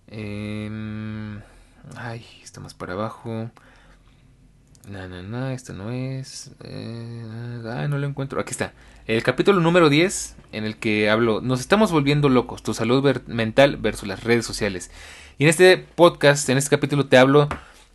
Em, 0.08 1.40
ay, 1.96 2.24
está 2.42 2.60
más 2.60 2.74
para 2.74 2.92
abajo. 2.92 3.50
No, 4.88 5.08
no, 5.08 5.22
no, 5.22 5.48
esto 5.48 5.72
no 5.72 5.90
es. 5.90 6.50
Eh, 6.62 7.22
ah, 7.66 7.86
no 7.88 7.98
lo 7.98 8.06
encuentro. 8.06 8.40
Aquí 8.40 8.50
está. 8.50 8.74
El 9.06 9.22
capítulo 9.22 9.60
número 9.60 9.88
10, 9.88 10.36
en 10.52 10.64
el 10.64 10.76
que 10.76 11.08
hablo. 11.08 11.40
Nos 11.40 11.60
estamos 11.60 11.90
volviendo 11.90 12.28
locos. 12.28 12.62
Tu 12.62 12.74
salud 12.74 13.22
mental 13.26 13.78
versus 13.78 14.06
las 14.06 14.24
redes 14.24 14.44
sociales. 14.44 14.90
Y 15.38 15.44
en 15.44 15.50
este 15.50 15.78
podcast, 15.78 16.48
en 16.48 16.58
este 16.58 16.70
capítulo, 16.70 17.06
te 17.06 17.16
hablo 17.16 17.48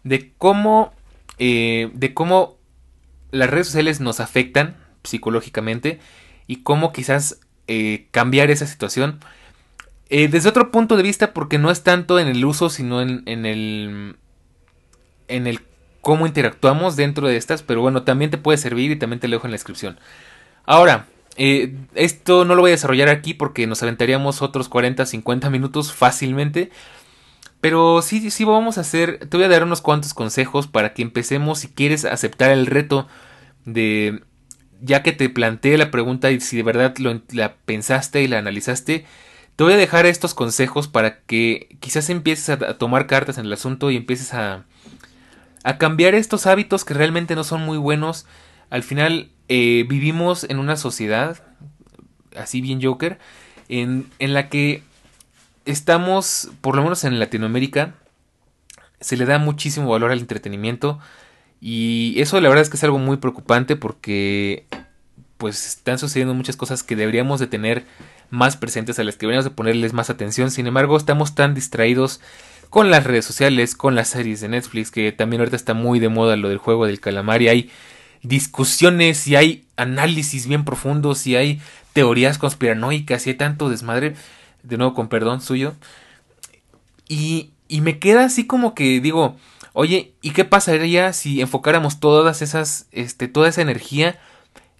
de 0.03 0.33
cómo. 0.37 0.93
Eh, 1.37 1.91
de 1.93 2.13
cómo 2.13 2.57
las 3.31 3.49
redes 3.49 3.67
sociales 3.67 3.99
nos 3.99 4.19
afectan 4.19 4.75
psicológicamente. 5.03 5.99
Y 6.47 6.63
cómo 6.63 6.91
quizás 6.91 7.39
eh, 7.67 8.07
cambiar 8.09 8.49
esa 8.49 8.65
situación. 8.65 9.19
Desde 10.09 10.49
otro 10.49 10.71
punto 10.71 10.97
de 10.97 11.03
vista, 11.03 11.33
porque 11.33 11.57
no 11.57 11.69
es 11.71 11.83
tanto 11.83 12.19
en 12.19 12.27
el 12.27 12.43
uso, 12.43 12.69
sino 12.69 13.01
en, 13.01 13.23
en 13.25 13.45
el. 13.45 14.17
En 15.27 15.45
el 15.45 15.59
cómo 16.01 16.25
interactuamos 16.25 16.95
dentro 16.95 17.27
de 17.27 17.37
estas, 17.37 17.61
pero 17.61 17.81
bueno, 17.81 18.03
también 18.03 18.31
te 18.31 18.37
puede 18.37 18.57
servir 18.57 18.91
y 18.91 18.95
también 18.95 19.19
te 19.19 19.27
lo 19.27 19.35
dejo 19.35 19.47
en 19.47 19.51
la 19.51 19.55
descripción. 19.55 19.99
Ahora, 20.65 21.07
eh, 21.35 21.75
esto 21.95 22.45
no 22.45 22.55
lo 22.55 22.61
voy 22.61 22.71
a 22.71 22.73
desarrollar 22.73 23.09
aquí 23.09 23.33
porque 23.33 23.67
nos 23.67 23.83
aventaríamos 23.83 24.41
otros 24.41 24.69
40, 24.69 25.05
50 25.05 25.49
minutos 25.49 25.93
fácilmente. 25.93 26.71
Pero 27.61 28.01
sí, 28.01 28.31
sí 28.31 28.43
vamos 28.45 28.77
a 28.77 28.81
hacer, 28.81 29.27
te 29.27 29.37
voy 29.37 29.45
a 29.45 29.49
dar 29.49 29.63
unos 29.63 29.81
cuantos 29.81 30.13
consejos 30.13 30.67
para 30.67 30.93
que 30.93 31.01
empecemos 31.01 31.59
si 31.59 31.67
quieres 31.67 32.05
aceptar 32.05 32.51
el 32.51 32.65
reto 32.65 33.07
de, 33.65 34.23
ya 34.81 35.03
que 35.03 35.11
te 35.11 35.29
planteé 35.29 35.77
la 35.77 35.91
pregunta 35.91 36.31
y 36.31 36.39
si 36.39 36.55
de 36.57 36.63
verdad 36.63 36.95
lo, 36.99 37.21
la 37.31 37.55
pensaste 37.65 38.21
y 38.23 38.27
la 38.27 38.39
analizaste, 38.39 39.05
te 39.59 39.65
voy 39.65 39.73
a 39.73 39.77
dejar 39.77 40.05
estos 40.05 40.33
consejos 40.33 40.87
para 40.87 41.19
que 41.19 41.75
quizás 41.81 42.09
empieces 42.09 42.47
a 42.47 42.77
tomar 42.77 43.07
cartas 43.07 43.37
en 43.37 43.45
el 43.45 43.51
asunto 43.51 43.91
y 43.91 43.97
empieces 43.97 44.33
a, 44.33 44.63
a 45.65 45.77
cambiar 45.77 46.15
estos 46.15 46.47
hábitos 46.47 46.85
que 46.85 46.93
realmente 46.93 47.35
no 47.35 47.43
son 47.43 47.63
muy 47.63 47.77
buenos. 47.77 48.25
Al 48.69 48.83
final 48.83 49.31
eh, 49.49 49.85
vivimos 49.89 50.45
en 50.45 50.59
una 50.59 50.77
sociedad, 50.77 51.43
así 52.37 52.61
bien 52.61 52.81
Joker, 52.81 53.19
en, 53.67 54.09
en 54.19 54.33
la 54.33 54.47
que 54.47 54.81
estamos, 55.65 56.51
por 56.61 56.77
lo 56.77 56.83
menos 56.83 57.03
en 57.03 57.19
Latinoamérica, 57.19 57.95
se 59.01 59.17
le 59.17 59.25
da 59.25 59.39
muchísimo 59.39 59.89
valor 59.89 60.13
al 60.13 60.19
entretenimiento 60.19 60.99
y 61.59 62.13
eso 62.15 62.39
la 62.39 62.47
verdad 62.47 62.61
es 62.61 62.69
que 62.69 62.77
es 62.77 62.83
algo 62.85 62.97
muy 62.97 63.17
preocupante 63.17 63.75
porque 63.75 64.67
pues 65.37 65.67
están 65.67 65.99
sucediendo 65.99 66.33
muchas 66.33 66.55
cosas 66.55 66.81
que 66.81 66.95
deberíamos 66.95 67.41
de 67.41 67.47
tener 67.47 67.83
más 68.29 68.57
presentes 68.57 68.99
a 68.99 69.03
las 69.03 69.15
que 69.15 69.21
deberíamos 69.25 69.45
de 69.45 69.51
ponerles 69.51 69.93
más 69.93 70.09
atención. 70.09 70.51
Sin 70.51 70.67
embargo, 70.67 70.97
estamos 70.97 71.35
tan 71.35 71.53
distraídos 71.55 72.21
con 72.69 72.91
las 72.91 73.03
redes 73.03 73.25
sociales, 73.25 73.75
con 73.75 73.95
las 73.95 74.09
series 74.09 74.41
de 74.41 74.49
Netflix, 74.49 74.91
que 74.91 75.11
también 75.11 75.41
ahorita 75.41 75.55
está 75.55 75.73
muy 75.73 75.99
de 75.99 76.09
moda 76.09 76.35
lo 76.35 76.49
del 76.49 76.59
juego 76.59 76.85
del 76.85 76.99
calamar 76.99 77.41
y 77.41 77.49
hay 77.49 77.71
discusiones 78.21 79.27
y 79.27 79.35
hay 79.35 79.65
análisis 79.75 80.47
bien 80.47 80.65
profundos 80.65 81.25
y 81.25 81.35
hay 81.35 81.61
teorías 81.93 82.37
conspiranoicas 82.37 83.25
y 83.25 83.31
hay 83.31 83.35
tanto 83.35 83.69
desmadre, 83.69 84.15
de 84.63 84.77
nuevo 84.77 84.93
con 84.93 85.07
perdón 85.07 85.41
suyo. 85.41 85.75
Y, 87.07 87.51
y 87.67 87.81
me 87.81 87.97
queda 87.97 88.25
así 88.25 88.45
como 88.45 88.75
que 88.75 88.99
digo, 88.99 89.35
oye, 89.73 90.13
¿y 90.21 90.31
qué 90.31 90.45
pasaría 90.45 91.11
si 91.13 91.41
enfocáramos 91.41 91.99
todas 91.99 92.41
esas, 92.43 92.87
este, 92.91 93.27
toda 93.27 93.49
esa 93.49 93.61
energía 93.61 94.19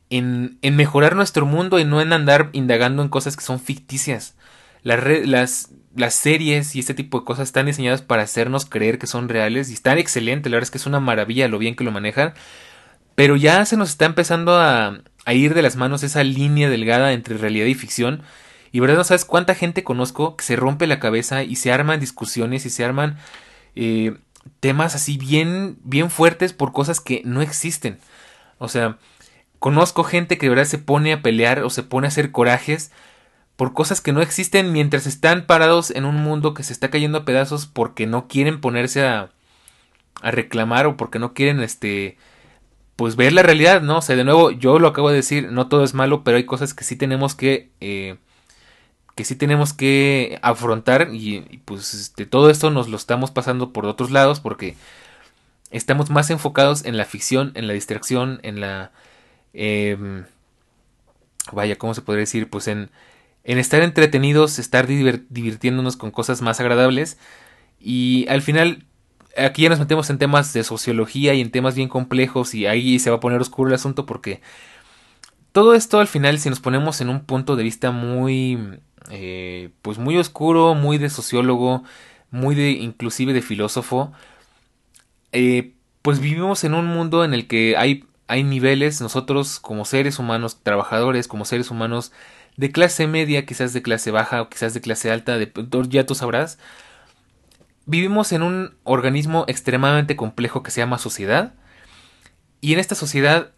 en, 0.10 0.58
en 0.62 0.76
mejorar 0.76 1.16
nuestro 1.16 1.46
mundo 1.46 1.80
y 1.80 1.86
no 1.86 2.02
en 2.02 2.14
andar 2.14 2.50
indagando 2.54 3.02
en 3.02 3.10
cosas 3.10 3.36
que 3.36 3.44
son 3.44 3.60
ficticias? 3.60 4.36
Las, 4.84 5.04
las, 5.26 5.70
las 5.96 6.14
series 6.14 6.76
y 6.76 6.80
este 6.80 6.94
tipo 6.94 7.20
de 7.20 7.26
cosas 7.26 7.50
están 7.50 7.66
diseñadas 7.66 8.02
para 8.02 8.24
hacernos 8.24 8.66
creer 8.66 8.98
que 8.98 9.08
son 9.08 9.30
reales 9.30 9.70
y 9.70 9.74
están 9.74 9.98
excelentes, 9.98 10.50
la 10.50 10.56
verdad 10.56 10.68
es 10.68 10.72
que 10.72 10.78
es 10.78 10.86
una 10.86 11.00
maravilla 11.00 11.48
lo 11.48 11.60
bien 11.60 11.76
que 11.76 11.84
lo 11.84 11.92
manejan, 11.92 12.34
pero 13.16 13.36
ya 13.36 13.66
se 13.66 13.78
nos 13.78 13.90
está 13.90 14.06
empezando 14.06 14.58
a, 14.58 15.02
a 15.26 15.34
ir 15.34 15.54
de 15.54 15.62
las 15.62 15.76
manos 15.76 16.04
esa 16.04 16.24
línea 16.24 16.70
delgada 16.70 17.14
entre 17.14 17.38
realidad 17.38 17.68
y 17.68 17.76
ficción. 17.76 18.24
Y 18.72 18.80
verdad 18.80 18.98
no 18.98 19.04
sabes 19.04 19.26
cuánta 19.26 19.56
gente 19.56 19.84
conozco 19.84 20.36
que 20.36 20.44
se 20.44 20.56
rompe 20.56 20.88
la 20.88 21.00
cabeza 21.00 21.44
y 21.44 21.56
se 21.56 21.72
arman 21.72 22.00
discusiones 22.00 22.66
y 22.66 22.70
se 22.70 22.86
arman 22.86 23.18
eh, 23.76 24.18
temas 24.60 24.96
así 24.96 25.18
bien, 25.18 25.78
bien 25.84 26.10
fuertes 26.10 26.54
por 26.54 26.72
cosas 26.72 27.00
que 27.00 27.22
no 27.26 27.42
existen. 27.42 28.00
O 28.58 28.68
sea, 28.68 28.98
conozco 29.60 30.04
gente 30.04 30.38
que 30.38 30.46
de 30.46 30.50
verdad 30.52 30.66
se 30.66 30.78
pone 30.78 31.14
a 31.14 31.22
pelear 31.22 31.64
o 31.64 31.70
se 31.70 31.84
pone 31.84 32.08
a 32.08 32.10
hacer 32.10 32.32
corajes 32.32 32.92
por 33.56 33.74
cosas 33.74 34.02
que 34.02 34.14
no 34.14 34.22
existen 34.22 34.72
mientras 34.72 35.06
están 35.06 35.46
parados 35.46 35.92
en 35.92 36.06
un 36.06 36.16
mundo 36.16 36.54
que 36.54 36.64
se 36.64 36.74
está 36.74 36.90
cayendo 36.90 37.20
a 37.20 37.26
pedazos 37.26 37.66
porque 37.66 38.08
no 38.08 38.28
quieren 38.28 38.62
ponerse 38.62 39.06
a, 39.06 39.32
a 40.22 40.32
reclamar 40.32 40.88
o 40.88 40.98
porque 40.98 41.20
no 41.20 41.34
quieren 41.34 41.60
este 41.62 42.18
pues 42.96 43.16
ver 43.16 43.32
la 43.32 43.44
realidad, 43.44 43.82
¿no? 43.82 44.00
O 44.00 44.02
sea, 44.02 44.18
de 44.18 44.26
nuevo, 44.26 44.52
yo 44.52 44.78
lo 44.78 44.90
acabo 44.90 45.10
de 45.10 45.16
decir, 45.16 45.52
no 45.54 45.70
todo 45.70 45.86
es 45.86 45.94
malo, 45.94 46.26
pero 46.26 46.36
hay 46.36 46.44
cosas 46.46 46.74
que 46.74 46.84
sí 46.84 46.98
tenemos 46.98 47.34
que 47.34 47.70
eh, 47.80 48.18
que 49.20 49.26
sí 49.26 49.36
tenemos 49.36 49.74
que 49.74 50.40
afrontar 50.42 51.10
y, 51.12 51.62
pues 51.66 51.94
este, 51.94 52.26
todo 52.26 52.50
esto 52.50 52.72
nos 52.72 52.88
lo 52.88 52.96
estamos 52.96 53.32
pasando 53.32 53.74
por 53.74 53.86
otros 53.86 54.12
lados 54.12 54.40
porque 54.40 54.78
estamos 55.72 56.10
más 56.10 56.30
enfocados 56.30 56.86
en 56.86 56.96
la 56.96 57.04
ficción, 57.04 57.52
en 57.56 57.68
la 57.68 57.74
distracción, 57.74 58.40
en 58.44 58.62
la 58.62 58.92
em, 59.54 60.26
vaya, 61.52 61.78
¿cómo 61.78 61.94
se 61.94 62.02
podría 62.02 62.22
decir? 62.22 62.50
Pues 62.50 62.68
en 62.68 62.90
en 63.44 63.58
estar 63.58 63.82
entretenidos, 63.82 64.60
estar 64.60 64.86
divirtiéndonos 64.88 65.98
con 65.98 66.12
cosas 66.12 66.42
más 66.42 66.60
agradables. 66.60 67.18
Y 67.80 68.28
al 68.30 68.42
final, 68.42 68.86
aquí 69.38 69.64
ya 69.64 69.70
nos 69.70 69.80
metemos 69.80 70.10
en 70.10 70.18
temas 70.18 70.54
de 70.54 70.64
sociología 70.64 71.34
y 71.34 71.42
en 71.42 71.52
temas 71.52 71.76
bien 71.76 71.90
complejos 71.90 72.54
y 72.54 72.68
ahí 72.68 73.00
se 73.00 73.10
va 73.10 73.18
a 73.18 73.20
poner 73.20 73.42
oscuro 73.42 73.70
el 73.70 73.76
asunto 73.76 74.06
porque 74.06 74.42
todo 75.52 75.74
esto 75.74 76.00
al 76.00 76.08
final, 76.08 76.40
si 76.40 76.50
nos 76.50 76.60
ponemos 76.60 77.02
en 77.02 77.10
un 77.10 77.22
punto 77.22 77.56
de 77.56 77.64
vista 77.64 77.92
muy, 77.92 78.80
eh, 79.10 79.70
pues 79.82 79.98
muy 79.98 80.18
oscuro, 80.18 80.76
muy 80.76 80.98
de 80.98 81.10
sociólogo, 81.10 81.84
muy 82.32 82.54
de 82.56 82.72
inclusive 82.72 83.34
de 83.34 83.42
filósofo, 83.42 84.12
eh, 85.32 85.74
pues 86.02 86.20
vivimos 86.20 86.64
en 86.64 86.74
un 86.76 86.86
mundo 86.86 87.24
en 87.24 87.34
el 87.34 87.48
que 87.48 87.78
hay, 87.78 88.06
hay 88.30 88.44
niveles, 88.44 89.02
nosotros 89.02 89.60
como 89.60 89.86
seres 89.86 90.20
humanos, 90.20 90.60
trabajadores, 90.62 91.28
como 91.28 91.46
seres 91.46 91.72
humanos, 91.72 92.12
de 92.58 92.72
clase 92.72 93.08
media, 93.08 93.46
quizás 93.46 93.74
de 93.74 93.82
clase 93.82 94.12
baja 94.12 94.44
o 94.44 94.50
quizás 94.50 94.76
de 94.76 94.82
clase 94.82 95.12
alta, 95.12 95.38
de, 95.38 95.52
ya 95.90 96.06
tú 96.06 96.14
sabrás, 96.14 96.60
vivimos 97.88 98.32
en 98.32 98.44
un 98.44 98.76
organismo 98.84 99.46
extremadamente 99.48 100.16
complejo 100.16 100.62
que 100.62 100.70
se 100.70 100.80
llama 100.80 101.00
sociedad. 101.00 101.54
Y 102.62 102.74
en 102.74 102.80
esta 102.80 102.94
sociedad 102.94 103.52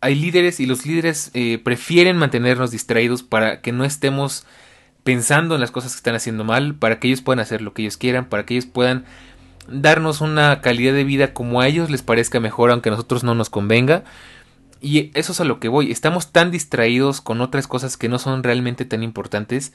hay 0.00 0.14
líderes 0.14 0.58
y 0.58 0.66
los 0.66 0.86
líderes 0.86 1.30
eh, 1.34 1.58
prefieren 1.58 2.16
mantenernos 2.16 2.70
distraídos 2.70 3.22
para 3.22 3.60
que 3.60 3.72
no 3.72 3.84
estemos 3.84 4.46
pensando 5.02 5.54
en 5.54 5.60
las 5.60 5.70
cosas 5.70 5.92
que 5.92 5.98
están 5.98 6.14
haciendo 6.14 6.44
mal, 6.44 6.76
para 6.76 6.98
que 6.98 7.08
ellos 7.08 7.20
puedan 7.20 7.40
hacer 7.40 7.60
lo 7.60 7.74
que 7.74 7.82
ellos 7.82 7.98
quieran, 7.98 8.30
para 8.30 8.46
que 8.46 8.54
ellos 8.54 8.66
puedan 8.66 9.04
darnos 9.68 10.20
una 10.20 10.60
calidad 10.60 10.92
de 10.92 11.04
vida 11.04 11.32
como 11.32 11.60
a 11.60 11.68
ellos 11.68 11.90
les 11.90 12.02
parezca 12.02 12.40
mejor, 12.40 12.70
aunque 12.70 12.88
a 12.88 12.92
nosotros 12.92 13.24
no 13.24 13.34
nos 13.34 13.50
convenga. 13.50 14.04
Y 14.80 15.10
eso 15.14 15.32
es 15.32 15.40
a 15.40 15.44
lo 15.44 15.60
que 15.60 15.68
voy. 15.68 15.90
Estamos 15.90 16.30
tan 16.32 16.50
distraídos 16.50 17.20
con 17.20 17.40
otras 17.40 17.66
cosas 17.66 17.96
que 17.96 18.08
no 18.08 18.18
son 18.18 18.42
realmente 18.42 18.84
tan 18.84 19.02
importantes 19.02 19.72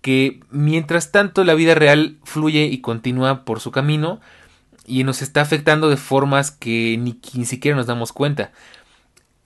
que 0.00 0.38
mientras 0.50 1.10
tanto 1.10 1.42
la 1.42 1.54
vida 1.54 1.74
real 1.74 2.18
fluye 2.22 2.66
y 2.66 2.80
continúa 2.80 3.44
por 3.44 3.58
su 3.58 3.72
camino 3.72 4.20
y 4.86 5.02
nos 5.02 5.20
está 5.20 5.40
afectando 5.40 5.90
de 5.90 5.96
formas 5.96 6.52
que 6.52 6.96
ni, 6.96 7.44
siquiera 7.44 7.76
nos 7.76 7.86
damos 7.86 8.12
cuenta. 8.12 8.52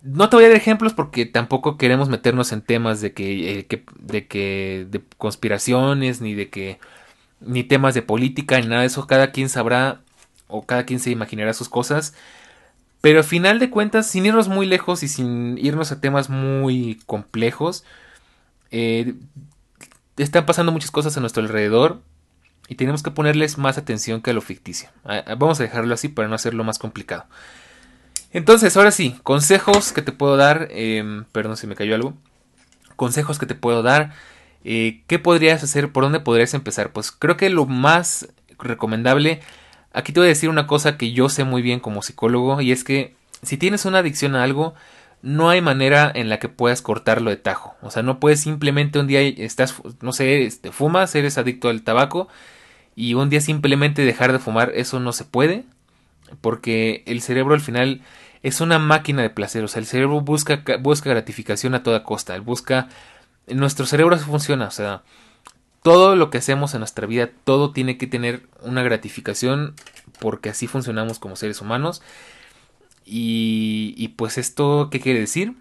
No 0.03 0.29
te 0.29 0.37
voy 0.37 0.45
a 0.45 0.49
dar 0.49 0.57
ejemplos 0.59 0.93
porque 0.93 1.25
tampoco 1.25 1.79
queremos 1.79 2.11
meternos 2.11 2.53
en 2.53 2.61
temas 2.61 3.01
de 3.01 3.15
que, 3.15 3.61
eh, 3.61 3.85
de 4.01 4.27
que 4.27 4.87
de 4.91 5.03
conspiraciones 5.17 6.21
ni 6.21 6.35
de 6.35 6.51
que 6.51 6.79
ni 7.41 7.65
temas 7.65 7.95
de 7.95 8.03
política 8.03 8.61
ni 8.61 8.67
nada 8.67 8.83
de 8.83 8.89
eso. 8.89 9.07
Cada 9.07 9.33
quien 9.33 9.49
sabrá 9.49 10.01
o 10.49 10.63
cada 10.63 10.85
quien 10.85 11.01
se 11.01 11.11
imaginará 11.11 11.55
sus 11.55 11.69
cosas. 11.69 12.15
Pero 13.01 13.19
al 13.19 13.25
final 13.25 13.59
de 13.59 13.71
cuentas, 13.71 14.07
sin 14.07 14.27
irnos 14.27 14.49
muy 14.49 14.67
lejos 14.67 15.03
y 15.03 15.09
sin 15.09 15.57
irnos 15.59 15.91
a 15.91 16.01
temas 16.01 16.29
muy 16.29 17.01
complejos, 17.07 17.85
eh, 18.71 19.15
están 20.17 20.45
pasando 20.45 20.71
muchas 20.71 20.91
cosas 20.91 21.17
a 21.17 21.21
nuestro 21.21 21.43
alrededor 21.43 22.03
y 22.69 22.75
tenemos 22.75 23.03
que 23.03 23.11
ponerles 23.11 23.59
más 23.59 23.79
atención 23.79 24.21
que 24.21 24.31
a 24.31 24.35
lo 24.35 24.43
ficticio. 24.43 24.91
Ah, 25.05 25.25
ah, 25.27 25.35
vamos 25.35 25.59
a 25.61 25.63
dejarlo 25.63 25.95
así 25.95 26.09
para 26.09 26.29
no 26.29 26.35
hacerlo 26.35 26.63
más 26.63 26.79
complicado. 26.79 27.25
Entonces, 28.33 28.77
ahora 28.77 28.93
sí, 28.93 29.19
consejos 29.23 29.93
que 29.93 30.03
te 30.03 30.13
puedo 30.13 30.37
dar. 30.37 30.69
Em, 30.71 31.25
perdón 31.33 31.57
si 31.57 31.67
me 31.67 31.75
cayó 31.75 31.95
algo. 31.95 32.15
Consejos 32.97 33.39
que 33.39 33.47
te 33.47 33.55
puedo 33.55 33.83
dar. 33.83 34.13
Eh, 34.65 35.03
¿Qué 35.07 35.19
podrías 35.19 35.63
hacer? 35.63 35.93
¿Por 35.93 36.05
dónde 36.05 36.21
podrías 36.21 36.55
empezar? 36.55 36.93
Pues 36.93 37.11
creo 37.13 37.37
que 37.37 37.51
lo 37.51 37.67
más 37.67 38.29
recomendable 38.59 39.41
Aquí 39.93 40.13
te 40.13 40.21
voy 40.21 40.29
a 40.29 40.29
decir 40.29 40.49
una 40.49 40.67
cosa 40.67 40.97
que 40.97 41.13
yo 41.13 41.29
sé 41.29 41.45
muy 41.45 41.63
bien 41.63 41.81
como 41.81 42.03
psicólogo 42.03 42.61
y 42.61 42.71
es 42.71 42.85
que 42.85 43.15
si 43.43 43.57
tienes 43.57 43.85
una 43.85 43.99
adicción 43.99 44.37
a 44.37 44.45
algo, 44.45 44.75
no 45.23 45.51
hay 45.51 45.61
manera 45.61 46.11
en 46.15 46.29
la 46.29 46.39
que 46.39 46.49
puedas 46.49 46.81
cortarlo 46.81 47.31
de 47.31 47.37
tajo. 47.37 47.75
O 47.83 47.91
sea, 47.91 48.03
no 48.03 48.21
puedes 48.21 48.41
simplemente 48.41 49.01
un 49.01 49.09
día 49.09 49.21
estás, 49.21 49.75
no 50.01 50.13
sé, 50.13 50.45
este, 50.45 50.71
fumas, 50.71 51.15
eres 51.15 51.39
adicto 51.39 51.69
al 51.69 51.83
tabaco 51.83 52.29
y 52.95 53.15
un 53.15 53.31
día 53.31 53.41
simplemente 53.41 54.05
dejar 54.05 54.33
de 54.33 54.39
fumar, 54.39 54.73
eso 54.75 55.01
no 55.01 55.13
se 55.13 55.25
puede, 55.25 55.65
porque 56.41 57.03
el 57.07 57.21
cerebro 57.21 57.55
al 57.55 57.61
final 57.61 58.03
es 58.43 58.61
una 58.61 58.79
máquina 58.79 59.23
de 59.23 59.31
placer, 59.31 59.65
o 59.65 59.69
sea, 59.69 59.81
el 59.81 59.87
cerebro 59.87 60.21
busca, 60.21 60.63
busca 60.81 61.11
gratificación 61.11 61.75
a 61.75 61.83
toda 61.83 62.05
costa, 62.05 62.39
busca, 62.41 62.89
nuestro 63.55 63.87
cerebro 63.87 64.19
funciona, 64.19 64.67
o 64.67 64.71
sea, 64.71 65.03
todo 65.83 66.17
lo 66.17 66.31
que 66.31 66.39
hacemos 66.39 66.75
en 66.75 66.81
nuestra 66.81 67.07
vida, 67.07 67.31
todo 67.45 67.73
tiene 67.73 67.97
que 67.99 68.07
tener 68.07 68.43
una 68.63 68.83
gratificación 68.83 69.75
porque 70.19 70.51
así 70.51 70.67
funcionamos 70.67 71.19
como 71.19 71.37
seres 71.37 71.61
humanos. 71.61 72.03
Y, 73.05 73.95
y 73.97 74.09
pues 74.09 74.39
esto, 74.39 74.89
¿qué 74.91 75.01
quiere 75.01 75.21
decir? 75.21 75.55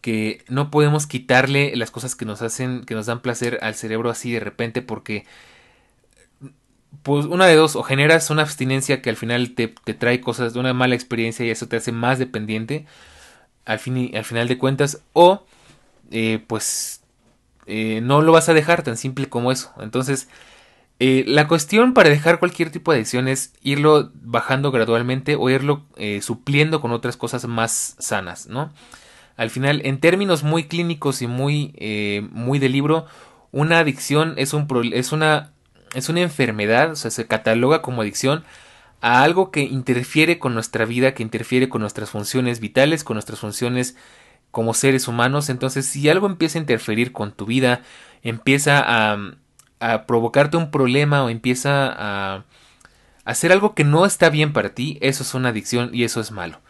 Que 0.00 0.44
no 0.48 0.70
podemos 0.70 1.06
quitarle 1.06 1.74
las 1.76 1.90
cosas 1.90 2.14
que 2.14 2.24
nos 2.24 2.40
hacen, 2.42 2.84
que 2.84 2.94
nos 2.94 3.06
dan 3.06 3.20
placer 3.20 3.58
al 3.62 3.74
cerebro 3.74 4.10
así 4.10 4.32
de 4.32 4.40
repente 4.40 4.80
porque 4.82 5.24
pues 7.02 7.26
una 7.26 7.46
de 7.46 7.56
dos, 7.56 7.76
o 7.76 7.82
generas 7.82 8.30
una 8.30 8.42
abstinencia 8.42 9.02
que 9.02 9.10
al 9.10 9.16
final 9.16 9.54
te, 9.54 9.68
te, 9.68 9.94
trae 9.94 10.20
cosas 10.20 10.54
de 10.54 10.60
una 10.60 10.72
mala 10.72 10.94
experiencia 10.94 11.44
y 11.44 11.50
eso 11.50 11.66
te 11.68 11.76
hace 11.76 11.92
más 11.92 12.18
dependiente 12.18 12.86
al, 13.64 13.78
fin 13.78 14.10
al 14.16 14.24
final 14.24 14.48
de 14.48 14.58
cuentas, 14.58 15.02
o 15.12 15.44
eh, 16.10 16.42
pues 16.46 17.02
eh, 17.66 18.00
no 18.02 18.22
lo 18.22 18.32
vas 18.32 18.48
a 18.48 18.54
dejar 18.54 18.82
tan 18.82 18.96
simple 18.96 19.28
como 19.28 19.52
eso. 19.52 19.72
Entonces, 19.80 20.28
eh, 20.98 21.24
la 21.26 21.48
cuestión 21.48 21.94
para 21.94 22.08
dejar 22.08 22.38
cualquier 22.38 22.70
tipo 22.70 22.92
de 22.92 22.98
adicción 22.98 23.28
es 23.28 23.52
irlo 23.62 24.12
bajando 24.14 24.70
gradualmente 24.70 25.36
o 25.36 25.50
irlo 25.50 25.86
supliendo 26.20 26.80
con 26.80 26.92
otras 26.92 27.16
cosas 27.16 27.46
más 27.46 27.96
sanas, 27.98 28.46
¿no? 28.46 28.72
Al 29.36 29.50
final, 29.50 29.80
en 29.84 29.98
términos 29.98 30.44
muy 30.44 30.64
clínicos 30.64 31.20
y 31.20 31.26
muy, 31.26 31.74
muy 32.30 32.60
de 32.60 32.68
libro, 32.68 33.06
una 33.50 33.80
adicción 33.80 34.34
es, 34.36 34.52
un 34.52 34.68
es 34.92 35.10
una 35.10 35.50
es 35.94 36.08
una 36.08 36.20
enfermedad, 36.20 36.92
o 36.92 36.96
sea, 36.96 37.10
se 37.10 37.26
cataloga 37.26 37.80
como 37.80 38.02
adicción 38.02 38.44
a 39.00 39.22
algo 39.22 39.50
que 39.50 39.60
interfiere 39.60 40.38
con 40.38 40.54
nuestra 40.54 40.84
vida, 40.84 41.14
que 41.14 41.22
interfiere 41.22 41.68
con 41.68 41.80
nuestras 41.80 42.10
funciones 42.10 42.60
vitales, 42.60 43.04
con 43.04 43.14
nuestras 43.14 43.40
funciones 43.40 43.96
como 44.54 44.72
seres 44.72 45.08
humanos. 45.08 45.50
Entonces, 45.50 45.84
si 45.84 46.08
algo 46.08 46.26
empieza 46.26 46.58
a 46.58 46.62
interferir 46.62 47.12
con 47.12 47.32
tu 47.32 47.44
vida, 47.44 47.82
empieza 48.22 48.82
a, 48.86 49.34
provocarte 50.06 50.56
un 50.56 50.70
problema 50.70 51.22
o 51.24 51.28
empieza 51.28 51.92
a 51.92 52.44
hacer 53.26 53.52
algo 53.52 53.74
que 53.74 53.84
no 53.84 54.06
está 54.06 54.30
bien 54.30 54.54
para 54.54 54.70
ti, 54.70 54.96
eso 55.02 55.22
es 55.22 55.34
una 55.34 55.50
adicción 55.50 55.90
y 55.92 56.04
eso 56.04 56.22
es 56.22 56.30
malo. 56.30 56.60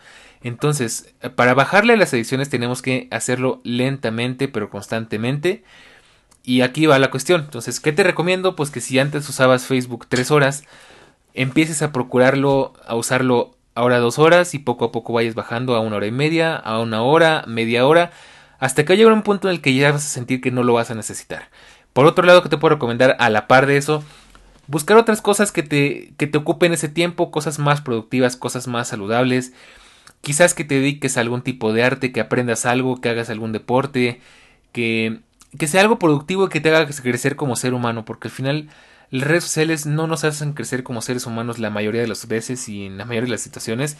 Entonces, 0.42 1.14
para 1.36 1.54
bajarle 1.54 1.96
las 1.96 2.12
adicciones 2.12 2.50
tenemos 2.50 2.82
que 2.82 3.06
hacerlo 3.12 3.60
lentamente 3.62 4.48
pero 4.48 4.68
constantemente. 4.68 5.62
Y 6.42 6.62
aquí 6.62 6.86
va 6.86 6.98
la 6.98 7.10
cuestión. 7.10 7.42
Entonces, 7.42 7.80
¿qué 7.80 7.92
te 7.92 8.02
recomiendo? 8.02 8.56
Pues 8.56 8.70
que 8.70 8.80
si 8.80 8.98
antes 8.98 9.28
usabas 9.28 9.66
Facebook 9.66 10.06
tres 10.08 10.30
horas, 10.30 10.64
empieces 11.34 11.82
a 11.82 11.92
procurarlo, 11.92 12.72
a 12.86 12.96
usarlo 12.96 13.53
ahora 13.74 13.98
dos 13.98 14.18
horas 14.18 14.54
y 14.54 14.58
poco 14.58 14.86
a 14.86 14.92
poco 14.92 15.12
vayas 15.12 15.34
bajando 15.34 15.74
a 15.74 15.80
una 15.80 15.96
hora 15.96 16.06
y 16.06 16.12
media, 16.12 16.56
a 16.56 16.80
una 16.80 17.02
hora, 17.02 17.44
media 17.46 17.86
hora, 17.86 18.10
hasta 18.58 18.84
que 18.84 18.96
llegue 18.96 19.10
un 19.10 19.22
punto 19.22 19.48
en 19.48 19.54
el 19.54 19.60
que 19.60 19.74
ya 19.74 19.92
vas 19.92 20.04
a 20.04 20.08
sentir 20.08 20.40
que 20.40 20.50
no 20.50 20.62
lo 20.62 20.74
vas 20.74 20.90
a 20.90 20.94
necesitar. 20.94 21.50
Por 21.92 22.06
otro 22.06 22.24
lado, 22.24 22.42
que 22.42 22.48
te 22.48 22.58
puedo 22.58 22.74
recomendar 22.74 23.16
a 23.18 23.30
la 23.30 23.46
par 23.46 23.66
de 23.66 23.76
eso, 23.76 24.02
buscar 24.66 24.96
otras 24.96 25.22
cosas 25.22 25.52
que 25.52 25.62
te, 25.62 26.12
que 26.16 26.26
te 26.26 26.38
ocupen 26.38 26.72
ese 26.72 26.88
tiempo, 26.88 27.30
cosas 27.30 27.58
más 27.58 27.80
productivas, 27.80 28.36
cosas 28.36 28.66
más 28.66 28.88
saludables. 28.88 29.52
Quizás 30.20 30.54
que 30.54 30.64
te 30.64 30.76
dediques 30.76 31.16
a 31.16 31.20
algún 31.20 31.42
tipo 31.42 31.72
de 31.72 31.84
arte, 31.84 32.12
que 32.12 32.20
aprendas 32.20 32.66
algo, 32.66 33.00
que 33.00 33.10
hagas 33.10 33.30
algún 33.30 33.52
deporte, 33.52 34.20
que 34.72 35.20
que 35.58 35.66
sea 35.66 35.80
algo 35.80 35.98
productivo 35.98 36.46
y 36.46 36.48
que 36.48 36.60
te 36.60 36.74
haga 36.74 36.86
crecer 36.86 37.36
como 37.36 37.56
ser 37.56 37.74
humano, 37.74 38.04
porque 38.04 38.28
al 38.28 38.32
final 38.32 38.68
las 39.10 39.28
redes 39.28 39.44
sociales 39.44 39.86
no 39.86 40.06
nos 40.06 40.24
hacen 40.24 40.52
crecer 40.52 40.82
como 40.82 41.02
seres 41.02 41.26
humanos 41.26 41.58
la 41.58 41.70
mayoría 41.70 42.00
de 42.00 42.08
las 42.08 42.26
veces 42.26 42.68
y 42.68 42.86
en 42.86 42.98
la 42.98 43.04
mayoría 43.04 43.26
de 43.26 43.32
las 43.32 43.40
situaciones. 43.40 43.96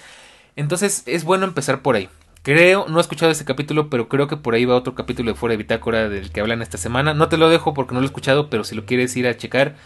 Entonces 0.57 1.03
es 1.07 1.25
bueno 1.25 1.45
empezar 1.45 1.83
por 1.83 1.97
ahí. 1.97 2.09
Creo, 2.43 2.87
no 2.89 2.99
he 2.99 3.01
escuchado 3.01 3.33
ese 3.33 3.47
capítulo, 3.47 3.89
pero 3.89 4.09
creo 4.09 4.29
que 4.29 4.37
por 4.37 4.55
ahí 4.55 4.67
va 4.67 4.77
otro 4.77 4.95
capítulo 4.95 5.33
de 5.33 5.35
Fuera 5.35 5.53
de 5.53 5.57
Bitácora 5.57 6.11
del 6.11 6.31
que 6.31 6.41
hablan 6.41 6.61
esta 6.61 6.77
semana. 6.77 7.15
No 7.15 7.29
te 7.29 7.39
lo 7.39 7.49
dejo 7.49 7.73
porque 7.73 7.95
no 7.95 8.01
lo 8.01 8.05
he 8.05 8.09
escuchado, 8.09 8.51
pero 8.51 8.65
si 8.65 8.75
lo 8.75 8.85
quieres 8.85 9.17
ir 9.17 9.27
a 9.27 9.37
checar, 9.37 9.77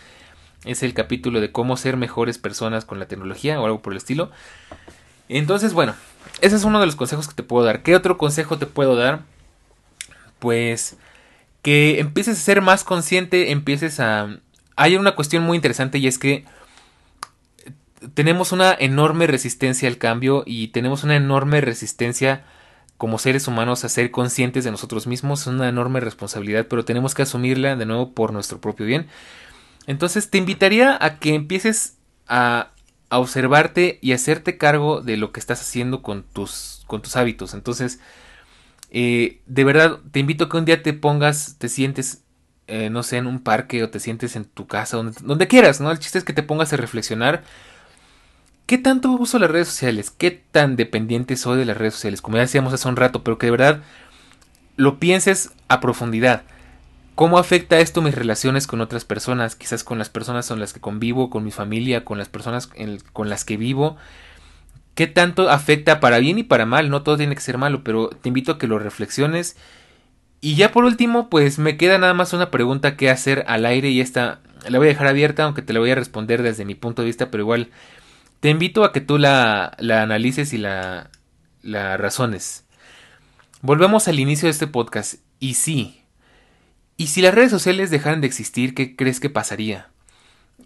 es 0.65 0.83
el 0.83 0.93
capítulo 0.93 1.41
de 1.41 1.53
cómo 1.53 1.77
ser 1.77 1.97
mejores 1.97 2.39
personas 2.39 2.85
con 2.85 2.99
la 2.99 3.07
tecnología 3.07 3.61
o 3.61 3.65
algo 3.65 3.81
por 3.81 3.93
el 3.93 3.99
estilo. 3.99 4.33
Entonces, 5.29 5.73
bueno, 5.73 5.95
ese 6.41 6.57
es 6.57 6.65
uno 6.65 6.81
de 6.81 6.87
los 6.87 6.97
consejos 6.97 7.29
que 7.29 7.35
te 7.35 7.43
puedo 7.43 7.65
dar. 7.65 7.83
¿Qué 7.83 7.95
otro 7.95 8.19
consejo 8.19 8.59
te 8.59 8.67
puedo 8.67 8.97
dar? 8.97 9.21
Pues 10.39 10.97
que 11.63 12.01
empieces 12.01 12.39
a 12.39 12.43
ser 12.43 12.61
más 12.61 12.85
consciente, 12.85 13.53
empieces 13.53 14.01
a... 14.01 14.39
Hay 14.79 14.97
una 14.97 15.17
cuestión 15.17 15.43
muy 15.43 15.57
interesante 15.57 15.99
y 15.99 16.07
es 16.07 16.19
que 16.19 16.45
tenemos 18.15 18.53
una 18.53 18.73
enorme 18.79 19.27
resistencia 19.27 19.89
al 19.89 19.99
cambio 19.99 20.45
y 20.47 20.69
tenemos 20.69 21.03
una 21.03 21.17
enorme 21.17 21.61
resistencia 21.61 22.45
como 22.97 23.19
seres 23.19 23.49
humanos 23.49 23.85
a 23.85 23.89
ser 23.89 24.13
conscientes 24.13 24.63
de 24.63 24.71
nosotros 24.71 25.09
mismos. 25.09 25.41
Es 25.41 25.47
una 25.49 25.69
enorme 25.69 25.99
responsabilidad, 25.99 26.67
pero 26.69 26.85
tenemos 26.85 27.15
que 27.15 27.23
asumirla 27.23 27.75
de 27.75 27.87
nuevo 27.87 28.13
por 28.13 28.33
nuestro 28.33 28.61
propio 28.61 28.87
bien. 28.87 29.09
Entonces 29.89 30.31
te 30.31 30.39
invitaría 30.39 30.97
a 31.01 31.19
que 31.19 31.35
empieces 31.35 31.97
a, 32.29 32.71
a 33.11 33.19
observarte 33.19 33.99
y 34.01 34.13
hacerte 34.13 34.59
cargo 34.59 35.01
de 35.01 35.17
lo 35.17 35.33
que 35.33 35.41
estás 35.41 35.61
haciendo 35.61 36.03
con 36.03 36.23
tus, 36.23 36.85
con 36.87 37.03
tus 37.03 37.17
hábitos. 37.17 37.53
Entonces, 37.53 37.99
eh, 38.91 39.41
de 39.47 39.65
verdad, 39.65 39.99
te 40.13 40.21
invito 40.21 40.45
a 40.45 40.49
que 40.49 40.57
un 40.57 40.65
día 40.65 40.83
te 40.83 40.93
pongas, 40.93 41.57
te 41.59 41.69
sientes, 41.69 42.23
eh, 42.69 42.91
no 42.91 43.03
sé, 43.03 43.17
en 43.17 43.27
un 43.27 43.41
parque 43.41 43.83
o 43.83 43.91
te 43.91 44.01
sientes 44.01 44.37
en 44.37 44.45
tu 44.45 44.67
casa, 44.67 44.97
donde, 44.97 45.13
donde 45.23 45.49
quieras, 45.49 45.81
¿no? 45.81 45.91
El 45.91 45.99
chiste 45.99 46.19
es 46.19 46.25
que 46.25 46.33
te 46.33 46.43
pongas 46.43 46.73
a 46.73 46.77
reflexionar. 46.77 47.43
¿Qué 48.67 48.79
tanto 48.79 49.11
uso 49.11 49.39
las 49.39 49.51
redes 49.51 49.69
sociales? 49.69 50.11
¿Qué 50.11 50.31
tan 50.31 50.77
dependiente 50.77 51.37
soy 51.37 51.59
de 51.59 51.65
las 51.65 51.77
redes 51.77 51.95
sociales? 51.95 52.23
Como 52.23 52.37
ya 52.37 52.43
decíamos 52.43 52.73
hace 52.73 52.89
un 52.89 52.97
rato, 52.97 53.25
pero 53.25 53.39
que 53.39 53.47
de 53.47 53.53
verdad 53.53 53.83
lo 54.77 54.99
pienses 55.01 55.51
a 55.69 55.81
profundidad. 55.81 56.43
¿Cómo 57.15 57.39
afecta 57.39 57.81
esto 57.81 58.03
mis 58.03 58.15
relaciones 58.15 58.67
con 58.67 58.81
otras 58.81 59.05
personas? 59.05 59.57
Quizás 59.57 59.83
con 59.83 59.99
las 59.99 60.11
personas 60.11 60.49
con 60.49 60.61
las 60.61 60.73
que 60.73 60.81
convivo, 60.81 61.31
con 61.31 61.45
mi 61.45 61.51
familia, 61.51 62.05
con 62.05 62.19
las 62.19 62.29
personas 62.29 62.69
con 63.13 63.29
las 63.29 63.45
que 63.45 63.57
vivo 63.57 63.97
qué 64.99 65.07
tanto 65.07 65.49
afecta 65.49 66.01
para 66.01 66.19
bien 66.19 66.41
y 66.41 66.43
para 66.43 66.67
mal, 66.67 66.91
no 66.91 67.05
todo 67.05 67.17
tiene 67.17 67.37
que 67.37 67.41
ser 67.41 67.57
malo, 67.57 67.85
pero 67.85 68.09
te 68.09 68.31
invito 68.31 68.51
a 68.51 68.59
que 68.59 68.67
lo 68.67 68.81
reflexiones. 68.81 69.57
Y 70.41 70.55
ya 70.55 70.71
por 70.71 70.85
último, 70.85 71.29
pues 71.29 71.59
me 71.59 71.77
queda 71.77 71.99
nada 71.99 72.15
más 72.15 72.33
una 72.33 72.51
pregunta 72.51 72.97
que 72.97 73.11
hacer 73.11 73.45
al 73.49 73.67
aire 73.67 73.91
y 73.91 74.01
esta 74.01 74.41
la 74.69 74.79
voy 74.79 74.89
a 74.89 74.91
dejar 74.91 75.07
abierta, 75.07 75.45
aunque 75.45 75.63
te 75.63 75.73
la 75.73 75.81
voy 75.81 75.91
a 75.91 75.95
responder 75.95 76.43
desde 76.43 76.65
mi 76.65 76.75
punto 76.75 77.03
de 77.03 77.07
vista, 77.07 77.31
pero 77.31 77.43
igual 77.43 77.71
te 78.41 78.51
invito 78.51 78.85
a 78.85 78.93
que 78.93 79.01
tú 79.01 79.19
la, 79.19 79.77
la 79.79 80.03
analices 80.03 80.53
y 80.53 80.59
la, 80.59 81.11
la 81.63 81.97
razones. 81.97 82.65
Volvemos 83.63 84.07
al 84.09 84.21
inicio 84.21 84.47
de 84.47 84.53
este 84.53 84.67
podcast. 84.67 85.15
Y 85.41 85.55
sí, 85.55 86.03
¿y 86.97 87.09
si 87.09 87.23
las 87.23 87.35
redes 87.35 87.51
sociales 87.51 87.91
dejaran 87.91 88.21
de 88.21 88.27
existir, 88.27 88.75
qué 88.75 88.97
crees 88.97 89.21
que 89.21 89.31
pasaría? 89.31 89.89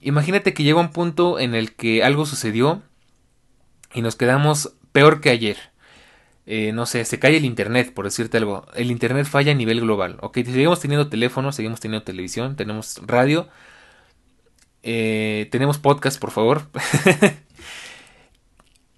Imagínate 0.01 0.53
que 0.53 0.65
llega 0.65 0.81
un 0.81 0.91
punto 0.91 1.39
en 1.39 1.55
el 1.55 1.75
que 1.75 2.03
algo 2.03 2.27
sucedió 2.27 2.83
y 3.95 4.03
nos 4.03 4.17
quedamos 4.17 4.75
peor 4.93 5.21
que 5.21 5.31
ayer. 5.31 5.72
Eh, 6.55 6.73
no 6.75 6.85
sé, 6.85 7.07
se 7.07 7.19
cae 7.19 7.39
el 7.39 7.47
Internet, 7.47 7.95
por 7.95 8.05
decirte 8.05 8.37
algo. 8.37 8.67
El 8.75 8.91
Internet 8.91 9.27
falla 9.27 9.53
a 9.53 9.55
nivel 9.55 9.81
global. 9.81 10.19
Ok, 10.21 10.35
seguimos 10.45 10.81
teniendo 10.81 11.09
teléfono, 11.09 11.51
seguimos 11.51 11.81
teniendo 11.81 12.05
televisión, 12.05 12.57
tenemos 12.57 13.01
radio, 13.07 13.49
eh, 14.83 15.49
tenemos 15.51 15.79
podcast, 15.79 16.21
por 16.21 16.31
favor. 16.31 16.69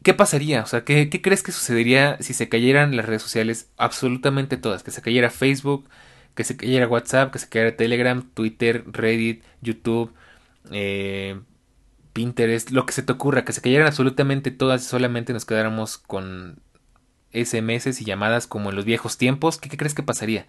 ¿Qué 0.02 0.14
pasaría? 0.14 0.62
O 0.62 0.66
sea, 0.66 0.84
¿qué, 0.84 1.08
¿qué, 1.08 1.22
crees 1.22 1.44
que 1.44 1.52
sucedería 1.52 2.18
si 2.20 2.34
se 2.34 2.48
cayeran 2.48 2.96
las 2.96 3.06
redes 3.06 3.22
sociales? 3.22 3.70
Absolutamente 3.76 4.56
todas. 4.56 4.82
Que 4.82 4.90
se 4.90 5.00
cayera 5.00 5.30
Facebook, 5.30 5.88
que 6.34 6.42
se 6.42 6.56
cayera 6.56 6.88
WhatsApp, 6.88 7.32
que 7.32 7.38
se 7.38 7.48
cayera 7.48 7.76
Telegram, 7.76 8.28
Twitter, 8.34 8.82
Reddit, 8.88 9.44
YouTube, 9.62 10.12
eh, 10.72 11.40
Pinterest, 12.12 12.72
lo 12.72 12.84
que 12.84 12.92
se 12.92 13.04
te 13.04 13.12
ocurra, 13.12 13.44
que 13.44 13.52
se 13.52 13.62
cayeran 13.62 13.86
absolutamente 13.86 14.50
todas 14.50 14.82
y 14.82 14.86
solamente 14.86 15.32
nos 15.32 15.44
quedáramos 15.44 15.98
con 15.98 16.58
SMS 17.34 18.00
y 18.00 18.04
llamadas 18.04 18.46
como 18.46 18.70
en 18.70 18.76
los 18.76 18.84
viejos 18.84 19.18
tiempos, 19.18 19.58
¿qué, 19.58 19.68
crees 19.76 19.94
que 19.94 20.02
pasaría? 20.02 20.46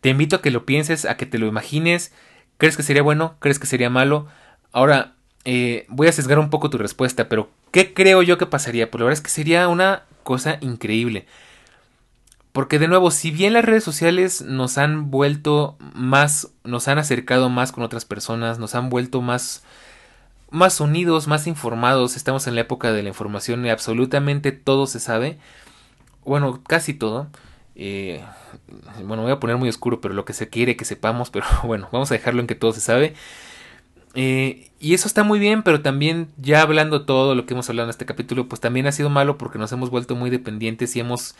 Te 0.00 0.10
invito 0.10 0.36
a 0.36 0.42
que 0.42 0.50
lo 0.50 0.66
pienses, 0.66 1.04
a 1.04 1.16
que 1.16 1.26
te 1.26 1.38
lo 1.38 1.46
imagines. 1.46 2.12
¿Crees 2.58 2.76
que 2.76 2.82
sería 2.82 3.02
bueno? 3.02 3.36
¿Crees 3.38 3.58
que 3.58 3.66
sería 3.66 3.90
malo? 3.90 4.26
Ahora, 4.72 5.14
eh, 5.44 5.86
voy 5.88 6.08
a 6.08 6.12
sesgar 6.12 6.38
un 6.38 6.50
poco 6.50 6.70
tu 6.70 6.78
respuesta, 6.78 7.28
pero 7.28 7.50
¿qué 7.70 7.94
creo 7.94 8.22
yo 8.22 8.38
que 8.38 8.46
pasaría? 8.46 8.90
Pues 8.90 9.00
la 9.00 9.04
verdad 9.06 9.18
es 9.18 9.24
que 9.24 9.30
sería 9.30 9.68
una 9.68 10.02
cosa 10.22 10.58
increíble. 10.60 11.26
Porque 12.52 12.78
de 12.78 12.88
nuevo, 12.88 13.10
si 13.10 13.30
bien 13.30 13.52
las 13.52 13.64
redes 13.64 13.82
sociales 13.82 14.42
nos 14.42 14.78
han 14.78 15.10
vuelto 15.10 15.76
más, 15.94 16.50
nos 16.62 16.86
han 16.88 16.98
acercado 16.98 17.48
más 17.48 17.72
con 17.72 17.82
otras 17.82 18.04
personas, 18.04 18.58
nos 18.58 18.74
han 18.74 18.90
vuelto 18.90 19.22
más 19.22 19.64
más 20.54 20.80
unidos, 20.80 21.26
más 21.26 21.48
informados. 21.48 22.16
Estamos 22.16 22.46
en 22.46 22.54
la 22.54 22.60
época 22.60 22.92
de 22.92 23.02
la 23.02 23.08
información 23.08 23.66
y 23.66 23.70
absolutamente 23.70 24.52
todo 24.52 24.86
se 24.86 25.00
sabe. 25.00 25.38
Bueno, 26.24 26.62
casi 26.66 26.94
todo. 26.94 27.28
Eh, 27.76 28.22
bueno, 29.04 29.22
voy 29.22 29.32
a 29.32 29.40
poner 29.40 29.56
muy 29.56 29.68
oscuro, 29.68 30.00
pero 30.00 30.14
lo 30.14 30.24
que 30.24 30.32
se 30.32 30.48
quiere 30.48 30.76
que 30.76 30.84
sepamos, 30.84 31.30
pero 31.30 31.46
bueno, 31.64 31.88
vamos 31.92 32.10
a 32.10 32.14
dejarlo 32.14 32.40
en 32.40 32.46
que 32.46 32.54
todo 32.54 32.72
se 32.72 32.80
sabe. 32.80 33.14
Eh, 34.14 34.70
y 34.78 34.94
eso 34.94 35.08
está 35.08 35.24
muy 35.24 35.38
bien, 35.38 35.62
pero 35.62 35.82
también 35.82 36.28
ya 36.36 36.62
hablando 36.62 37.04
todo 37.04 37.34
lo 37.34 37.46
que 37.46 37.54
hemos 37.54 37.68
hablado 37.68 37.86
en 37.88 37.90
este 37.90 38.06
capítulo, 38.06 38.48
pues 38.48 38.60
también 38.60 38.86
ha 38.86 38.92
sido 38.92 39.10
malo 39.10 39.38
porque 39.38 39.58
nos 39.58 39.72
hemos 39.72 39.90
vuelto 39.90 40.14
muy 40.14 40.30
dependientes 40.30 40.94
y 40.94 41.00
hemos 41.00 41.34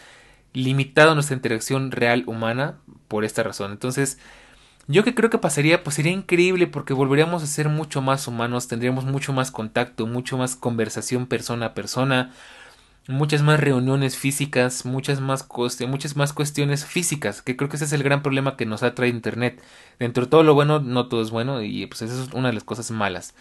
limitado 0.53 1.15
nuestra 1.15 1.37
interacción 1.37 1.91
real 1.93 2.25
humana 2.27 2.79
por 3.09 3.25
esta 3.25 3.43
razón. 3.45 3.73
Entonces, 3.73 4.19
yo 4.87 5.05
que 5.05 5.15
creo 5.15 5.31
que 5.31 5.39
pasaría, 5.39 5.83
pues 5.85 5.97
sería 5.97 6.13
increíble 6.13 6.67
porque 6.67 6.95
volveríamos 6.95 7.43
a 7.43 7.47
ser 7.47 7.69
mucho 7.69 8.03
más 8.03 8.27
humanos, 8.29 8.69
tendríamos 8.69 9.05
mucho 9.05 9.33
más 9.33 9.51
contacto, 9.51 10.07
mucho 10.07 10.37
más 10.37 10.57
conversación 10.57 11.27
persona 11.27 11.67
a 11.67 11.75
persona, 11.75 12.33
muchas 13.09 13.43
más 13.43 13.61
reuniones 13.61 14.17
físicas, 14.17 14.87
muchas 14.87 15.21
más, 15.21 15.47
muchas 15.89 16.17
más 16.17 16.33
cuestiones 16.33 16.85
físicas, 16.85 17.43
que 17.43 17.57
creo 17.57 17.69
que 17.69 17.77
ese 17.77 17.85
es 17.85 17.93
el 17.93 18.03
gran 18.03 18.23
problema 18.23 18.57
que 18.57 18.67
nos 18.67 18.83
ha 18.83 18.95
traído 18.95 19.17
Internet. 19.17 19.63
Dentro 19.99 20.25
de 20.25 20.31
todo 20.31 20.43
lo 20.43 20.55
bueno, 20.55 20.81
no 20.81 21.09
todo 21.09 21.23
es 21.23 21.31
bueno 21.31 21.63
y 21.63 21.87
pues 21.87 22.03
esa 22.03 22.23
es 22.23 22.33
una 22.33 22.49
de 22.49 22.55
las 22.55 22.65
cosas 22.65 22.91
malas. 22.91 23.35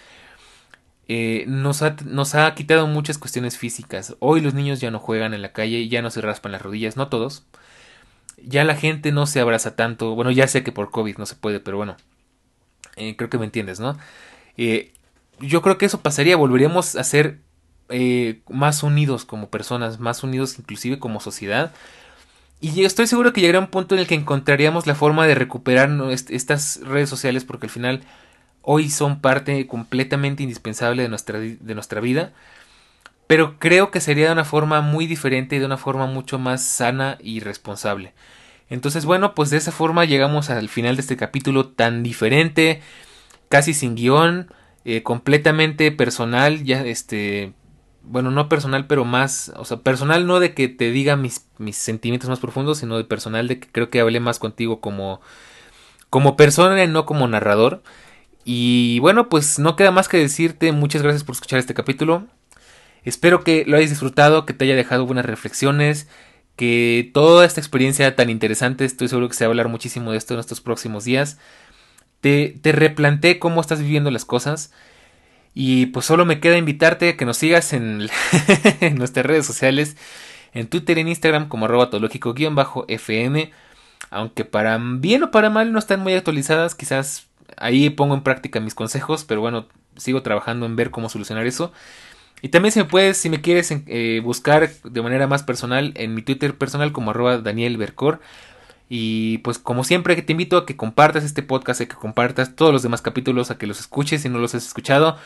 Eh, 1.07 1.45
nos, 1.47 1.81
ha, 1.81 1.95
nos 2.05 2.35
ha 2.35 2.53
quitado 2.55 2.87
muchas 2.87 3.17
cuestiones 3.17 3.57
físicas. 3.57 4.15
Hoy 4.19 4.41
los 4.41 4.53
niños 4.53 4.79
ya 4.79 4.91
no 4.91 4.99
juegan 4.99 5.33
en 5.33 5.41
la 5.41 5.53
calle, 5.53 5.87
ya 5.89 6.01
no 6.01 6.09
se 6.09 6.21
raspan 6.21 6.53
las 6.53 6.61
rodillas, 6.61 6.97
no 6.97 7.09
todos. 7.09 7.45
Ya 8.45 8.63
la 8.63 8.75
gente 8.75 9.11
no 9.11 9.25
se 9.25 9.39
abraza 9.39 9.75
tanto. 9.75 10.15
Bueno, 10.15 10.31
ya 10.31 10.47
sé 10.47 10.63
que 10.63 10.71
por 10.71 10.91
COVID 10.91 11.17
no 11.17 11.25
se 11.25 11.35
puede, 11.35 11.59
pero 11.59 11.77
bueno. 11.77 11.97
Eh, 12.95 13.15
creo 13.15 13.29
que 13.29 13.37
me 13.37 13.45
entiendes, 13.45 13.79
¿no? 13.79 13.97
Eh, 14.57 14.93
yo 15.39 15.61
creo 15.61 15.77
que 15.77 15.85
eso 15.85 16.01
pasaría, 16.01 16.37
volveríamos 16.37 16.95
a 16.95 17.03
ser 17.03 17.39
eh, 17.95 18.41
más 18.49 18.81
unidos 18.81 19.23
como 19.23 19.49
personas, 19.49 19.99
más 19.99 20.23
unidos 20.23 20.57
inclusive 20.57 20.97
como 20.97 21.19
sociedad. 21.19 21.71
Y 22.59 22.85
estoy 22.85 23.05
seguro 23.05 23.33
que 23.33 23.41
llegará 23.41 23.59
un 23.59 23.67
punto 23.67 23.93
en 23.93 24.01
el 24.01 24.07
que 24.07 24.15
encontraríamos 24.15 24.87
la 24.87 24.95
forma 24.95 25.27
de 25.27 25.35
recuperar 25.35 25.91
estas 26.09 26.79
redes 26.83 27.07
sociales 27.07 27.45
porque 27.45 27.67
al 27.67 27.69
final 27.69 28.01
hoy 28.63 28.89
son 28.89 29.21
parte 29.21 29.67
completamente 29.67 30.41
indispensable 30.41 31.03
de 31.03 31.09
nuestra, 31.09 31.37
de 31.37 31.75
nuestra 31.75 32.01
vida. 32.01 32.33
Pero 33.27 33.59
creo 33.59 33.91
que 33.91 34.01
sería 34.01 34.25
de 34.25 34.33
una 34.33 34.45
forma 34.45 34.81
muy 34.81 35.05
diferente 35.05 35.55
y 35.55 35.59
de 35.59 35.65
una 35.67 35.77
forma 35.77 36.07
mucho 36.07 36.39
más 36.39 36.63
sana 36.63 37.19
y 37.21 37.41
responsable. 37.41 38.13
Entonces, 38.71 39.05
bueno, 39.05 39.35
pues 39.35 39.51
de 39.51 39.57
esa 39.57 39.71
forma 39.71 40.05
llegamos 40.05 40.49
al 40.49 40.67
final 40.67 40.95
de 40.95 41.01
este 41.01 41.15
capítulo 41.15 41.67
tan 41.67 42.01
diferente, 42.01 42.81
casi 43.49 43.75
sin 43.75 43.93
guion, 43.93 44.51
eh, 44.83 45.03
completamente 45.03 45.91
personal, 45.91 46.63
ya 46.63 46.83
este 46.83 47.53
bueno, 48.03 48.31
no 48.31 48.49
personal, 48.49 48.85
pero 48.87 49.05
más, 49.05 49.51
o 49.55 49.65
sea, 49.65 49.77
personal 49.77 50.27
no 50.27 50.39
de 50.39 50.53
que 50.53 50.67
te 50.67 50.91
diga 50.91 51.15
mis, 51.15 51.47
mis 51.57 51.77
sentimientos 51.77 52.29
más 52.29 52.39
profundos, 52.39 52.79
sino 52.79 52.97
de 52.97 53.05
personal 53.05 53.47
de 53.47 53.59
que 53.59 53.69
creo 53.69 53.89
que 53.89 54.01
hablé 54.01 54.19
más 54.19 54.39
contigo 54.39 54.81
como, 54.81 55.21
como 56.09 56.35
persona 56.35 56.83
y 56.83 56.87
no 56.87 57.05
como 57.05 57.27
narrador. 57.27 57.81
Y 58.45 58.99
bueno, 58.99 59.29
pues 59.29 59.57
no 59.59 59.75
queda 59.75 59.91
más 59.91 60.09
que 60.09 60.17
decirte 60.17 60.71
muchas 60.73 61.01
gracias 61.01 61.23
por 61.23 61.35
escuchar 61.35 61.59
este 61.59 61.73
capítulo. 61.73 62.27
Espero 63.05 63.43
que 63.43 63.63
lo 63.65 63.77
hayas 63.77 63.89
disfrutado, 63.89 64.45
que 64.45 64.53
te 64.53 64.65
haya 64.65 64.75
dejado 64.75 65.05
buenas 65.05 65.25
reflexiones, 65.25 66.07
que 66.55 67.09
toda 67.13 67.45
esta 67.45 67.61
experiencia 67.61 68.15
tan 68.15 68.29
interesante, 68.29 68.85
estoy 68.85 69.07
seguro 69.07 69.29
que 69.29 69.35
se 69.35 69.45
va 69.45 69.49
a 69.49 69.51
hablar 69.51 69.69
muchísimo 69.69 70.11
de 70.11 70.17
esto 70.17 70.33
en 70.33 70.39
estos 70.41 70.61
próximos 70.61 71.05
días, 71.05 71.39
te, 72.21 72.57
te 72.61 72.71
replantee 72.71 73.39
cómo 73.39 73.61
estás 73.61 73.79
viviendo 73.79 74.11
las 74.11 74.25
cosas 74.25 74.71
y 75.53 75.87
pues 75.87 76.05
solo 76.05 76.25
me 76.25 76.39
queda 76.39 76.57
invitarte 76.57 77.09
a 77.09 77.17
que 77.17 77.25
nos 77.25 77.37
sigas 77.37 77.73
en, 77.73 78.09
nuestras 78.95 79.25
redes 79.25 79.45
sociales, 79.45 79.97
en 80.53 80.67
Twitter 80.67 80.97
y 80.97 81.01
en 81.01 81.09
Instagram 81.09 81.47
como 81.47 81.65
arroba 81.65 81.89
fm 82.87 83.51
Aunque 84.09 84.45
para 84.45 84.79
bien 84.79 85.23
o 85.23 85.31
para 85.31 85.49
mal 85.49 85.71
no 85.71 85.79
están 85.79 85.99
muy 85.99 86.13
actualizadas, 86.13 86.75
quizás 86.75 87.27
ahí 87.57 87.89
pongo 87.89 88.15
en 88.15 88.23
práctica 88.23 88.59
mis 88.59 88.75
consejos, 88.75 89.25
pero 89.25 89.41
bueno, 89.41 89.67
sigo 89.95 90.23
trabajando 90.23 90.65
en 90.65 90.75
ver 90.75 90.91
cómo 90.91 91.09
solucionar 91.09 91.45
eso. 91.45 91.71
Y 92.41 92.49
también 92.49 92.71
si 92.73 92.79
me 92.79 92.85
puedes, 92.85 93.17
si 93.17 93.29
me 93.29 93.41
quieres 93.41 93.71
eh, 93.71 94.21
buscar 94.23 94.69
de 94.83 95.01
manera 95.01 95.27
más 95.27 95.43
personal 95.43 95.93
en 95.95 96.13
mi 96.13 96.21
Twitter 96.23 96.57
personal 96.57 96.91
como 96.91 97.11
arroba 97.11 97.37
Daniel 97.37 97.77
Bercor. 97.77 98.19
Y 98.89 99.39
pues 99.39 99.57
como 99.57 99.83
siempre 99.83 100.21
te 100.21 100.31
invito 100.33 100.57
a 100.57 100.65
que 100.65 100.75
compartas 100.75 101.23
este 101.23 101.43
podcast, 101.43 101.81
a 101.81 101.85
que 101.85 101.95
compartas 101.95 102.55
todos 102.55 102.71
los 102.71 102.83
demás 102.83 103.01
capítulos, 103.01 103.49
a 103.49 103.57
que 103.57 103.67
los 103.67 103.79
escuches 103.79 104.21
si 104.21 104.29
no 104.29 104.39
los 104.39 104.53
has 104.55 104.65
escuchado, 104.65 105.17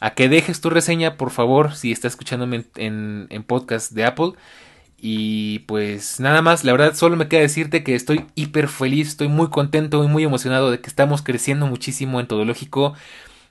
a 0.00 0.14
que 0.14 0.28
dejes 0.28 0.60
tu 0.60 0.70
reseña 0.70 1.16
por 1.16 1.30
favor 1.30 1.74
si 1.74 1.90
estás 1.90 2.12
escuchándome 2.12 2.66
en, 2.76 3.26
en, 3.30 3.42
podcast 3.42 3.92
de 3.92 4.04
Apple. 4.04 4.32
Y 5.00 5.60
pues 5.60 6.20
nada 6.20 6.42
más, 6.42 6.64
la 6.64 6.72
verdad 6.72 6.94
solo 6.94 7.16
me 7.16 7.28
queda 7.28 7.40
decirte 7.40 7.84
que 7.84 7.94
estoy 7.94 8.26
hiper 8.34 8.68
feliz, 8.68 9.08
estoy 9.08 9.28
muy 9.28 9.48
contento 9.48 10.04
y 10.04 10.08
muy 10.08 10.24
emocionado 10.24 10.70
de 10.70 10.80
que 10.80 10.88
estamos 10.88 11.22
creciendo 11.22 11.66
muchísimo 11.66 12.20
en 12.20 12.26
todo 12.26 12.44
lógico. 12.44 12.94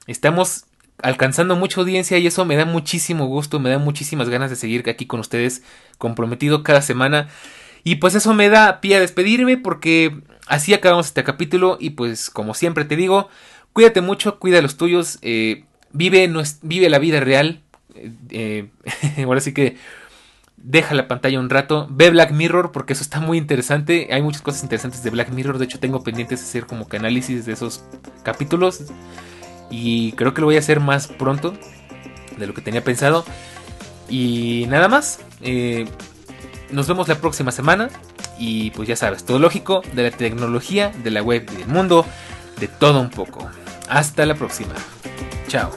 Estamos 0.07 0.65
alcanzando 1.01 1.55
mucha 1.55 1.79
audiencia 1.79 2.17
y 2.17 2.27
eso 2.27 2.45
me 2.45 2.55
da 2.55 2.65
muchísimo 2.65 3.27
gusto, 3.27 3.59
me 3.59 3.69
da 3.69 3.77
muchísimas 3.77 4.29
ganas 4.29 4.49
de 4.49 4.55
seguir 4.55 4.87
aquí 4.89 5.05
con 5.05 5.19
ustedes 5.19 5.63
comprometido 5.97 6.63
cada 6.63 6.81
semana. 6.81 7.29
Y 7.87 7.95
pues 7.95 8.15
eso 8.15 8.33
me 8.33 8.49
da 8.49 8.81
pie 8.81 8.97
a 8.97 8.99
despedirme 8.99 9.55
porque 9.55 10.19
así 10.45 10.73
acabamos 10.73 11.05
este 11.05 11.23
capítulo 11.23 11.77
y 11.79 11.91
pues 11.91 12.29
como 12.29 12.53
siempre 12.53 12.83
te 12.83 12.97
digo, 12.97 13.29
cuídate 13.71 14.01
mucho, 14.01 14.39
cuida 14.39 14.61
los 14.61 14.75
tuyos, 14.75 15.19
eh, 15.21 15.63
vive, 15.93 16.29
vive 16.63 16.89
la 16.89 16.99
vida 16.99 17.21
real. 17.21 17.61
Eh, 18.29 18.67
ahora 19.23 19.39
sí 19.39 19.53
que 19.53 19.77
deja 20.57 20.95
la 20.95 21.07
pantalla 21.07 21.39
un 21.39 21.49
rato, 21.49 21.87
ve 21.89 22.09
Black 22.09 22.31
Mirror 22.31 22.73
porque 22.73 22.91
eso 22.91 23.03
está 23.03 23.21
muy 23.21 23.37
interesante, 23.37 24.09
hay 24.11 24.21
muchas 24.21 24.41
cosas 24.41 24.63
interesantes 24.63 25.01
de 25.01 25.09
Black 25.09 25.29
Mirror, 25.29 25.57
de 25.57 25.63
hecho 25.63 25.79
tengo 25.79 26.03
pendientes 26.03 26.41
de 26.41 26.45
hacer 26.45 26.65
como 26.65 26.89
que 26.89 26.97
análisis 26.97 27.45
de 27.45 27.53
esos 27.53 27.85
capítulos 28.21 28.81
y 29.71 30.11
creo 30.11 30.33
que 30.33 30.41
lo 30.41 30.47
voy 30.47 30.57
a 30.57 30.59
hacer 30.59 30.81
más 30.81 31.07
pronto 31.07 31.53
de 32.37 32.47
lo 32.47 32.53
que 32.53 32.59
tenía 32.59 32.83
pensado. 32.83 33.23
Y 34.09 34.65
nada 34.67 34.89
más. 34.89 35.21
Eh, 35.39 35.85
nos 36.71 36.87
vemos 36.87 37.07
la 37.07 37.15
próxima 37.15 37.51
semana. 37.51 37.89
Y 38.39 38.71
pues 38.71 38.87
ya 38.87 38.95
sabes, 38.95 39.23
todo 39.23 39.39
lógico 39.39 39.81
de 39.93 40.03
la 40.03 40.11
tecnología, 40.11 40.91
de 41.03 41.11
la 41.11 41.23
web 41.23 41.49
y 41.51 41.55
del 41.57 41.67
mundo, 41.67 42.05
de 42.59 42.67
todo 42.67 43.01
un 43.01 43.09
poco. 43.09 43.49
Hasta 43.89 44.25
la 44.25 44.35
próxima. 44.35 44.73
Chao. 45.47 45.71